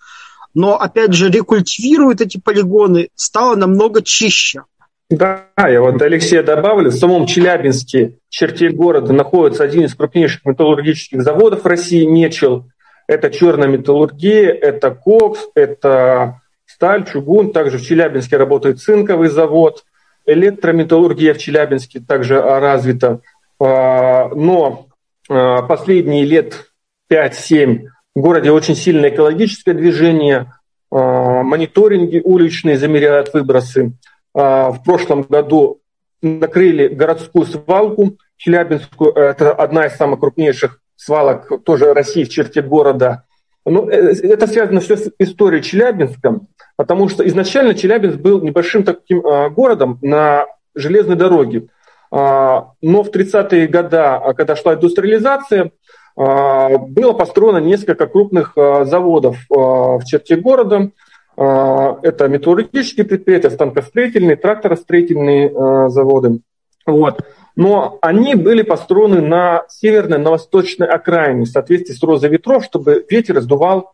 но, 0.54 0.78
опять 0.78 1.12
же, 1.12 1.30
рекультивируют 1.30 2.20
эти 2.20 2.38
полигоны 2.38 3.08
стало 3.14 3.56
намного 3.56 4.02
чище. 4.02 4.62
Да, 5.10 5.46
я 5.56 5.80
вот 5.80 6.02
Алексея 6.02 6.42
добавлю, 6.42 6.90
в 6.90 6.94
самом 6.94 7.26
Челябинске, 7.26 8.18
в 8.28 8.32
черте 8.32 8.68
города, 8.68 9.12
находится 9.12 9.64
один 9.64 9.84
из 9.84 9.94
крупнейших 9.94 10.44
металлургических 10.44 11.22
заводов 11.22 11.64
России, 11.64 12.04
Мечел. 12.04 12.66
Это 13.06 13.30
черная 13.30 13.68
металлургия, 13.68 14.50
это 14.50 14.90
кокс, 14.90 15.48
это 15.54 16.42
сталь, 16.66 17.06
чугун. 17.06 17.52
Также 17.52 17.78
в 17.78 17.86
Челябинске 17.86 18.36
работает 18.36 18.80
цинковый 18.80 19.30
завод. 19.30 19.84
Электрометаллургия 20.26 21.32
в 21.32 21.38
Челябинске 21.38 22.00
также 22.00 22.38
развита. 22.38 23.20
А, 23.58 24.28
но 24.34 24.88
Э, 25.28 25.58
последние 25.68 26.24
лет 26.24 26.70
5-7 27.10 27.88
в 28.18 28.20
городе 28.20 28.50
очень 28.50 28.74
сильное 28.74 29.10
экологическое 29.10 29.74
движение, 29.74 30.52
э, 30.90 30.96
мониторинги 30.96 32.20
уличные 32.24 32.76
замеряют 32.76 33.32
выбросы. 33.32 33.92
Э, 34.34 34.70
в 34.70 34.82
прошлом 34.84 35.22
году 35.22 35.80
накрыли 36.20 36.88
городскую 36.88 37.46
свалку 37.46 38.16
Челябинскую. 38.36 39.12
Это 39.12 39.52
одна 39.52 39.86
из 39.86 39.94
самых 39.94 40.18
крупнейших 40.18 40.80
свалок 40.96 41.64
тоже 41.64 41.94
России 41.94 42.24
в 42.24 42.28
черте 42.28 42.60
города. 42.60 43.22
Ну, 43.64 43.88
это 43.88 44.48
связано 44.48 44.80
все 44.80 44.96
с 44.96 45.12
историей 45.20 45.62
Челябинска, 45.62 46.40
потому 46.76 47.08
что 47.08 47.26
изначально 47.28 47.74
Челябинск 47.74 48.18
был 48.18 48.40
небольшим 48.40 48.82
таким 48.82 49.20
городом 49.52 49.98
на 50.02 50.46
железной 50.74 51.16
дороге. 51.16 51.68
А, 52.10 52.72
но 52.80 53.02
в 53.02 53.10
30-е 53.10 53.66
годы, 53.68 53.96
а, 53.96 54.32
когда 54.32 54.56
шла 54.56 54.74
индустриализация, 54.74 55.64
а, 55.64 55.70
было 56.18 57.12
построено 57.12 57.58
несколько 57.58 58.08
крупных 58.08 58.52
заводов 58.56 59.38
в 59.48 60.00
черте 60.04 60.34
города. 60.36 60.90
Это 61.36 62.26
металлургические 62.26 63.06
предприятия, 63.06 63.50
станкостроительные, 63.50 64.34
тракторостроительные 64.34 65.88
заводы. 65.88 66.40
Вот. 66.84 67.20
Но 67.54 67.98
они 68.02 68.34
были 68.34 68.62
построены 68.62 69.20
на 69.20 69.62
северной, 69.68 70.18
на 70.18 70.30
восточной 70.30 70.88
окраине 70.88 71.44
в 71.44 71.48
соответствии 71.48 71.94
с 71.94 72.02
розой 72.02 72.30
ветров, 72.30 72.64
чтобы 72.64 73.04
ветер 73.08 73.36
раздувал 73.36 73.92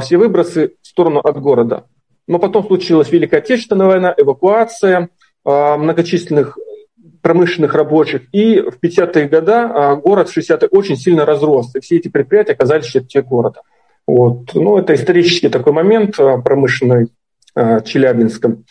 все 0.00 0.16
выбросы 0.16 0.74
в 0.80 0.86
сторону 0.86 1.18
от 1.18 1.40
города. 1.40 1.84
Но 2.28 2.38
потом 2.38 2.64
случилась 2.66 3.10
Великая 3.10 3.38
Отечественная 3.38 3.86
война, 3.88 4.14
эвакуация 4.16 5.08
многочисленных 5.44 6.56
промышленных 7.28 7.74
рабочих. 7.74 8.22
И 8.32 8.58
в 8.58 8.78
50-е 8.82 9.28
годы 9.28 9.52
а, 9.52 9.96
город 9.96 10.30
в 10.30 10.38
60-е 10.38 10.68
очень 10.70 10.96
сильно 10.96 11.26
разрос, 11.26 11.74
и 11.74 11.80
все 11.80 11.98
эти 11.98 12.08
предприятия 12.08 12.52
оказались 12.52 12.86
в 12.86 12.90
черте 12.90 13.20
города. 13.20 13.60
Вот. 14.06 14.54
Ну, 14.54 14.78
это 14.78 14.94
исторический 14.94 15.50
такой 15.50 15.74
момент 15.74 16.18
а, 16.18 16.38
промышленный 16.38 17.08
а, 17.54 17.82
Челябинском. 17.82 18.64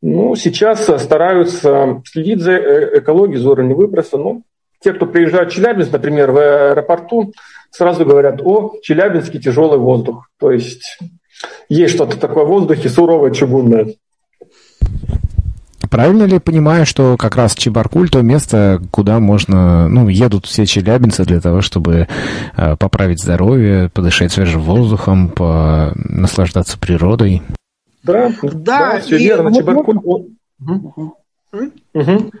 Ну, 0.00 0.34
сейчас 0.36 0.86
стараются 1.02 2.00
следить 2.06 2.40
за 2.40 2.52
э, 2.52 2.98
экологией, 3.00 3.40
за 3.40 3.50
уровнем 3.50 3.76
выброса. 3.76 4.16
Ну, 4.16 4.42
те, 4.80 4.94
кто 4.94 5.04
приезжают 5.04 5.52
в 5.52 5.54
Челябинск, 5.54 5.92
например, 5.92 6.30
в 6.30 6.38
аэропорту, 6.38 7.34
сразу 7.70 8.06
говорят, 8.06 8.40
о, 8.42 8.72
Челябинский 8.80 9.38
тяжелый 9.38 9.78
воздух. 9.78 10.30
То 10.38 10.50
есть 10.50 10.98
есть 11.68 11.94
что-то 11.94 12.18
такое 12.18 12.44
в 12.44 12.48
воздухе 12.48 12.88
суровое, 12.88 13.32
чугунное. 13.32 13.88
Правильно 15.90 16.24
ли 16.24 16.38
понимаю, 16.38 16.86
что 16.86 17.16
как 17.16 17.36
раз 17.36 17.54
Чебаркуль 17.54 18.10
то 18.10 18.22
место, 18.22 18.82
куда 18.90 19.20
можно, 19.20 19.88
ну, 19.88 20.08
едут 20.08 20.46
все 20.46 20.66
челябинцы 20.66 21.24
для 21.24 21.40
того, 21.40 21.60
чтобы 21.60 22.08
э, 22.56 22.76
поправить 22.76 23.22
здоровье, 23.22 23.90
подышать 23.92 24.32
свежим 24.32 24.62
воздухом, 24.62 25.28
по... 25.30 25.92
наслаждаться 25.94 26.78
природой? 26.78 27.42
Да, 28.02 28.32
да, 28.42 28.50
да 28.52 29.00
все 29.00 29.16
и 29.16 29.24
верно. 29.24 29.54
Чебаркуль... 29.54 29.98
Угу. 30.60 31.16
Угу. 31.94 32.32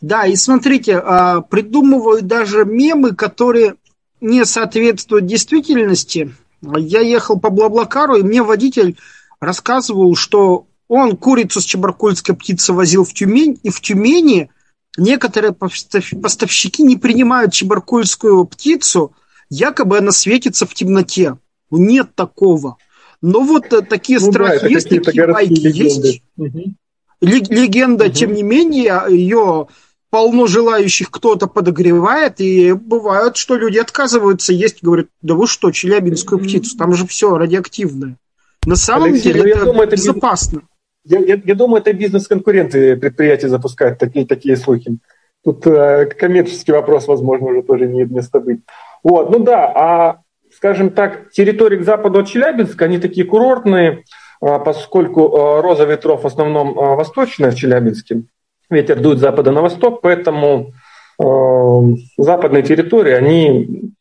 Да, 0.00 0.26
и 0.26 0.36
смотрите, 0.36 0.98
а, 0.98 1.40
придумывают 1.40 2.26
даже 2.26 2.64
мемы, 2.64 3.14
которые 3.14 3.74
не 4.20 4.44
соответствуют 4.44 5.26
действительности. 5.26 6.34
Я 6.60 7.00
ехал 7.00 7.38
по 7.38 7.50
Блаблакару, 7.50 8.16
и 8.16 8.22
мне 8.22 8.42
водитель 8.42 8.96
рассказывал, 9.40 10.16
что 10.16 10.66
он 10.88 11.16
курицу 11.16 11.60
с 11.60 11.64
чебаркульской 11.64 12.34
птицы 12.34 12.72
возил 12.72 13.04
в 13.04 13.12
Тюмень, 13.12 13.60
и 13.62 13.70
в 13.70 13.80
Тюмени 13.80 14.50
некоторые 14.96 15.52
поставщики 15.52 16.82
не 16.82 16.96
принимают 16.96 17.52
чебаркульскую 17.52 18.44
птицу, 18.46 19.12
якобы 19.50 19.98
она 19.98 20.12
светится 20.12 20.66
в 20.66 20.74
темноте. 20.74 21.36
Нет 21.70 22.14
такого. 22.14 22.78
Но 23.20 23.40
вот 23.40 23.72
э, 23.72 23.82
такие 23.82 24.18
ну, 24.20 24.30
страхи 24.32 24.62
да, 24.62 24.68
есть, 24.68 24.88
такие 24.88 25.26
байки 25.26 25.66
есть. 25.66 26.22
Угу. 26.36 26.74
Легенда, 27.20 28.06
угу. 28.06 28.12
тем 28.12 28.32
не 28.32 28.42
менее, 28.42 29.02
ее 29.08 29.66
полно 30.10 30.46
желающих 30.46 31.10
кто-то 31.10 31.48
подогревает, 31.48 32.40
и 32.40 32.72
бывает, 32.72 33.36
что 33.36 33.56
люди 33.56 33.78
отказываются 33.78 34.52
есть, 34.52 34.82
говорят, 34.82 35.08
да 35.20 35.34
вы 35.34 35.46
что, 35.46 35.70
челябинскую 35.70 36.38
птицу, 36.38 36.76
там 36.78 36.94
же 36.94 37.06
все 37.06 37.36
радиоактивное. 37.36 38.16
На 38.64 38.76
самом 38.76 39.10
Алексей, 39.10 39.32
деле 39.32 39.42
ну, 39.42 39.48
это, 39.48 39.64
думаю, 39.66 39.82
это 39.88 39.96
безопасно. 39.96 40.62
Я, 41.08 41.20
я, 41.20 41.40
я 41.42 41.54
думаю, 41.54 41.80
это 41.80 41.92
бизнес-конкуренты 41.94 42.96
предприятия 42.96 43.48
запускают 43.48 43.98
такие, 43.98 44.26
такие 44.26 44.56
слухи. 44.56 44.98
Тут 45.42 45.66
э, 45.66 46.06
коммерческий 46.06 46.72
вопрос, 46.72 47.08
возможно, 47.08 47.46
уже 47.46 47.62
тоже 47.62 47.86
имеет 47.86 48.10
место 48.10 48.40
быть. 48.40 48.60
Вот, 49.02 49.30
ну 49.30 49.38
да, 49.38 49.72
а, 49.74 50.20
скажем 50.54 50.90
так, 50.90 51.30
территории 51.30 51.78
к 51.78 51.84
западу 51.84 52.18
от 52.18 52.28
Челябинска, 52.28 52.84
они 52.84 52.98
такие 52.98 53.26
курортные, 53.26 54.04
а, 54.42 54.58
поскольку 54.58 55.34
а, 55.34 55.62
роза 55.62 55.84
ветров 55.84 56.24
в 56.24 56.26
основном 56.26 56.78
а, 56.78 56.94
восточная 56.94 57.52
в 57.52 57.54
Челябинске, 57.54 58.24
ветер 58.68 59.00
дует 59.00 59.18
с 59.18 59.22
запада 59.22 59.50
на 59.50 59.62
восток, 59.62 60.02
поэтому 60.02 60.72
э, 61.18 61.80
западные 62.18 62.62
территории, 62.62 63.12
они 63.12 63.92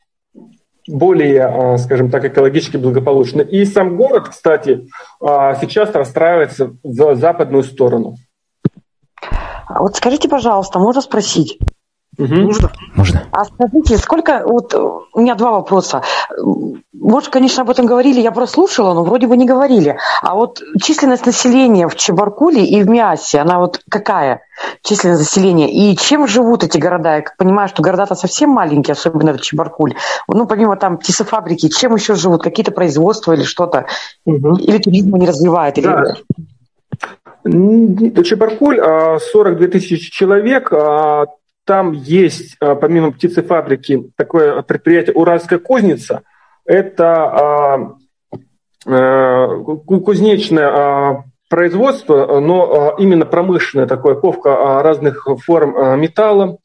более, 0.87 1.45
а, 1.45 1.77
скажем 1.77 2.09
так, 2.09 2.25
экологически 2.25 2.77
благополучны. 2.77 3.41
И 3.41 3.65
сам 3.65 3.97
город, 3.97 4.29
кстати, 4.29 4.87
а, 5.21 5.55
сейчас 5.55 5.93
расстраивается 5.93 6.75
в 6.83 7.15
западную 7.15 7.63
сторону. 7.63 8.15
А 9.67 9.81
вот 9.81 9.95
скажите, 9.95 10.29
пожалуйста, 10.29 10.79
можно 10.79 11.01
спросить? 11.01 11.59
Угу. 12.17 12.35
Можно? 12.35 12.71
Можно. 12.95 13.23
А 13.31 13.45
скажите, 13.45 13.97
сколько... 13.97 14.43
Вот 14.45 14.73
у 14.73 15.19
меня 15.19 15.35
два 15.35 15.51
вопроса. 15.51 16.01
Может, 16.93 17.29
конечно, 17.29 17.61
об 17.61 17.69
этом 17.69 17.85
говорили, 17.85 18.19
я 18.19 18.31
прослушала, 18.31 18.93
но 18.93 19.03
вроде 19.03 19.27
бы 19.27 19.37
не 19.37 19.45
говорили. 19.45 19.97
А 20.23 20.33
вот 20.35 20.61
численность 20.81 21.25
населения 21.27 21.87
в 21.87 21.95
Чебаркуле 21.95 22.65
и 22.65 22.81
в 22.81 22.89
Миасе, 22.89 23.39
она 23.39 23.59
вот 23.59 23.81
какая? 23.89 24.41
Численность 24.81 25.21
населения. 25.21 25.71
И 25.71 25.95
чем 25.95 26.27
живут 26.27 26.63
эти 26.63 26.79
города? 26.79 27.17
Я 27.17 27.23
понимаю, 27.37 27.69
что 27.69 27.83
города-то 27.83 28.15
совсем 28.15 28.49
маленькие, 28.49 28.93
особенно 28.93 29.33
в 29.33 29.41
Чебаркуль. 29.41 29.93
Ну, 30.27 30.47
помимо 30.47 30.75
там 30.75 30.97
птицефабрики, 30.97 31.69
чем 31.69 31.93
еще 31.95 32.15
живут? 32.15 32.41
Какие-то 32.41 32.71
производства 32.71 33.33
или 33.33 33.43
что-то? 33.43 33.85
Угу. 34.25 34.57
Или 34.57 34.79
туризм 34.79 35.15
не 35.17 35.27
развивает? 35.27 35.77
Или... 35.77 35.87
Да. 35.87 36.15
Чебаркуль 38.23 38.79
42 38.79 39.67
тысячи 39.67 40.11
человек, 40.11 40.73
а 40.73 41.27
там 41.67 41.91
есть, 41.91 42.55
а, 42.61 42.75
помимо 42.75 43.11
птицефабрики, 43.11 44.09
такое 44.15 44.61
предприятие 44.61 45.13
«Уральская 45.15 45.59
кузница». 45.59 46.23
Это 46.65 47.13
а, 47.13 47.95
а, 48.85 49.47
кузнечное 49.57 51.25
производство, 51.49 52.39
но 52.39 52.95
именно 52.97 53.25
промышленное 53.25 53.85
такое, 53.87 54.15
ковка 54.15 54.81
разных 54.81 55.27
форм 55.45 55.99
металла, 55.99 56.57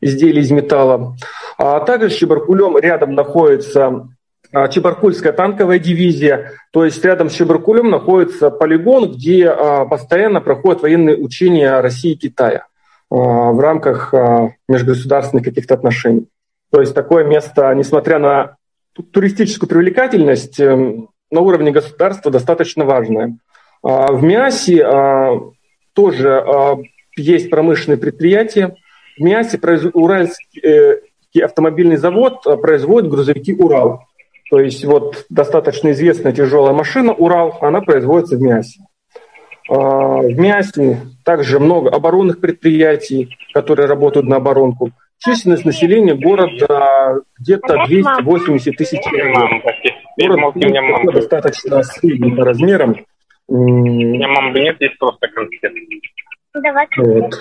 изделий 0.00 0.42
из 0.42 0.50
металла. 0.50 1.14
А 1.58 1.80
также 1.80 2.10
с 2.10 2.14
Чебаркулем 2.14 2.78
рядом 2.78 3.14
находится 3.14 4.08
Чебаркульская 4.52 5.32
танковая 5.32 5.78
дивизия, 5.78 6.52
то 6.70 6.84
есть 6.84 7.04
рядом 7.04 7.28
с 7.28 7.34
Чебаркулем 7.34 7.90
находится 7.90 8.50
полигон, 8.50 9.12
где 9.12 9.54
постоянно 9.90 10.40
проходят 10.40 10.82
военные 10.82 11.16
учения 11.16 11.78
России 11.80 12.12
и 12.12 12.16
Китая. 12.16 12.66
А, 13.10 13.50
в 13.50 13.58
рамках 13.58 14.14
а, 14.14 14.52
межгосударственных 14.68 15.44
каких-то 15.44 15.74
отношений. 15.74 16.28
То 16.70 16.80
есть 16.80 16.94
такое 16.94 17.24
место, 17.24 17.72
несмотря 17.74 18.20
на 18.20 18.56
туристическую 19.12 19.68
привлекательность, 19.68 20.60
эм, 20.60 21.08
на 21.30 21.40
уровне 21.40 21.72
государства 21.72 22.30
достаточно 22.30 22.84
важное. 22.84 23.36
А, 23.82 24.12
в 24.12 24.22
Миасе 24.22 24.86
тоже 25.92 26.44
есть 27.16 27.50
промышленные 27.50 27.98
предприятия. 27.98 28.76
В 29.18 29.22
Миасе 29.22 29.58
Уральский 29.92 30.60
э, 30.62 31.42
автомобильный 31.42 31.96
завод 31.96 32.44
производит 32.62 33.10
грузовики 33.10 33.52
«Урал». 33.54 34.04
То 34.50 34.60
есть 34.60 34.84
вот 34.84 35.26
достаточно 35.28 35.90
известная 35.90 36.32
тяжелая 36.32 36.72
машина 36.72 37.12
«Урал», 37.12 37.58
она 37.60 37.80
производится 37.80 38.36
в 38.36 38.40
Миасе. 38.40 38.80
В 39.70 40.34
Миасе 40.36 40.98
также 41.24 41.60
много 41.60 41.90
оборонных 41.90 42.40
предприятий, 42.40 43.36
которые 43.54 43.86
работают 43.86 44.26
на 44.26 44.36
оборонку. 44.36 44.90
Численность 45.18 45.64
населения 45.64 46.16
города 46.16 47.20
где-то 47.38 47.84
280 47.86 48.76
тысяч 48.76 49.00
человек. 49.00 49.36
Город 50.18 50.54
ну, 51.04 51.12
достаточно 51.12 51.84
средний 51.84 52.34
по 52.34 52.44
размерам. 52.44 52.96
У 53.46 53.56
меня 53.56 54.26
нет, 54.60 54.74
здесь 54.76 54.96
просто 54.98 55.28
конфет. 55.28 55.72
Вот. 56.96 57.34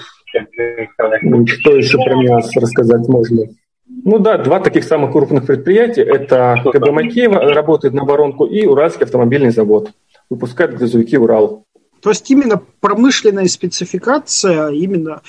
Что 1.50 1.76
еще 1.76 1.98
про 1.98 2.16
меня 2.16 2.38
рассказать 2.38 3.08
можно? 3.08 3.46
Ну 3.88 4.20
да, 4.20 4.38
два 4.38 4.60
таких 4.60 4.84
самых 4.84 5.14
крупных 5.14 5.48
предприятия. 5.48 6.04
Это 6.04 6.58
КБ 6.64 6.92
Макеева, 6.92 7.40
работает 7.54 7.96
на 7.96 8.04
оборонку, 8.04 8.46
и 8.46 8.68
Уральский 8.68 9.06
автомобильный 9.06 9.50
завод. 9.50 9.90
Выпускает 10.30 10.78
грузовики 10.78 11.18
«Урал». 11.18 11.66
То 12.02 12.10
есть 12.10 12.30
именно 12.32 12.62
промышленная 12.80 13.48
спецификация, 13.48 14.70
именно 14.70 15.22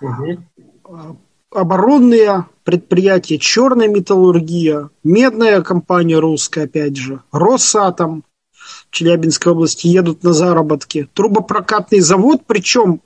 угу. 0.00 1.18
оборонные 1.50 2.46
предприятия, 2.64 3.38
черная 3.38 3.88
металлургия, 3.88 4.90
медная 5.04 5.62
компания 5.62 6.18
русская, 6.18 6.64
опять 6.64 6.96
же, 6.96 7.22
Росатом 7.30 8.24
в 8.52 8.90
Челябинской 8.90 9.52
области 9.52 9.86
едут 9.86 10.24
на 10.24 10.32
заработки, 10.32 11.08
трубопрокатный 11.14 12.00
завод, 12.00 12.42
причем 12.46 13.00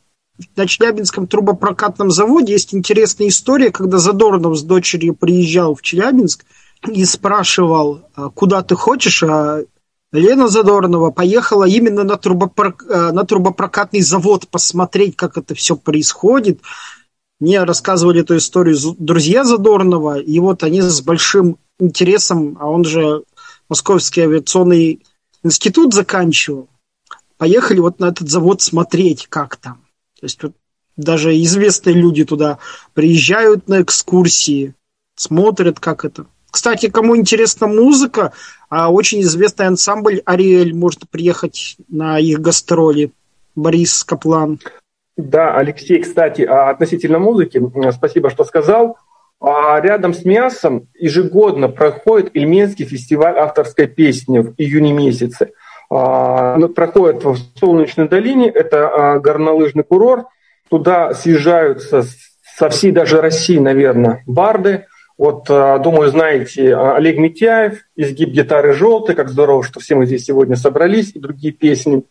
на 0.56 0.66
Челябинском 0.66 1.26
трубопрокатном 1.26 2.10
заводе 2.10 2.54
есть 2.54 2.74
интересная 2.74 3.28
история, 3.28 3.70
когда 3.70 3.98
Задорнов 3.98 4.56
с 4.56 4.62
дочерью 4.62 5.14
приезжал 5.14 5.74
в 5.74 5.82
Челябинск 5.82 6.44
и 6.88 7.04
спрашивал, 7.04 8.02
«А 8.14 8.30
куда 8.30 8.62
ты 8.62 8.74
хочешь, 8.74 9.22
а 9.22 9.60
Лена 10.12 10.48
Задорнова 10.48 11.10
поехала 11.10 11.64
именно 11.64 12.04
на, 12.04 12.16
трубопрок... 12.16 12.84
Э, 12.88 13.12
на 13.12 13.24
трубопрокатный 13.24 14.00
завод 14.00 14.48
посмотреть, 14.48 15.16
как 15.16 15.38
это 15.38 15.54
все 15.54 15.76
происходит. 15.76 16.60
Мне 17.38 17.62
рассказывали 17.62 18.20
эту 18.20 18.36
историю 18.36 18.76
друзья 18.98 19.44
Задорнова, 19.44 20.18
и 20.18 20.38
вот 20.40 20.62
они 20.62 20.82
с 20.82 21.00
большим 21.00 21.58
интересом, 21.78 22.58
а 22.60 22.68
он 22.68 22.84
же 22.84 23.24
Московский 23.68 24.22
авиационный 24.22 25.02
институт 25.42 25.94
заканчивал, 25.94 26.68
поехали 27.38 27.78
вот 27.80 28.00
на 28.00 28.06
этот 28.06 28.28
завод 28.28 28.60
смотреть, 28.60 29.26
как 29.28 29.56
там. 29.56 29.80
То 30.20 30.26
есть 30.26 30.42
вот 30.42 30.52
даже 30.96 31.34
известные 31.40 31.94
люди 31.94 32.24
туда 32.24 32.58
приезжают 32.92 33.68
на 33.68 33.80
экскурсии, 33.80 34.74
смотрят, 35.14 35.80
как 35.80 36.04
это. 36.04 36.26
Кстати, 36.50 36.90
кому 36.90 37.16
интересна 37.16 37.68
музыка, 37.68 38.32
очень 38.70 39.22
известный 39.22 39.66
ансамбль 39.66 40.22
«Ариэль» 40.24 40.74
может 40.74 41.08
приехать 41.10 41.76
на 41.88 42.18
их 42.18 42.40
гастроли. 42.40 43.10
Борис 43.56 44.04
Каплан. 44.04 44.60
Да, 45.16 45.56
Алексей, 45.56 46.00
кстати, 46.00 46.42
а 46.42 46.70
относительно 46.70 47.18
музыки, 47.18 47.60
спасибо, 47.92 48.30
что 48.30 48.44
сказал. 48.44 48.96
А 49.40 49.80
рядом 49.80 50.14
с 50.14 50.24
Мясом 50.24 50.86
ежегодно 50.94 51.68
проходит 51.68 52.30
Ильменский 52.34 52.84
фестиваль 52.84 53.36
авторской 53.36 53.88
песни 53.88 54.38
в 54.38 54.54
июне 54.56 54.92
месяце. 54.92 55.50
Ну, 55.90 56.68
проходит 56.68 57.24
в 57.24 57.36
Солнечной 57.58 58.08
долине, 58.08 58.48
это 58.48 59.18
горнолыжный 59.22 59.82
курорт. 59.82 60.26
Туда 60.70 61.12
съезжаются 61.14 62.04
со 62.56 62.68
всей 62.68 62.92
даже 62.92 63.20
России, 63.20 63.58
наверное, 63.58 64.22
барды– 64.26 64.86
вот, 65.20 65.50
э, 65.50 65.78
думаю, 65.84 66.08
знаете, 66.08 66.70
э, 66.70 66.94
Олег 66.94 67.18
Митяев, 67.18 67.82
изгиб 67.94 68.30
гитары 68.30 68.72
желтый, 68.72 69.14
как 69.14 69.28
здорово, 69.28 69.62
что 69.62 69.78
все 69.78 69.94
мы 69.94 70.06
здесь 70.06 70.24
сегодня 70.24 70.56
собрались, 70.56 71.14
и 71.14 71.18
другие 71.18 71.52
песни. 71.52 72.04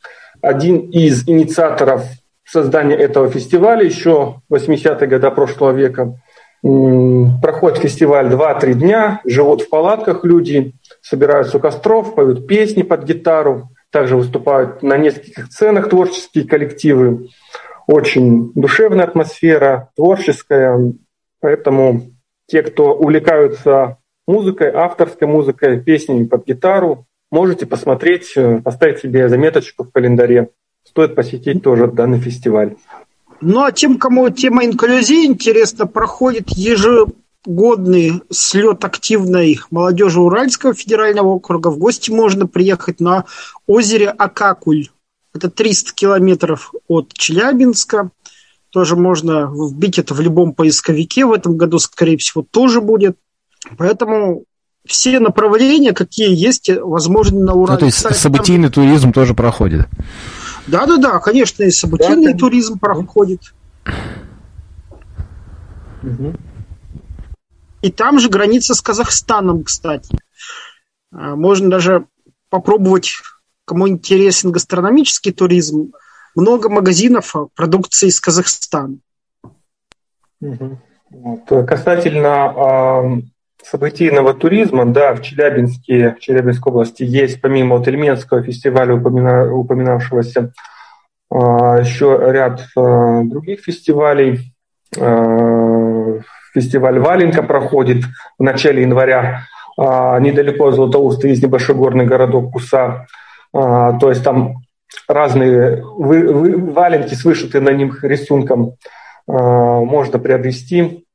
Один 0.44 0.92
из 0.92 1.28
инициаторов 1.28 2.06
создания 2.46 2.94
этого 2.94 3.28
фестиваля 3.28 3.84
еще 3.84 4.44
80-е 4.52 5.08
годы 5.08 5.32
прошлого 5.32 5.72
века. 5.72 6.22
Проходит 6.62 7.80
фестиваль 7.80 8.28
2-3 8.28 8.74
дня, 8.74 9.22
живут 9.26 9.64
в 9.64 9.70
палатках 9.70 10.24
люди, 10.24 10.74
собираются 11.02 11.58
у 11.58 11.60
костров, 11.60 12.14
поют 12.14 12.46
песни 12.46 12.84
под 12.84 13.06
гитару, 13.06 13.70
также 13.90 14.18
выступают 14.18 14.84
на 14.84 14.98
нескольких 14.98 15.48
сценах 15.48 15.90
творческие 15.90 16.48
коллективы. 16.48 17.30
Очень 17.88 18.52
душевная 18.54 19.06
атмосфера, 19.06 19.90
творческая. 19.96 20.94
Поэтому 21.42 22.12
те, 22.50 22.64
кто 22.64 22.94
увлекаются 22.94 23.98
музыкой, 24.28 24.72
авторской 24.74 25.28
музыкой, 25.28 25.80
песнями 25.80 26.26
под 26.26 26.46
гитару, 26.46 27.06
можете 27.32 27.66
посмотреть, 27.66 28.34
э, 28.36 28.60
поставить 28.62 29.00
себе 29.00 29.30
заметочку 29.30 29.84
в 29.84 29.92
календаре. 29.92 30.50
Стоит 30.84 31.16
посетить 31.16 31.64
тоже 31.64 31.88
данный 31.88 32.20
фестиваль. 32.20 32.76
Ну 33.42 33.64
а 33.64 33.72
тем, 33.72 33.98
кому 33.98 34.30
тема 34.30 34.66
инклюзии 34.66 35.26
интересна, 35.26 35.88
проходит 35.88 36.50
ежегодный 36.50 38.22
слет 38.30 38.84
активной 38.84 39.60
молодежи 39.72 40.20
Уральского 40.20 40.74
федерального 40.74 41.28
округа. 41.28 41.70
В 41.70 41.78
гости 41.78 42.12
можно 42.12 42.48
приехать 42.48 43.00
на 43.00 43.26
озере 43.68 44.10
Акакуль. 44.10 44.88
Это 45.34 45.50
300 45.50 45.94
километров 45.94 46.74
от 46.88 47.14
Челябинска. 47.14 48.10
Тоже 48.72 48.96
можно 48.96 49.52
вбить 49.52 49.98
это 49.98 50.14
в 50.14 50.22
любом 50.22 50.54
поисковике. 50.54 51.26
В 51.26 51.34
этом 51.34 51.58
году, 51.58 51.80
скорее 51.80 52.18
всего, 52.18 52.46
тоже 52.50 52.82
будет. 52.82 53.18
Поэтому 53.78 54.44
все 54.86 55.20
направления, 55.20 55.94
какие 55.94 56.34
есть, 56.34 56.70
возможны 56.70 57.44
на 57.44 57.54
Урале. 57.54 57.74
Ну, 57.74 57.80
то 57.80 57.86
есть 57.86 57.98
Кстати, 57.98 58.18
событийный 58.18 58.70
там... 58.70 58.84
туризм 58.84 59.12
тоже 59.12 59.34
проходит? 59.34 59.88
Да-да-да, 60.68 61.20
конечно, 61.20 61.64
и 61.64 61.72
событийный 61.72 62.34
да, 62.34 62.40
туризм 62.40 62.80
проходит. 62.80 63.54
Угу. 66.04 66.34
И 67.82 67.92
там 67.92 68.20
же 68.20 68.30
граница 68.30 68.76
с 68.76 68.82
Казахстаном, 68.82 69.64
кстати. 69.64 70.18
А, 71.12 71.36
можно 71.36 71.70
даже 71.70 72.06
попробовать, 72.50 73.14
кому 73.66 73.88
интересен 73.88 74.52
гастрономический 74.52 75.32
туризм, 75.32 75.92
много 76.40 76.70
магазинов 76.70 77.36
продукции 77.56 78.08
из 78.08 78.20
Казахстана. 78.20 78.98
Вот. 80.40 81.68
Касательно 81.68 83.22
событийного 83.64 84.34
туризма, 84.34 84.86
да, 84.86 85.14
в 85.14 85.22
Челябинске, 85.22 86.16
в 86.16 86.20
Челябинской 86.20 86.72
области 86.72 87.04
есть, 87.04 87.42
помимо 87.42 87.78
вот 87.78 87.88
Эльменского 87.88 88.42
фестиваля, 88.42 88.96
упомина, 88.96 89.54
упоминавшегося, 89.54 90.54
а, 91.32 91.80
еще 91.80 92.20
ряд 92.32 92.68
а, 92.76 93.22
других 93.24 93.62
фестивалей. 93.62 94.54
А, 95.00 96.20
фестиваль 96.54 97.00
Валенка 97.00 97.44
проходит 97.44 98.06
в 98.38 98.44
начале 98.44 98.82
января, 98.82 99.44
недалеко 99.78 100.68
от 100.68 100.76
Златоуста 100.76 101.28
есть 101.28 101.44
небольшой 101.44 101.76
горный 101.76 102.06
городок 102.06 102.52
Куса. 102.52 103.06
То 103.54 104.10
есть 104.10 104.24
там 104.24 104.56
разные 105.08 105.84
валенки 105.84 107.14
с 107.14 107.24
вышитым 107.24 107.64
на 107.66 107.72
них 107.72 108.04
рисунком 108.04 108.74
можно 109.28 110.20
приобрести. 110.20 111.06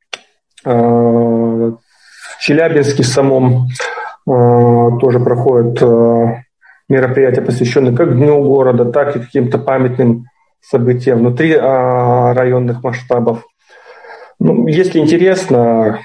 Челябинске 2.44 3.02
самом 3.02 3.68
э, 3.68 4.90
тоже 5.00 5.18
проходят 5.18 5.80
э, 5.80 6.42
мероприятия, 6.90 7.40
посвященные 7.40 7.96
как 7.96 8.14
Дню 8.14 8.42
города, 8.42 8.84
так 8.84 9.16
и 9.16 9.20
каким-то 9.20 9.56
памятным 9.58 10.26
событиям 10.60 11.20
внутри 11.20 11.52
э, 11.52 11.58
районных 11.58 12.82
масштабов. 12.82 13.46
Ну, 14.38 14.66
если 14.66 14.98
интересно, 14.98 16.00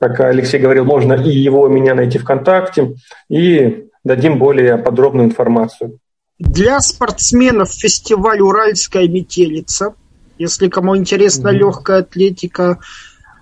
как 0.00 0.20
Алексей 0.20 0.58
говорил, 0.58 0.86
можно 0.86 1.12
и 1.12 1.28
его, 1.28 1.68
и 1.68 1.70
меня 1.70 1.94
найти 1.94 2.18
ВКонтакте, 2.18 2.94
и 3.28 3.88
дадим 4.02 4.38
более 4.38 4.78
подробную 4.78 5.26
информацию. 5.26 5.98
Для 6.42 6.80
спортсменов 6.80 7.70
фестиваль 7.72 8.40
«Уральская 8.40 9.06
метелица». 9.06 9.94
Если 10.38 10.68
кому 10.68 10.96
интересна 10.96 11.48
mm-hmm. 11.48 11.56
легкая 11.56 11.98
атлетика, 12.00 12.80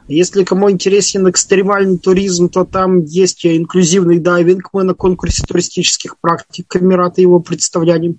если 0.07 0.45
кому 0.45 0.71
интересен 0.71 1.29
экстремальный 1.31 1.97
туризм, 1.97 2.51
то 2.51 2.67
там 2.67 3.03
есть 3.05 3.47
инклюзивный 3.47 4.19
дайвинг. 4.19 4.69
Мы 4.75 4.85
на 4.85 4.93
конкурсе 4.93 5.47
туристических 5.47 6.19
практик 6.21 6.69
Камерата 6.69 7.23
его 7.23 7.41
представляли. 7.41 8.17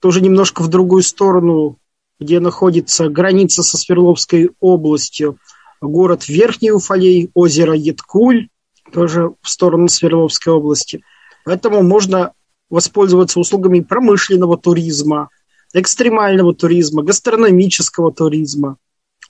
Тоже 0.00 0.20
немножко 0.20 0.62
в 0.62 0.68
другую 0.68 1.02
сторону, 1.02 1.76
где 2.20 2.38
находится 2.38 3.08
граница 3.08 3.64
со 3.64 3.76
Свердловской 3.76 4.52
областью. 4.60 5.36
Город 5.80 6.28
Верхний 6.28 6.70
Уфалей, 6.70 7.32
озеро 7.34 7.74
Едкуль, 7.74 8.50
тоже 8.92 9.34
в 9.42 9.48
сторону 9.48 9.88
Свердловской 9.88 10.52
области. 10.52 11.02
Поэтому 11.44 11.82
можно 11.82 12.34
воспользоваться 12.70 13.40
услугами 13.40 13.80
промышленного 13.80 14.56
туризма, 14.56 15.28
экстремального 15.74 16.54
туризма, 16.54 17.02
гастрономического 17.02 18.12
туризма, 18.12 18.76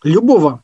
любого. 0.02 0.62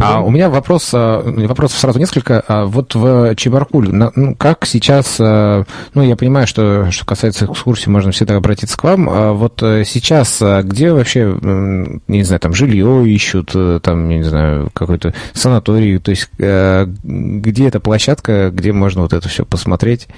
А 0.00 0.20
у 0.20 0.30
меня 0.30 0.48
вопрос, 0.48 0.90
а, 0.92 1.22
вопросов 1.22 1.78
сразу 1.78 1.98
несколько. 1.98 2.42
А 2.46 2.64
вот 2.66 2.94
в 2.94 3.34
Чебаркуль, 3.34 3.90
ну, 3.90 4.34
как 4.36 4.64
сейчас, 4.64 5.16
а, 5.18 5.64
ну, 5.94 6.02
я 6.02 6.16
понимаю, 6.16 6.46
что, 6.46 6.90
что 6.90 7.04
касается 7.04 7.46
экскурсии, 7.46 7.90
можно 7.90 8.12
всегда 8.12 8.36
обратиться 8.36 8.76
к 8.76 8.84
вам. 8.84 9.36
Вот 9.36 9.62
э, 9.62 9.84
сейчас 9.84 10.42
где 10.62 10.92
вообще, 10.92 11.36
не 11.42 12.22
знаю, 12.22 12.40
там 12.40 12.54
жилье 12.54 13.08
ищут, 13.08 13.50
э, 13.54 13.80
там, 13.82 14.08
не 14.08 14.22
знаю, 14.22 14.70
какой-то 14.72 15.14
санаторий, 15.32 15.98
то 15.98 16.10
есть 16.10 16.28
э, 16.38 16.86
где 17.02 17.68
эта 17.68 17.80
площадка, 17.80 18.50
где 18.50 18.72
можно 18.72 19.02
вот 19.02 19.12
это 19.12 19.28
все 19.28 19.44
посмотреть, 19.44 20.08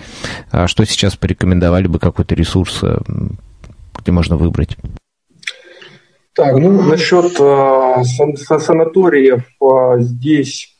что 0.66 0.84
сейчас 0.84 1.16
порекомендовали 1.16 1.86
бы 1.86 1.98
какой-то 1.98 2.34
ресурс, 2.34 2.82
где 3.98 4.12
можно 4.12 4.36
выбрать? 4.36 4.76
Так, 6.34 6.56
ну 6.56 6.82
насчет 6.82 7.38
э, 7.38 8.02
санаториев 8.58 9.44
э, 9.62 10.00
здесь 10.00 10.74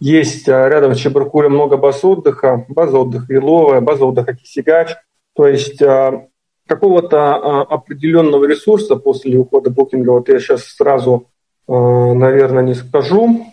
есть 0.00 0.48
э, 0.48 0.68
рядом 0.68 0.94
с 0.94 0.98
Чебаркулем 0.98 1.52
много 1.52 1.76
баз 1.76 2.02
отдыха, 2.04 2.64
база 2.68 2.98
отдыха 2.98 3.34
Иловая, 3.34 3.82
база 3.82 4.06
отдыха 4.06 4.34
Кисигач. 4.34 4.96
То 5.34 5.46
есть 5.46 5.82
э, 5.82 6.26
какого-то 6.66 7.16
э, 7.16 7.74
определенного 7.74 8.46
ресурса 8.46 8.96
после 8.96 9.38
ухода 9.38 9.70
букинга, 9.70 10.10
вот 10.10 10.28
я 10.28 10.38
сейчас 10.38 10.64
сразу, 10.64 11.28
э, 11.68 11.72
наверное, 11.72 12.62
не 12.62 12.74
скажу. 12.74 13.46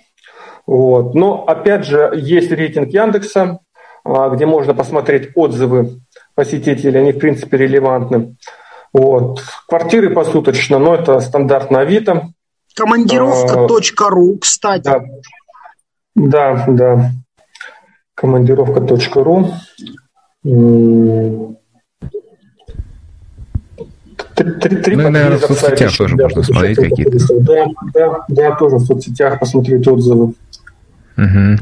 Вот. 0.65 1.15
Но 1.15 1.43
опять 1.43 1.85
же 1.85 2.11
есть 2.15 2.51
рейтинг 2.51 2.89
Яндекса, 2.89 3.59
э, 4.05 4.29
где 4.33 4.45
можно 4.45 4.73
посмотреть 4.73 5.31
отзывы 5.35 5.99
посетителей, 6.33 6.99
они 6.99 7.11
в 7.11 7.19
принципе 7.19 7.57
релевантны. 7.57 8.37
Вот. 8.93 9.41
Квартиры 9.67 10.09
посуточно, 10.09 10.79
но 10.79 10.95
это 10.95 11.19
стандартно 11.19 11.81
Авито. 11.81 12.29
Командировка.ру, 12.75 14.37
кстати. 14.39 14.83
Да, 14.83 15.01
да. 16.15 16.65
да. 16.67 17.11
Командировка.ру. 18.15 19.53
Три, 24.35 24.77
три 24.81 24.95
ну, 24.95 25.09
наверное, 25.09 25.37
в 25.37 25.41
соцсетях 25.41 25.95
тоже 25.97 26.15
можно 26.15 26.43
смотреть 26.43 26.77
какие-то. 26.77 27.39
Да, 27.39 27.65
да, 27.93 28.25
да, 28.27 28.55
тоже 28.55 28.77
в 28.77 28.85
соцсетях 28.85 29.39
посмотреть 29.39 29.87
отзывы. 29.87 30.33
Угу. 31.17 31.59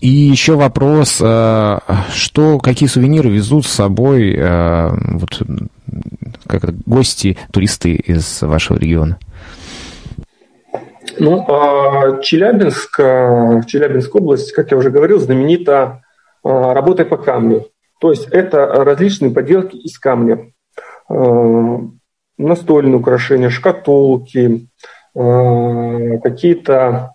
И 0.00 0.08
еще 0.08 0.56
вопрос, 0.56 1.18
э, 1.20 1.78
что, 2.14 2.58
какие 2.58 2.88
сувениры 2.88 3.28
везут 3.28 3.66
с 3.66 3.72
собой 3.72 4.34
э, 4.34 4.88
вот, 5.18 5.42
как 6.46 6.64
это, 6.64 6.74
гости, 6.86 7.36
туристы 7.52 7.96
из 7.96 8.40
вашего 8.40 8.78
региона? 8.78 9.18
Ну, 11.18 11.44
а 11.48 12.22
Челябинск, 12.22 12.98
в 12.98 13.64
Челябинской 13.66 14.22
области, 14.22 14.54
как 14.54 14.70
я 14.70 14.78
уже 14.78 14.90
говорил, 14.90 15.18
знаменита 15.18 16.02
работой 16.42 17.04
по 17.04 17.18
камню. 17.18 17.66
То 18.00 18.10
есть 18.10 18.26
это 18.28 18.66
различные 18.66 19.30
поделки 19.30 19.76
из 19.76 19.98
камня. 19.98 20.52
Настольные 22.38 22.96
украшения, 22.96 23.50
шкатулки, 23.50 24.68
какие-то 25.12 27.12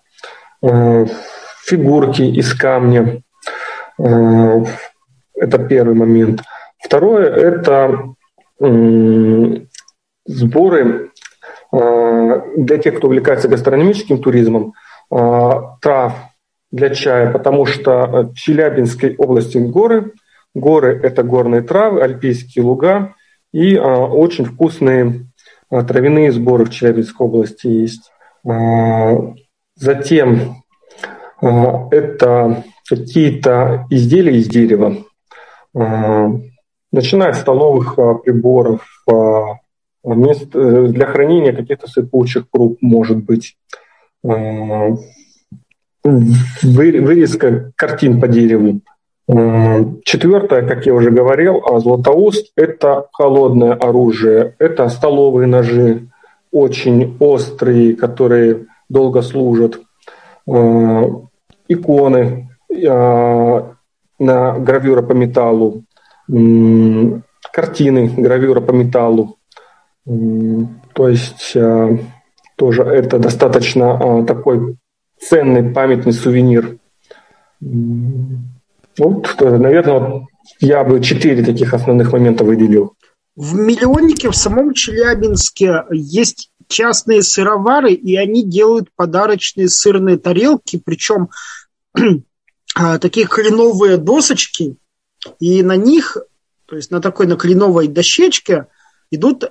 фигурки 1.66 2.22
из 2.22 2.54
камня. 2.54 3.22
Это 3.98 5.58
первый 5.68 5.94
момент. 5.94 6.42
Второе– 6.78 7.26
это 7.34 8.14
сборы 10.26 11.10
а, 11.72 12.42
для 12.56 12.78
тех, 12.78 12.96
кто 12.96 13.08
увлекается 13.08 13.48
гастрономическим 13.48 14.22
туризмом, 14.22 14.74
а, 15.10 15.76
трав 15.80 16.14
для 16.70 16.90
чая, 16.90 17.32
потому 17.32 17.66
что 17.66 18.30
в 18.30 18.34
Челябинской 18.34 19.14
области 19.16 19.58
горы. 19.58 20.12
Горы– 20.54 20.98
это 21.02 21.22
горные 21.22 21.62
травы, 21.62 22.02
альпийские 22.02 22.64
луга 22.64 23.14
и 23.52 23.78
очень 23.78 24.44
вкусные 24.44 25.26
травяные 25.68 26.32
сборы 26.32 26.64
в 26.64 26.70
Челябинской 26.70 27.26
области 27.26 27.66
есть. 27.66 28.10
Затем 29.74 30.62
это 31.40 32.64
какие-то 32.88 33.86
изделия 33.90 34.38
из 34.38 34.48
дерева, 34.48 34.96
начиная 36.92 37.32
с 37.32 37.40
столовых 37.40 37.96
приборов, 38.24 38.86
мест 40.04 40.50
для 40.50 41.06
хранения 41.06 41.52
каких-то 41.52 41.88
сыпучих 41.88 42.48
круп, 42.50 42.78
может 42.80 43.24
быть, 43.24 43.56
вырезка 46.62 47.72
картин 47.74 48.20
по 48.20 48.28
дереву. 48.28 48.80
Четвертое, 50.04 50.62
как 50.62 50.86
я 50.86 50.94
уже 50.94 51.10
говорил, 51.10 51.60
а 51.66 51.80
златоуст– 51.80 52.52
это 52.56 53.08
холодное 53.12 53.72
оружие, 53.74 54.54
это 54.60 54.88
столовые 54.88 55.48
ножи, 55.48 56.06
очень 56.52 57.16
острые, 57.18 57.96
которые 57.96 58.66
долго 58.88 59.22
служат, 59.22 59.80
иконы 60.46 62.48
на 64.18 64.58
гравюра 64.58 65.02
по 65.02 65.12
металлу, 65.12 65.84
картины 67.52 68.08
гравюра 68.16 68.60
по 68.60 68.72
металлу. 68.72 69.36
То 70.04 71.08
есть 71.08 71.56
тоже 72.56 72.82
это 72.82 73.18
достаточно 73.18 74.24
такой 74.24 74.76
ценный 75.20 75.72
памятный 75.72 76.12
сувенир. 76.12 76.78
Вот, 77.60 79.36
наверное, 79.40 80.26
я 80.60 80.84
бы 80.84 81.00
четыре 81.00 81.44
таких 81.44 81.74
основных 81.74 82.12
момента 82.12 82.44
выделил. 82.44 82.94
В 83.34 83.58
миллионнике 83.58 84.30
в 84.30 84.36
самом 84.36 84.72
Челябинске 84.72 85.82
есть 85.90 86.50
частные 86.68 87.22
сыровары, 87.22 87.92
и 87.92 88.16
они 88.16 88.44
делают 88.44 88.88
подарочные 88.94 89.68
сырные 89.68 90.18
тарелки, 90.18 90.80
причем 90.84 91.28
а, 92.74 92.98
такие 92.98 93.26
кленовые 93.26 93.96
досочки, 93.96 94.76
и 95.40 95.62
на 95.62 95.76
них, 95.76 96.16
то 96.66 96.76
есть 96.76 96.90
на 96.90 97.00
такой 97.00 97.26
на 97.26 97.36
кленовой 97.36 97.88
дощечке, 97.88 98.66
идут 99.10 99.44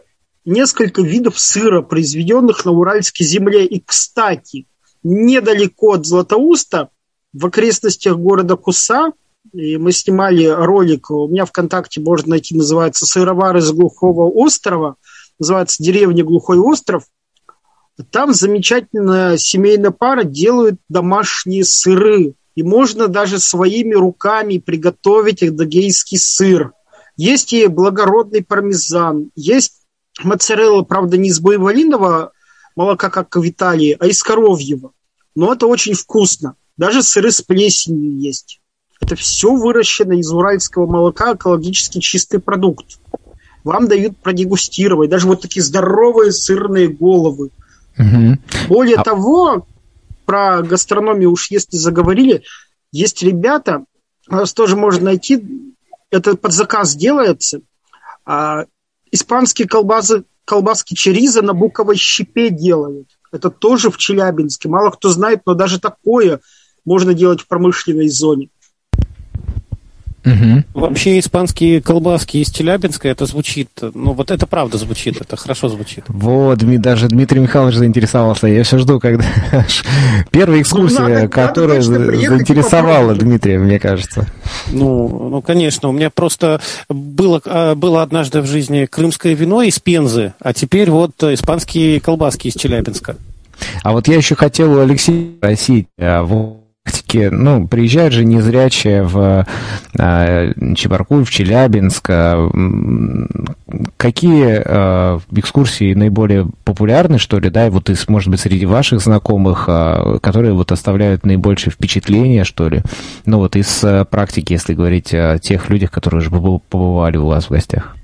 несколько 0.46 1.02
видов 1.02 1.40
сыра, 1.40 1.82
произведенных 1.82 2.66
на 2.66 2.72
Уральской 2.72 3.26
земле. 3.26 3.66
И, 3.66 3.82
кстати, 3.82 4.68
недалеко 5.04 5.94
от 5.94 6.06
Златоуста, 6.06 6.90
в 7.34 7.46
окрестностях 7.46 8.16
города 8.18 8.56
Куса, 8.56 9.12
и 9.52 9.78
мы 9.78 9.92
снимали 9.92 10.46
ролик, 10.46 11.12
у 11.12 11.28
меня 11.28 11.46
ВКонтакте 11.46 12.00
можно 12.00 12.32
найти, 12.32 12.56
называется 12.56 13.06
«Сыровары 13.06 13.62
с 13.62 13.72
глухого 13.72 14.30
острова», 14.30 14.96
называется 15.40 15.82
«Деревня 15.84 16.24
Глухой 16.24 16.58
остров». 16.58 17.04
Там 18.12 18.34
замечательная 18.34 19.38
семейная 19.38 19.92
пара 19.92 20.24
делают 20.24 20.80
домашние 20.90 21.64
сыры. 21.64 22.36
И 22.56 22.64
можно 22.64 23.08
даже 23.08 23.40
своими 23.40 23.94
руками 23.94 24.58
приготовить 24.58 25.44
эдогейский 25.44 26.18
сыр. 26.18 26.72
Есть 27.18 27.54
и 27.54 27.68
благородный 27.68 28.44
пармезан, 28.44 29.32
есть 29.36 29.86
моцарелла, 30.24 30.84
правда, 30.84 31.18
не 31.18 31.30
из 31.30 31.40
боевалиного 31.40 32.32
молока, 32.76 33.10
как 33.10 33.36
в 33.36 33.48
Италии, 33.48 33.96
а 34.00 34.08
из 34.08 34.22
коровьего. 34.24 34.92
Но 35.36 35.54
это 35.54 35.68
очень 35.68 35.94
вкусно. 35.94 36.56
Даже 36.78 37.04
сыры 37.04 37.32
с 37.32 37.42
плесенью 37.42 38.20
есть. 38.20 38.62
Это 39.02 39.16
все 39.16 39.54
выращено 39.54 40.14
из 40.14 40.32
уральского 40.32 40.88
молока, 40.88 41.34
экологически 41.34 42.00
чистый 42.00 42.40
продукт. 42.40 43.00
Вам 43.66 43.88
дают 43.88 44.18
продегустировать. 44.20 45.10
Даже 45.10 45.28
вот 45.28 45.42
такие 45.42 45.64
здоровые 45.64 46.32
сырные 46.32 46.88
головы. 46.88 47.50
Угу. 47.98 48.38
Более 48.70 48.98
а... 48.98 49.04
того, 49.04 49.68
про 50.26 50.62
гастрономию 50.62 51.32
уж 51.32 51.50
если 51.50 51.76
заговорили, 51.76 52.44
есть 52.92 53.24
ребята, 53.24 53.84
вас 54.28 54.54
тоже 54.54 54.76
можно 54.76 55.06
найти, 55.06 55.74
это 56.12 56.38
под 56.38 56.54
заказ 56.54 56.96
делается, 56.96 57.62
а, 58.24 58.66
испанские 59.12 59.68
колбасы, 59.68 60.24
колбаски 60.46 60.94
чериза 60.94 61.42
на 61.42 61.54
буковой 61.54 61.96
щепе 61.96 62.52
делают. 62.52 63.10
Это 63.32 63.50
тоже 63.50 63.90
в 63.90 63.98
Челябинске. 63.98 64.70
Мало 64.70 64.92
кто 64.92 65.10
знает, 65.10 65.42
но 65.46 65.56
даже 65.56 65.80
такое 65.80 66.40
можно 66.86 67.16
делать 67.16 67.42
в 67.42 67.48
промышленной 67.48 68.10
зоне. 68.10 68.50
Угу. 70.26 70.64
Вообще 70.74 71.20
испанские 71.20 71.82
колбаски 71.82 72.38
из 72.38 72.50
Челябинска, 72.52 73.08
это 73.08 73.26
звучит, 73.26 73.70
ну 73.94 74.14
вот 74.14 74.32
это 74.32 74.48
правда 74.48 74.78
звучит, 74.78 75.22
это 75.22 75.38
хорошо 75.38 75.70
звучит. 75.70 76.06
Вот, 76.08 76.60
даже 76.82 77.08
Дмитрий 77.08 77.40
Михайлович 77.40 77.76
заинтересовался, 77.76 78.48
я 78.48 78.64
все 78.64 78.80
жду, 78.80 79.00
когда 79.00 79.26
первая 80.32 80.62
экскурсия, 80.62 81.02
ну, 81.02 81.10
надо, 81.10 81.28
которая 81.28 81.82
надо, 81.82 82.18
заинтересовала 82.18 83.14
Дмитрия, 83.14 83.60
мне 83.60 83.80
кажется. 83.80 84.28
Ну, 84.72 85.30
ну, 85.30 85.42
конечно, 85.42 85.90
у 85.90 85.92
меня 85.92 86.10
просто 86.10 86.60
было, 86.90 87.42
а, 87.46 87.76
было 87.76 88.02
однажды 88.02 88.42
в 88.42 88.48
жизни 88.48 88.86
крымское 88.86 89.34
вино 89.34 89.62
из 89.62 89.80
Пензы, 89.80 90.34
а 90.40 90.54
теперь 90.54 90.90
вот 90.90 91.22
испанские 91.22 92.00
колбаски 92.00 92.48
из 92.48 92.56
Челябинска. 92.56 93.16
А 93.84 93.92
вот 93.92 94.08
я 94.08 94.16
еще 94.16 94.36
хотел 94.36 94.74
у 94.74 94.80
Алексея 94.80 95.30
спросить, 95.38 95.88
а 95.98 96.24
вот 96.24 96.65
практике, 96.86 97.30
ну, 97.32 97.68
приезжают 97.68 98.14
же 98.14 98.26
незрячие 98.26 99.04
в 99.04 99.46
э, 99.98 100.54
Чебаркуль, 100.76 101.26
в 101.26 101.30
Челябинск. 101.30 102.10
Э, 102.10 102.50
какие 103.98 104.62
э, 104.64 105.20
экскурсии 105.32 105.94
наиболее 105.94 106.48
популярны, 106.64 107.18
что 107.18 107.40
ли, 107.40 107.50
да, 107.50 107.70
вот 107.70 107.90
из, 107.90 108.08
может 108.08 108.30
быть, 108.30 108.40
среди 108.40 108.66
ваших 108.66 109.02
знакомых, 109.02 109.66
которые 110.22 110.54
вот 110.54 110.72
оставляют 110.72 111.26
наибольшее 111.26 111.72
впечатление, 111.72 112.44
что 112.44 112.70
ли? 112.70 112.82
Ну, 113.26 113.40
вот 113.40 113.56
из 113.56 113.84
практики, 114.10 114.54
если 114.54 114.74
говорить 114.74 115.14
о 115.14 115.40
тех 115.40 115.70
людях, 115.70 115.92
которые 115.92 116.20
уже 116.20 116.30
побывали 116.30 117.18
у 117.18 117.28
вас 117.28 117.46
в 117.46 117.50
гостях. 117.50 117.96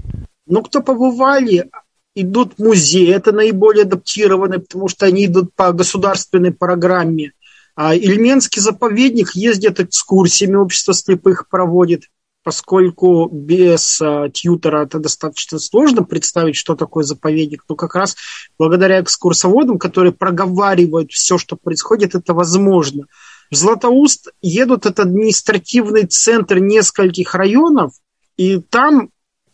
Ну, 0.47 0.61
кто 0.63 0.81
побывали, 0.81 1.69
идут 2.15 2.53
в 2.57 2.63
музей, 2.63 3.13
это 3.13 3.31
наиболее 3.31 3.83
адаптированные, 3.83 4.59
потому 4.59 4.87
что 4.87 5.05
они 5.05 5.25
идут 5.25 5.53
по 5.55 5.71
государственной 5.71 6.51
программе. 6.51 7.31
А 7.75 7.95
Ильменский 7.95 8.61
заповедник 8.61 9.31
ездит 9.31 9.79
экскурсиями, 9.79 10.55
общество 10.55 10.93
слепых 10.93 11.47
проводит, 11.47 12.03
поскольку 12.43 13.29
без 13.31 14.01
а, 14.01 14.29
тьютера 14.29 14.83
это 14.83 14.99
достаточно 14.99 15.59
сложно 15.59 16.03
представить, 16.03 16.55
что 16.55 16.75
такое 16.75 17.03
заповедник, 17.03 17.63
но 17.69 17.75
как 17.75 17.95
раз 17.95 18.15
благодаря 18.57 19.01
экскурсоводам, 19.01 19.77
которые 19.77 20.11
проговаривают 20.11 21.11
все, 21.11 21.37
что 21.37 21.55
происходит, 21.55 22.15
это 22.15 22.33
возможно. 22.33 23.05
В 23.51 23.55
Златоуст 23.55 24.29
едут, 24.41 24.85
это 24.85 25.03
административный 25.03 26.07
центр 26.07 26.59
нескольких 26.59 27.35
районов, 27.35 27.93
и 28.37 28.59
там 28.59 29.09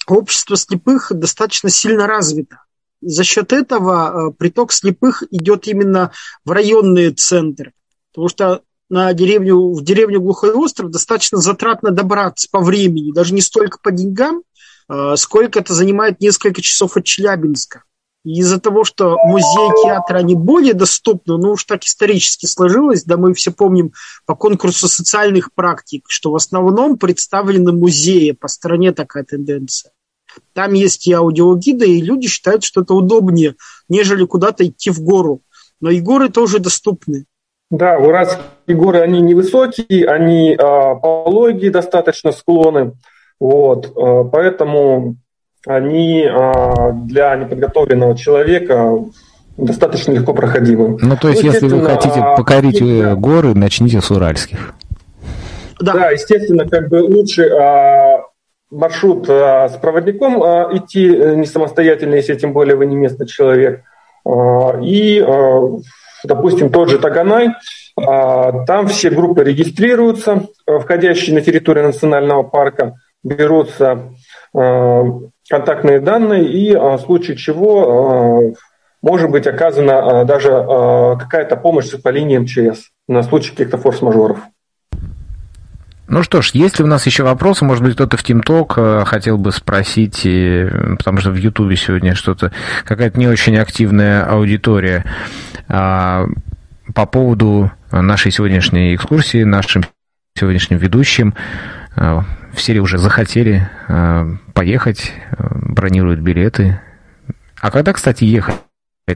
общество 0.07 0.55
слепых 0.55 1.11
достаточно 1.13 1.70
сильно 1.70 2.07
развито. 2.07 2.61
За 3.01 3.24
счет 3.24 3.53
этого 3.53 4.28
а, 4.28 4.32
приток 4.32 4.72
слепых 4.72 5.24
идет 5.30 5.68
именно 5.68 6.11
в 6.45 6.51
районные 6.51 7.11
центры 7.11 7.74
потому 8.18 8.30
что 8.30 8.63
на 8.89 9.13
деревню, 9.13 9.74
в 9.74 9.84
деревню 9.84 10.20
Глухой 10.20 10.51
остров 10.51 10.89
достаточно 10.89 11.38
затратно 11.38 11.91
добраться 11.91 12.47
по 12.49 12.61
времени, 12.61 13.13
даже 13.13 13.32
не 13.32 13.41
столько 13.41 13.78
по 13.78 13.91
деньгам, 13.91 14.41
а, 14.88 15.15
сколько 15.18 15.59
это 15.59 15.76
занимает 15.76 16.20
несколько 16.20 16.63
часов 16.63 16.97
от 16.97 17.05
Челябинска. 17.05 17.84
И 18.26 18.39
из-за 18.39 18.59
того, 18.59 18.86
что 18.86 19.18
музей, 19.24 19.84
театры, 19.84 20.18
они 20.18 20.34
более 20.34 20.74
доступны, 20.74 21.38
ну 21.38 21.51
уж 21.51 21.65
так 21.65 21.84
исторически 21.84 22.47
сложилось, 22.47 23.03
да 23.03 23.18
мы 23.18 23.36
все 23.36 23.51
помним 23.51 23.93
по 24.26 24.34
конкурсу 24.34 24.88
социальных 24.88 25.53
практик, 25.53 26.05
что 26.07 26.32
в 26.32 26.36
основном 26.36 26.97
представлены 26.97 27.72
музеи, 27.72 28.32
по 28.32 28.47
стране 28.47 28.93
такая 28.93 29.26
тенденция. 29.26 29.91
Там 30.53 30.74
есть 30.74 31.05
и 31.05 31.13
аудиогиды, 31.13 31.88
и 31.88 32.01
люди 32.01 32.28
считают, 32.28 32.63
что 32.63 32.82
это 32.82 32.95
удобнее, 32.95 33.57
нежели 33.89 34.26
куда-то 34.26 34.65
идти 34.65 34.89
в 34.89 35.01
гору. 35.01 35.43
Но 35.80 35.91
и 35.91 36.01
горы 36.01 36.30
тоже 36.30 36.57
доступны. 36.57 37.28
Да, 37.70 37.97
уральские 37.97 38.78
горы, 38.78 39.01
они 39.01 39.20
невысокие, 39.22 40.07
они 40.07 40.53
э, 40.53 40.57
пологие 40.57 41.70
достаточно 41.70 42.32
склоны, 42.32 42.93
вот, 43.39 43.88
э, 43.88 44.24
поэтому 44.32 45.15
они 45.65 46.24
э, 46.24 46.91
для 47.05 47.36
неподготовленного 47.36 48.15
человека 48.15 49.03
достаточно 49.57 50.13
легко 50.13 50.34
проходимы. 50.34 50.97
Ну, 51.01 51.18
то 51.18 51.28
есть, 51.28 51.43
ну, 51.43 51.51
если 51.51 51.68
вы 51.68 51.84
хотите 51.84 52.24
покорить 52.38 52.82
э, 52.82 53.15
горы, 53.15 53.53
начните 53.53 53.99
с 53.99 54.11
уральских. 54.11 54.74
Да, 55.80 55.93
да 55.93 56.09
естественно, 56.11 56.68
как 56.68 56.88
бы 56.88 57.03
лучше 57.03 57.43
э, 57.43 58.22
маршрут 58.72 59.28
э, 59.28 59.68
с 59.68 59.74
проводником 59.74 60.41
э, 60.41 60.78
идти 60.78 61.07
не 61.07 61.45
самостоятельно, 61.45 62.15
если 62.15 62.36
тем 62.36 62.53
более 62.53 62.76
вы 62.76 62.86
не 62.86 62.95
местный 62.95 63.28
человек. 63.28 63.84
Э, 64.26 64.82
и 64.82 65.20
э, 65.20 65.61
допустим, 66.24 66.70
тот 66.70 66.89
же 66.89 66.99
Таганай, 66.99 67.49
а, 67.95 68.65
там 68.65 68.88
все 68.88 69.09
группы 69.09 69.43
регистрируются, 69.43 70.47
входящие 70.65 71.36
на 71.36 71.41
территорию 71.41 71.86
национального 71.86 72.43
парка, 72.43 72.95
берутся 73.24 74.13
а, 74.55 75.03
контактные 75.49 75.99
данные, 75.99 76.45
и 76.45 76.76
в 76.76 76.99
случае 76.99 77.38
чего 77.38 78.53
может 79.01 79.30
быть 79.30 79.47
оказана 79.47 80.26
даже 80.26 80.49
какая-то 80.49 81.55
помощь 81.55 81.91
по 82.01 82.09
линии 82.09 82.39
МЧС 82.39 82.89
на 83.07 83.24
случай 83.24 83.51
каких-то 83.51 83.78
форс-мажоров. 83.78 84.39
Ну 86.08 86.24
что 86.24 86.41
ж, 86.41 86.51
есть 86.51 86.80
ли 86.80 86.86
у 86.86 86.88
нас 86.88 87.05
еще 87.05 87.24
вопросы? 87.24 87.66
Может 87.66 87.84
быть, 87.84 87.95
кто-то 87.95 88.16
в 88.16 88.24
ТимТок 88.24 88.74
хотел 89.08 89.38
бы 89.38 89.51
спросить, 89.51 90.22
потому 90.97 91.20
что 91.20 91.32
в 91.32 91.36
Ютубе 91.36 91.76
сегодня 91.76 92.16
что-то, 92.16 92.51
какая-то 92.86 93.20
не 93.20 93.28
очень 93.28 93.58
активная 93.58 94.24
аудитория. 94.24 95.03
А, 95.68 96.26
по 96.93 97.05
поводу 97.05 97.72
нашей 97.91 98.32
сегодняшней 98.32 98.95
экскурсии, 98.95 99.43
нашим 99.43 99.84
сегодняшним 100.38 100.78
ведущим, 100.78 101.34
а, 101.95 102.24
все 102.53 102.80
уже 102.80 102.97
захотели 102.97 103.70
а, 103.88 104.28
поехать, 104.53 105.14
бронируют 105.38 106.20
билеты. 106.20 106.80
А 107.60 107.72
когда, 107.72 107.93
кстати, 107.93 108.24
ехать? 108.24 108.55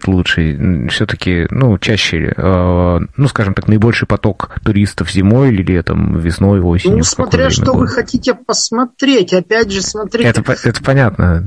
Лучше? 0.08 0.88
Все-таки, 0.89 1.48
ну, 1.50 1.78
чаще, 1.78 2.34
э, 2.36 3.00
ну, 3.18 3.28
скажем 3.28 3.54
так, 3.54 3.68
наибольший 3.68 4.08
поток 4.08 4.56
туристов 4.64 5.12
зимой 5.12 5.50
или 5.50 5.64
летом, 5.64 6.18
весной, 6.18 6.62
осенью? 6.62 7.00
Ну, 7.00 7.04
смотря 7.04 7.50
что 7.50 7.66
года? 7.74 7.80
вы 7.80 7.88
хотите 7.88 8.34
посмотреть. 8.34 9.34
Опять 9.34 9.72
же, 9.72 9.82
смотрите. 9.82 10.30
Это, 10.30 10.44
это 10.64 10.84
понятно. 10.84 11.44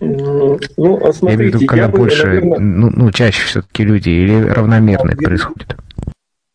Ну, 0.00 0.58
а 1.06 1.12
смотрите, 1.12 1.26
я 1.26 1.34
имею 1.34 1.52
в 1.52 1.54
виду, 1.54 1.66
когда 1.66 1.84
я 1.84 1.88
больше, 1.90 2.22
бы, 2.22 2.28
наверное... 2.28 2.58
ну, 2.58 2.90
ну, 2.90 3.12
чаще 3.12 3.44
все-таки 3.44 3.84
люди, 3.84 4.08
или 4.08 4.40
равномерно 4.40 5.10
это 5.10 5.22
происходит? 5.22 5.76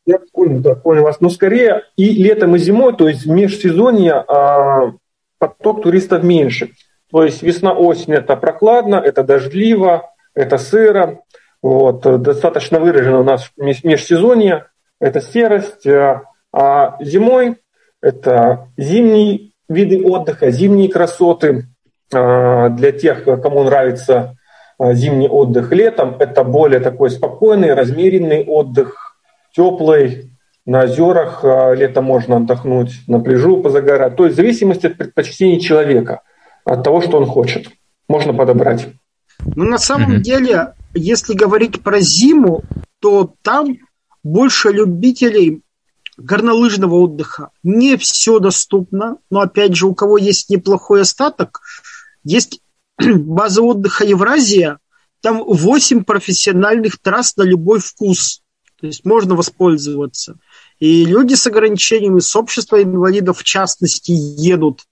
Я 0.05 0.19
понял, 0.33 0.59
да, 0.61 0.73
понял 0.73 1.03
вас. 1.03 1.21
Но 1.21 1.29
скорее 1.29 1.83
и 1.95 2.11
летом, 2.23 2.55
и 2.55 2.59
зимой, 2.59 2.95
то 2.95 3.07
есть 3.07 3.25
в 3.25 3.29
межсезонье 3.29 4.13
а, 4.13 4.93
поток 5.37 5.83
туристов 5.83 6.23
меньше. 6.23 6.71
То 7.11 7.23
есть 7.23 7.43
весна-осень 7.43 8.13
это 8.13 8.35
прохладно, 8.35 8.95
это 8.95 9.23
дождливо, 9.23 10.09
это 10.39 10.57
сыро. 10.57 11.19
Вот, 11.61 12.01
достаточно 12.21 12.79
выражено 12.79 13.19
у 13.19 13.23
нас 13.23 13.51
межсезонье, 13.57 14.67
это 15.01 15.19
серость. 15.19 15.85
А, 15.85 16.23
а 16.53 16.97
зимой 17.01 17.57
это 18.01 18.69
зимние 18.77 19.51
виды 19.67 20.01
отдыха, 20.01 20.49
зимние 20.49 20.89
красоты. 20.89 21.65
А, 22.13 22.69
для 22.69 22.93
тех, 22.93 23.25
кому 23.25 23.63
нравится 23.63 24.37
а, 24.77 24.93
зимний 24.93 25.27
отдых 25.27 25.73
летом, 25.73 26.15
это 26.19 26.45
более 26.45 26.79
такой 26.79 27.09
спокойный, 27.09 27.73
размеренный 27.73 28.45
отдых, 28.45 29.17
теплый, 29.53 30.31
на 30.65 30.83
озерах 30.83 31.43
летом 31.43 32.05
можно 32.05 32.37
отдохнуть, 32.37 32.91
на 33.07 33.19
пляжу 33.19 33.57
позагорать. 33.57 34.15
То 34.15 34.25
есть 34.25 34.35
в 34.35 34.37
зависимости 34.37 34.87
от 34.87 34.97
предпочтений 34.97 35.59
человека, 35.59 36.21
от 36.63 36.83
того, 36.83 37.01
что 37.01 37.17
он 37.17 37.25
хочет, 37.25 37.67
можно 38.07 38.33
подобрать. 38.33 38.87
Ну, 39.55 39.65
на 39.65 39.77
самом 39.77 40.17
mm-hmm. 40.17 40.21
деле, 40.21 40.73
если 40.93 41.33
говорить 41.33 41.81
про 41.81 42.01
зиму, 42.01 42.63
то 42.99 43.33
там 43.41 43.77
больше 44.23 44.69
любителей 44.69 45.61
горнолыжного 46.17 46.95
отдыха. 46.95 47.51
Не 47.63 47.97
все 47.97 48.39
доступно, 48.39 49.17
но 49.29 49.41
опять 49.41 49.75
же, 49.75 49.87
у 49.87 49.95
кого 49.95 50.17
есть 50.17 50.49
неплохой 50.49 51.01
остаток, 51.01 51.61
есть 52.23 52.61
база 52.97 53.61
отдыха 53.61 54.03
Евразия, 54.03 54.79
там 55.21 55.43
8 55.43 56.03
профессиональных 56.03 56.99
трасс 56.99 57.35
на 57.37 57.43
любой 57.43 57.79
вкус. 57.79 58.41
То 58.79 58.87
есть 58.87 59.03
можно 59.03 59.35
воспользоваться. 59.35 60.37
И 60.79 61.03
люди 61.03 61.33
с 61.33 61.45
ограничениями, 61.47 62.19
с 62.19 62.35
общества 62.35 62.81
инвалидов 62.81 63.39
в 63.39 63.43
частности, 63.43 64.11
едут. 64.11 64.83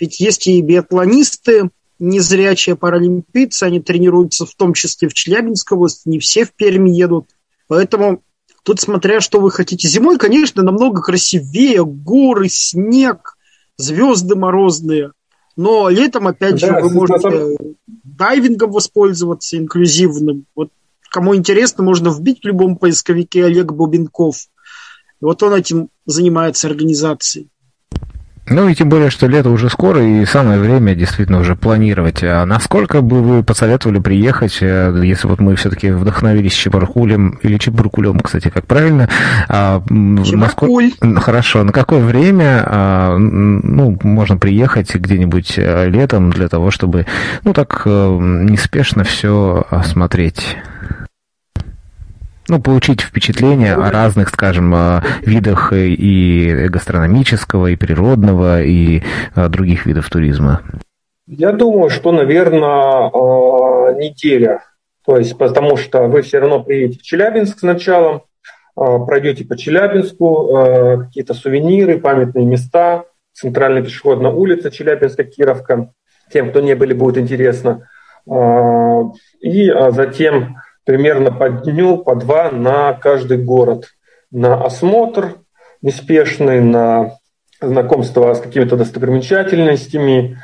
Ведь 0.00 0.18
есть 0.20 0.46
и 0.46 0.62
биатлонисты, 0.62 1.68
незрячие 2.04 2.76
паралимпийцы, 2.76 3.64
они 3.64 3.80
тренируются 3.80 4.46
в 4.46 4.54
том 4.54 4.74
числе 4.74 5.08
в 5.08 5.14
Челябинской 5.14 5.76
области, 5.76 6.08
не 6.08 6.18
все 6.18 6.44
в 6.44 6.52
Перми 6.52 6.90
едут. 6.90 7.26
Поэтому 7.66 8.22
тут 8.62 8.80
смотря, 8.80 9.20
что 9.20 9.40
вы 9.40 9.50
хотите. 9.50 9.88
Зимой, 9.88 10.18
конечно, 10.18 10.62
намного 10.62 11.02
красивее, 11.02 11.84
горы, 11.84 12.48
снег, 12.48 13.36
звезды 13.76 14.36
морозные. 14.36 15.12
Но 15.56 15.88
летом, 15.88 16.26
опять 16.26 16.60
да, 16.60 16.66
же, 16.66 16.82
вы 16.82 16.90
можете 16.90 17.20
самом... 17.20 17.56
дайвингом 17.86 18.70
воспользоваться, 18.70 19.56
инклюзивным. 19.56 20.46
Вот 20.54 20.70
кому 21.10 21.36
интересно, 21.36 21.84
можно 21.84 22.08
вбить 22.08 22.40
в 22.42 22.46
любом 22.46 22.76
поисковике 22.76 23.44
Олег 23.44 23.72
Бубенков. 23.72 24.48
Вот 25.20 25.42
он 25.42 25.54
этим 25.54 25.88
занимается 26.06 26.66
организацией. 26.68 27.48
Ну 28.46 28.68
и 28.68 28.74
тем 28.74 28.90
более, 28.90 29.08
что 29.08 29.26
лето 29.26 29.48
уже 29.48 29.70
скоро, 29.70 30.04
и 30.04 30.26
самое 30.26 30.60
время 30.60 30.94
действительно 30.94 31.38
уже 31.38 31.56
планировать. 31.56 32.22
А 32.22 32.44
насколько 32.44 33.00
бы 33.00 33.22
вы 33.22 33.42
посоветовали 33.42 34.00
приехать, 34.00 34.58
э, 34.60 34.94
если 35.02 35.26
вот 35.28 35.40
мы 35.40 35.56
все-таки 35.56 35.90
вдохновились 35.90 36.52
Чебаркулем, 36.52 37.38
или 37.42 37.56
Чебаркулем, 37.56 38.20
кстати, 38.20 38.50
как 38.50 38.66
правильно? 38.66 39.08
А, 39.48 39.82
Чебаркуль. 39.88 40.92
Насколько... 41.00 41.20
Хорошо, 41.20 41.64
на 41.64 41.72
какое 41.72 42.00
время 42.00 42.62
а, 42.66 43.16
ну, 43.16 43.98
можно 44.02 44.36
приехать 44.36 44.94
где-нибудь 44.94 45.54
э, 45.56 45.88
летом 45.88 46.30
для 46.30 46.48
того, 46.48 46.70
чтобы, 46.70 47.06
ну 47.44 47.54
так, 47.54 47.82
э, 47.86 48.18
неспешно 48.20 49.04
все 49.04 49.66
осмотреть? 49.70 50.58
Ну, 52.48 52.60
получить 52.60 53.00
впечатление 53.00 53.74
о 53.74 53.90
разных, 53.90 54.28
скажем, 54.28 54.74
видах 55.22 55.72
и 55.72 56.66
гастрономического, 56.68 57.68
и 57.68 57.76
природного, 57.76 58.62
и 58.62 59.02
других 59.34 59.86
видов 59.86 60.08
туризма? 60.10 60.62
Я 61.26 61.52
думаю, 61.52 61.90
что, 61.90 62.12
наверное, 62.12 63.10
неделя. 63.94 64.62
То 65.06 65.16
есть, 65.18 65.36
потому 65.38 65.76
что 65.76 66.06
вы 66.06 66.22
все 66.22 66.38
равно 66.38 66.62
приедете 66.62 66.98
в 66.98 67.02
Челябинск 67.02 67.58
сначала, 67.58 68.22
пройдете 68.74 69.44
по 69.44 69.56
Челябинску, 69.56 71.04
какие-то 71.06 71.34
сувениры, 71.34 71.98
памятные 71.98 72.46
места, 72.46 73.04
центральная 73.32 73.82
пешеходная 73.82 74.30
улица 74.30 74.70
Челябинска, 74.70 75.24
Кировка. 75.24 75.90
Тем, 76.32 76.50
кто 76.50 76.60
не 76.60 76.74
были, 76.74 76.94
будет 76.94 77.18
интересно. 77.18 77.88
И 79.40 79.70
затем 79.90 80.56
примерно 80.84 81.32
по 81.32 81.48
дню, 81.48 81.98
по 81.98 82.14
два 82.14 82.50
на 82.50 82.92
каждый 82.94 83.38
город. 83.38 83.88
На 84.30 84.62
осмотр 84.62 85.36
неспешный, 85.82 86.60
на 86.60 87.18
знакомство 87.60 88.34
с 88.34 88.40
какими-то 88.40 88.76
достопримечательностями, 88.76 90.38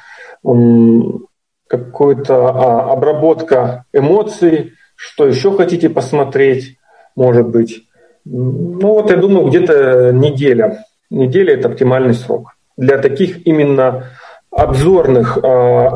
какая-то 1.66 2.49
а, 2.49 2.93
обработка 2.93 3.84
эмоций, 3.93 4.72
что 4.97 5.26
еще 5.26 5.57
хотите 5.57 5.88
посмотреть, 5.88 6.76
может 7.16 7.49
быть. 7.49 7.82
Ну 8.24 8.95
вот 8.95 9.11
я 9.11 9.16
думаю, 9.16 9.49
где-то 9.49 10.12
неделя. 10.12 10.84
Неделя– 11.11 11.55
это 11.55 11.68
оптимальный 11.68 12.14
срок. 12.14 12.53
Для 12.76 12.99
таких 12.99 13.47
именно 13.47 14.05
обзорных 14.51 15.38
э, 15.38 15.41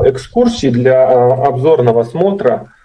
экскурсий, 0.09 0.69
для 0.69 1.03
э, 1.03 1.31
обзорного 1.45 2.01
осмотра 2.01 2.53
а 2.53 2.75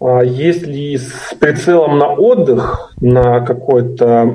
если 0.00 0.96
с 0.96 1.34
прицелом 1.38 1.98
на 1.98 2.08
отдых, 2.08 2.94
на 3.00 3.40
какой-то 3.40 4.34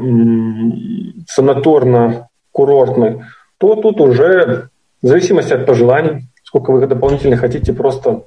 санаторно-курортный, 1.27 3.23
то 3.57 3.75
тут 3.75 3.99
уже 3.99 4.69
в 5.01 5.07
зависимости 5.07 5.53
от 5.53 5.65
пожеланий, 5.65 6.29
сколько 6.43 6.71
вы 6.71 6.85
дополнительно 6.85 7.37
хотите 7.37 7.73
просто 7.73 8.23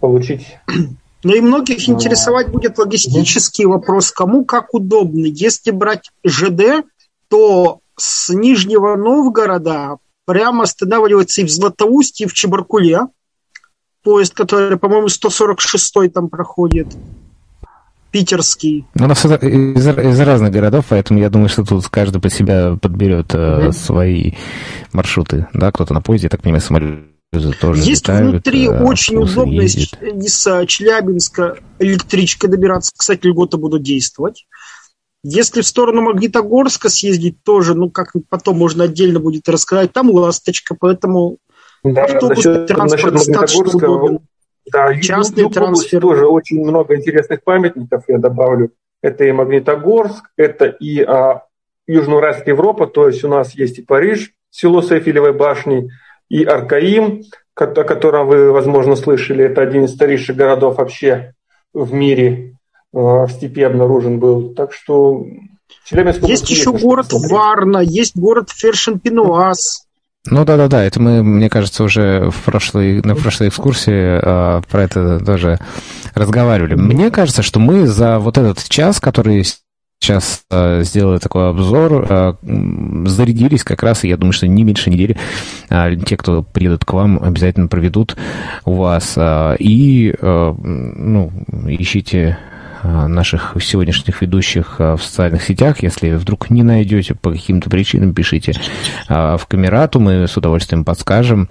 получить. 0.00 0.58
Ну 1.24 1.34
и 1.34 1.40
многих 1.40 1.88
а. 1.88 1.92
интересовать 1.92 2.48
будет 2.48 2.78
логистический 2.78 3.64
вопрос, 3.64 4.10
кому 4.10 4.44
как 4.44 4.74
удобно. 4.74 5.26
Если 5.26 5.70
брать 5.70 6.10
ЖД, 6.24 6.84
то 7.28 7.78
с 7.96 8.28
Нижнего 8.32 8.96
Новгорода 8.96 9.98
прямо 10.24 10.64
останавливается 10.64 11.42
и 11.42 11.44
в 11.44 11.50
Златоусте, 11.50 12.24
и 12.24 12.26
в 12.26 12.32
Чебаркуле 12.32 13.02
поезд, 14.02 14.34
который, 14.34 14.76
по-моему, 14.78 15.06
146-й 15.06 16.08
там 16.08 16.28
проходит. 16.28 16.88
Питерский. 18.10 18.86
Ну, 18.94 19.06
у 19.06 19.08
нас 19.08 19.24
из, 19.24 19.30
из, 19.32 19.86
из 19.86 20.20
разных 20.20 20.52
городов, 20.52 20.84
поэтому 20.90 21.18
я 21.18 21.30
думаю, 21.30 21.48
что 21.48 21.64
тут 21.64 21.88
каждый 21.88 22.20
под 22.20 22.30
себя 22.30 22.76
подберет 22.80 23.34
э, 23.34 23.72
свои 23.72 24.32
маршруты. 24.92 25.48
Да, 25.54 25.72
кто-то 25.72 25.94
на 25.94 26.02
поезде, 26.02 26.28
так 26.28 26.42
понимаю, 26.42 26.60
самолет 26.60 27.12
тоже 27.58 27.80
Есть 27.82 28.02
летают, 28.02 28.30
внутри 28.30 28.66
а 28.66 28.84
очень 28.84 29.16
удобно 29.16 29.62
из, 29.62 29.76
из 29.76 30.42
Челябинска 30.66 31.58
электричкой 31.78 32.50
добираться. 32.50 32.92
Кстати, 32.94 33.26
льготы 33.26 33.56
будут 33.56 33.82
действовать. 33.82 34.46
Если 35.24 35.60
в 35.60 35.66
сторону 35.66 36.02
Магнитогорска 36.02 36.88
съездить 36.88 37.42
тоже, 37.44 37.74
ну, 37.74 37.90
как 37.90 38.12
потом 38.28 38.58
можно 38.58 38.84
отдельно 38.84 39.20
будет 39.20 39.48
рассказать, 39.48 39.92
там 39.92 40.10
ласточка, 40.10 40.76
поэтому 40.78 41.38
да, 41.84 42.02
насчет, 42.02 42.68
насчет 42.70 43.12
Магнитогорска, 43.12 44.20
да, 44.70 44.94
Частный 45.00 45.50
трансфер. 45.50 46.00
тоже 46.00 46.26
очень 46.26 46.60
много 46.60 46.96
интересных 46.96 47.42
памятников, 47.42 48.04
я 48.08 48.18
добавлю. 48.18 48.70
Это 49.02 49.24
и 49.24 49.32
Магнитогорск, 49.32 50.26
это 50.36 50.66
и 50.66 51.02
а, 51.02 51.42
Южноуральская 51.88 52.54
Европа, 52.54 52.86
то 52.86 53.08
есть 53.08 53.24
у 53.24 53.28
нас 53.28 53.54
есть 53.54 53.80
и 53.80 53.82
Париж, 53.82 54.32
село 54.50 54.80
с 54.80 54.92
Эйфелевой 54.92 55.32
башней, 55.32 55.90
и 56.28 56.44
Аркаим, 56.44 57.24
о 57.54 57.66
котором 57.66 58.28
вы, 58.28 58.52
возможно, 58.52 58.94
слышали. 58.94 59.44
Это 59.44 59.62
один 59.62 59.84
из 59.84 59.94
старейших 59.94 60.36
городов 60.36 60.78
вообще 60.78 61.34
в 61.74 61.92
мире. 61.92 62.56
Э, 62.94 63.26
в 63.26 63.28
степи 63.30 63.62
обнаружен 63.62 64.18
был. 64.18 64.54
Так 64.54 64.72
что 64.72 65.26
Челябинск 65.84 66.22
Есть 66.22 66.50
еще 66.50 66.72
город 66.72 67.08
Варна, 67.10 67.78
есть 67.78 68.16
город 68.16 68.50
Фершен-Пинуаз. 68.50 69.86
Ну 70.26 70.44
да, 70.44 70.56
да, 70.56 70.68
да. 70.68 70.84
Это 70.84 71.00
мы, 71.00 71.22
мне 71.22 71.50
кажется, 71.50 71.82
уже 71.82 72.30
в 72.30 72.42
прошлой, 72.44 73.02
на 73.02 73.16
прошлой 73.16 73.48
экскурсии 73.48 73.92
а, 73.92 74.62
про 74.70 74.84
это 74.84 75.18
тоже 75.24 75.58
разговаривали. 76.14 76.74
Мне 76.74 77.10
кажется, 77.10 77.42
что 77.42 77.58
мы 77.58 77.86
за 77.86 78.18
вот 78.18 78.38
этот 78.38 78.62
час, 78.68 79.00
который 79.00 79.44
сейчас 80.00 80.42
э, 80.50 80.82
сделали 80.82 81.18
такой 81.18 81.50
обзор, 81.50 82.06
э, 82.08 82.34
зарядились 83.06 83.62
как 83.62 83.84
раз, 83.84 84.02
и 84.02 84.08
я 84.08 84.16
думаю, 84.16 84.32
что 84.32 84.48
не 84.48 84.64
меньше 84.64 84.90
недели 84.90 85.16
э, 85.70 85.96
те, 86.04 86.16
кто 86.16 86.42
приедут 86.42 86.84
к 86.84 86.92
вам, 86.92 87.22
обязательно 87.22 87.68
проведут 87.68 88.16
у 88.64 88.74
вас. 88.74 89.14
Э, 89.16 89.56
и, 89.58 90.12
э, 90.20 90.54
ну, 90.58 91.32
ищите 91.66 92.36
Э, 92.36 92.51
наших 92.82 93.56
сегодняшних 93.60 94.20
ведущих 94.22 94.76
э, 94.78 94.96
в 94.96 95.02
социальных 95.02 95.42
сетях. 95.42 95.82
Если 95.82 96.12
вдруг 96.12 96.50
не 96.50 96.62
найдете 96.62 97.14
по 97.14 97.30
каким-то 97.30 97.70
причинам, 97.70 98.14
пишите 98.14 98.54
э, 99.08 99.36
в 99.38 99.46
камерату, 99.46 100.00
мы 100.00 100.26
с 100.26 100.36
удовольствием 100.36 100.84
подскажем. 100.84 101.48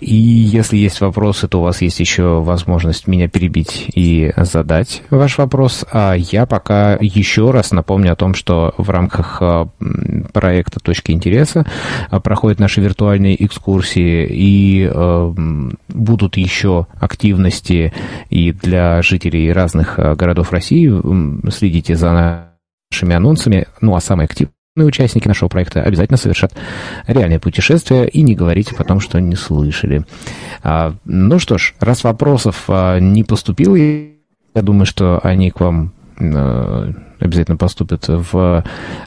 И 0.00 0.14
если 0.14 0.76
есть 0.76 1.00
вопросы, 1.00 1.48
то 1.48 1.60
у 1.60 1.62
вас 1.62 1.82
есть 1.82 2.00
еще 2.00 2.40
возможность 2.40 3.06
меня 3.06 3.28
перебить 3.28 3.86
и 3.94 4.32
задать 4.36 5.02
ваш 5.10 5.38
вопрос. 5.38 5.84
А 5.90 6.14
я 6.14 6.46
пока 6.46 6.96
еще 7.00 7.50
раз 7.50 7.72
напомню 7.72 8.12
о 8.12 8.16
том, 8.16 8.34
что 8.34 8.74
в 8.76 8.90
рамках 8.90 9.42
проекта 10.32 10.80
«Точки 10.80 11.12
интереса» 11.12 11.66
проходят 12.22 12.60
наши 12.60 12.80
виртуальные 12.80 13.44
экскурсии, 13.44 14.26
и 14.30 14.90
будут 15.88 16.36
еще 16.36 16.86
активности 17.00 17.92
и 18.30 18.52
для 18.52 19.02
жителей 19.02 19.52
разных 19.52 19.96
городов 19.96 20.35
городов 20.36 20.52
России. 20.52 20.92
Следите 21.50 21.96
за 21.96 22.52
нашими 22.92 23.14
анонсами. 23.14 23.66
Ну, 23.80 23.96
а 23.96 24.00
самые 24.00 24.26
активные 24.26 24.52
участники 24.76 25.26
нашего 25.26 25.48
проекта 25.48 25.82
обязательно 25.82 26.18
совершат 26.18 26.52
реальное 27.06 27.38
путешествие 27.38 28.06
и 28.08 28.20
не 28.20 28.34
говорите 28.34 28.74
потом, 28.74 29.00
что 29.00 29.18
не 29.18 29.34
слышали. 29.34 30.04
А, 30.62 30.94
ну 31.06 31.38
что 31.38 31.56
ж, 31.56 31.74
раз 31.80 32.04
вопросов 32.04 32.64
а, 32.68 32.98
не 32.98 33.24
поступило, 33.24 33.76
я 33.76 34.62
думаю, 34.62 34.84
что 34.84 35.18
они 35.22 35.50
к 35.50 35.60
вам 35.60 35.94
а, 36.20 36.92
обязательно 37.18 37.56
поступят 37.56 38.04
в 38.06 38.62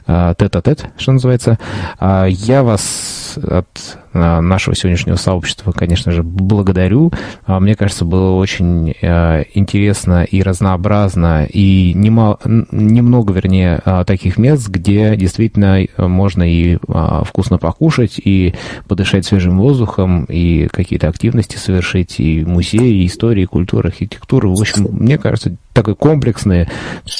тет-а-тет, 0.06 0.90
что 0.96 1.12
называется. 1.12 1.60
Я 2.00 2.64
вас 2.64 3.38
от 3.40 3.98
нашего 4.12 4.74
сегодняшнего 4.74 5.16
сообщества, 5.16 5.72
конечно 5.72 6.12
же, 6.12 6.22
благодарю. 6.22 7.12
А, 7.46 7.60
мне 7.60 7.74
кажется, 7.74 8.04
было 8.04 8.32
очень 8.36 8.94
э, 9.00 9.44
интересно 9.54 10.24
и 10.24 10.42
разнообразно, 10.42 11.44
и 11.44 11.92
немало, 11.94 12.38
немного, 12.44 13.32
вернее, 13.32 13.80
а, 13.84 14.04
таких 14.04 14.38
мест, 14.38 14.68
где 14.68 15.16
действительно 15.16 15.82
э, 15.82 16.06
можно 16.06 16.42
и 16.42 16.78
а, 16.88 17.24
вкусно 17.24 17.58
покушать, 17.58 18.20
и 18.22 18.54
подышать 18.88 19.26
свежим 19.26 19.58
воздухом, 19.58 20.24
и 20.24 20.66
какие-то 20.68 21.08
активности 21.08 21.56
совершить, 21.56 22.18
и 22.18 22.44
музеи, 22.44 23.02
и 23.02 23.06
истории, 23.06 23.42
и 23.44 23.46
культура, 23.46 23.88
архитектура. 23.88 24.48
В 24.48 24.60
общем, 24.60 24.88
мне 24.90 25.18
кажется, 25.18 25.54
такое 25.72 25.94
комплексное, 25.94 26.68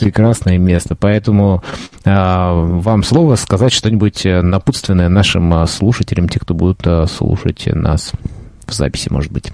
прекрасное 0.01 0.59
место. 0.59 0.97
Поэтому 0.97 1.63
вам 2.05 3.03
слово 3.05 3.37
сказать 3.37 3.73
что-нибудь 3.73 4.27
э, 4.27 4.43
напутственное 4.43 5.09
нашим 5.09 5.67
слушателям, 5.67 6.29
те, 6.29 6.41
кто 6.41 6.55
будут 6.55 6.80
будут 6.83 7.11
слушать 7.11 7.67
нас 7.67 8.13
в 8.67 8.73
записи, 8.73 9.09
может 9.11 9.33
быть. 9.33 9.51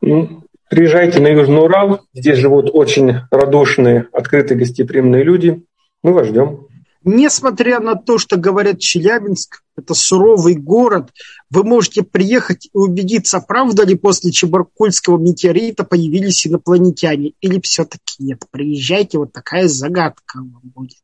Ну, 0.00 0.44
приезжайте 0.68 1.20
на 1.20 1.28
Южный 1.28 1.62
Урал. 1.62 2.00
Здесь 2.12 2.38
живут 2.38 2.70
очень 2.72 3.20
радушные, 3.30 4.08
открытые, 4.12 4.58
гостеприимные 4.58 5.22
люди. 5.22 5.62
Мы 6.02 6.12
вас 6.12 6.28
ждем. 6.28 6.66
Несмотря 7.06 7.80
на 7.80 7.96
то, 7.96 8.16
что 8.16 8.38
говорят 8.38 8.78
Челябинск, 8.78 9.62
это 9.76 9.92
суровый 9.92 10.54
город, 10.54 11.10
вы 11.50 11.62
можете 11.62 12.02
приехать 12.02 12.66
и 12.66 12.70
убедиться, 12.72 13.44
правда 13.46 13.84
ли 13.84 13.94
после 13.94 14.30
Чебаркульского 14.30 15.18
метеорита 15.18 15.84
появились 15.84 16.46
инопланетяне 16.46 17.32
или 17.42 17.60
все-таки 17.60 18.14
нет. 18.20 18.40
Приезжайте, 18.50 19.18
вот 19.18 19.32
такая 19.32 19.68
загадка 19.68 20.38
вам 20.38 20.62
будет. 20.74 20.96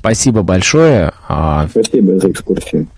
Спасибо 0.00 0.42
большое. 0.42 1.12
А, 1.26 1.66
Спасибо 1.68 2.18
за 2.18 2.30
экскурсию. 2.30 2.88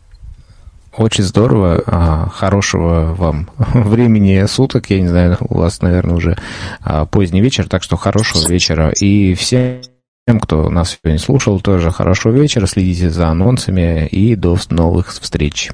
Очень 0.96 1.24
здорово. 1.24 1.82
А, 1.86 2.28
хорошего 2.28 3.14
вам 3.14 3.48
времени 3.74 4.44
суток. 4.46 4.90
Я 4.90 5.00
не 5.00 5.08
знаю, 5.08 5.36
у 5.40 5.58
вас, 5.58 5.82
наверное, 5.82 6.16
уже 6.16 6.36
а, 6.80 7.06
поздний 7.06 7.40
вечер, 7.40 7.68
так 7.68 7.82
что 7.82 7.96
хорошего 7.96 8.48
вечера. 8.48 8.90
И 8.90 9.34
всем, 9.34 9.80
кто 10.40 10.68
нас 10.68 10.98
сегодня 11.02 11.18
слушал, 11.18 11.60
тоже 11.60 11.90
хорошего 11.90 12.32
вечера. 12.32 12.66
Следите 12.66 13.10
за 13.10 13.28
анонсами 13.28 14.06
и 14.06 14.34
до 14.34 14.56
новых 14.70 15.12
встреч. 15.12 15.68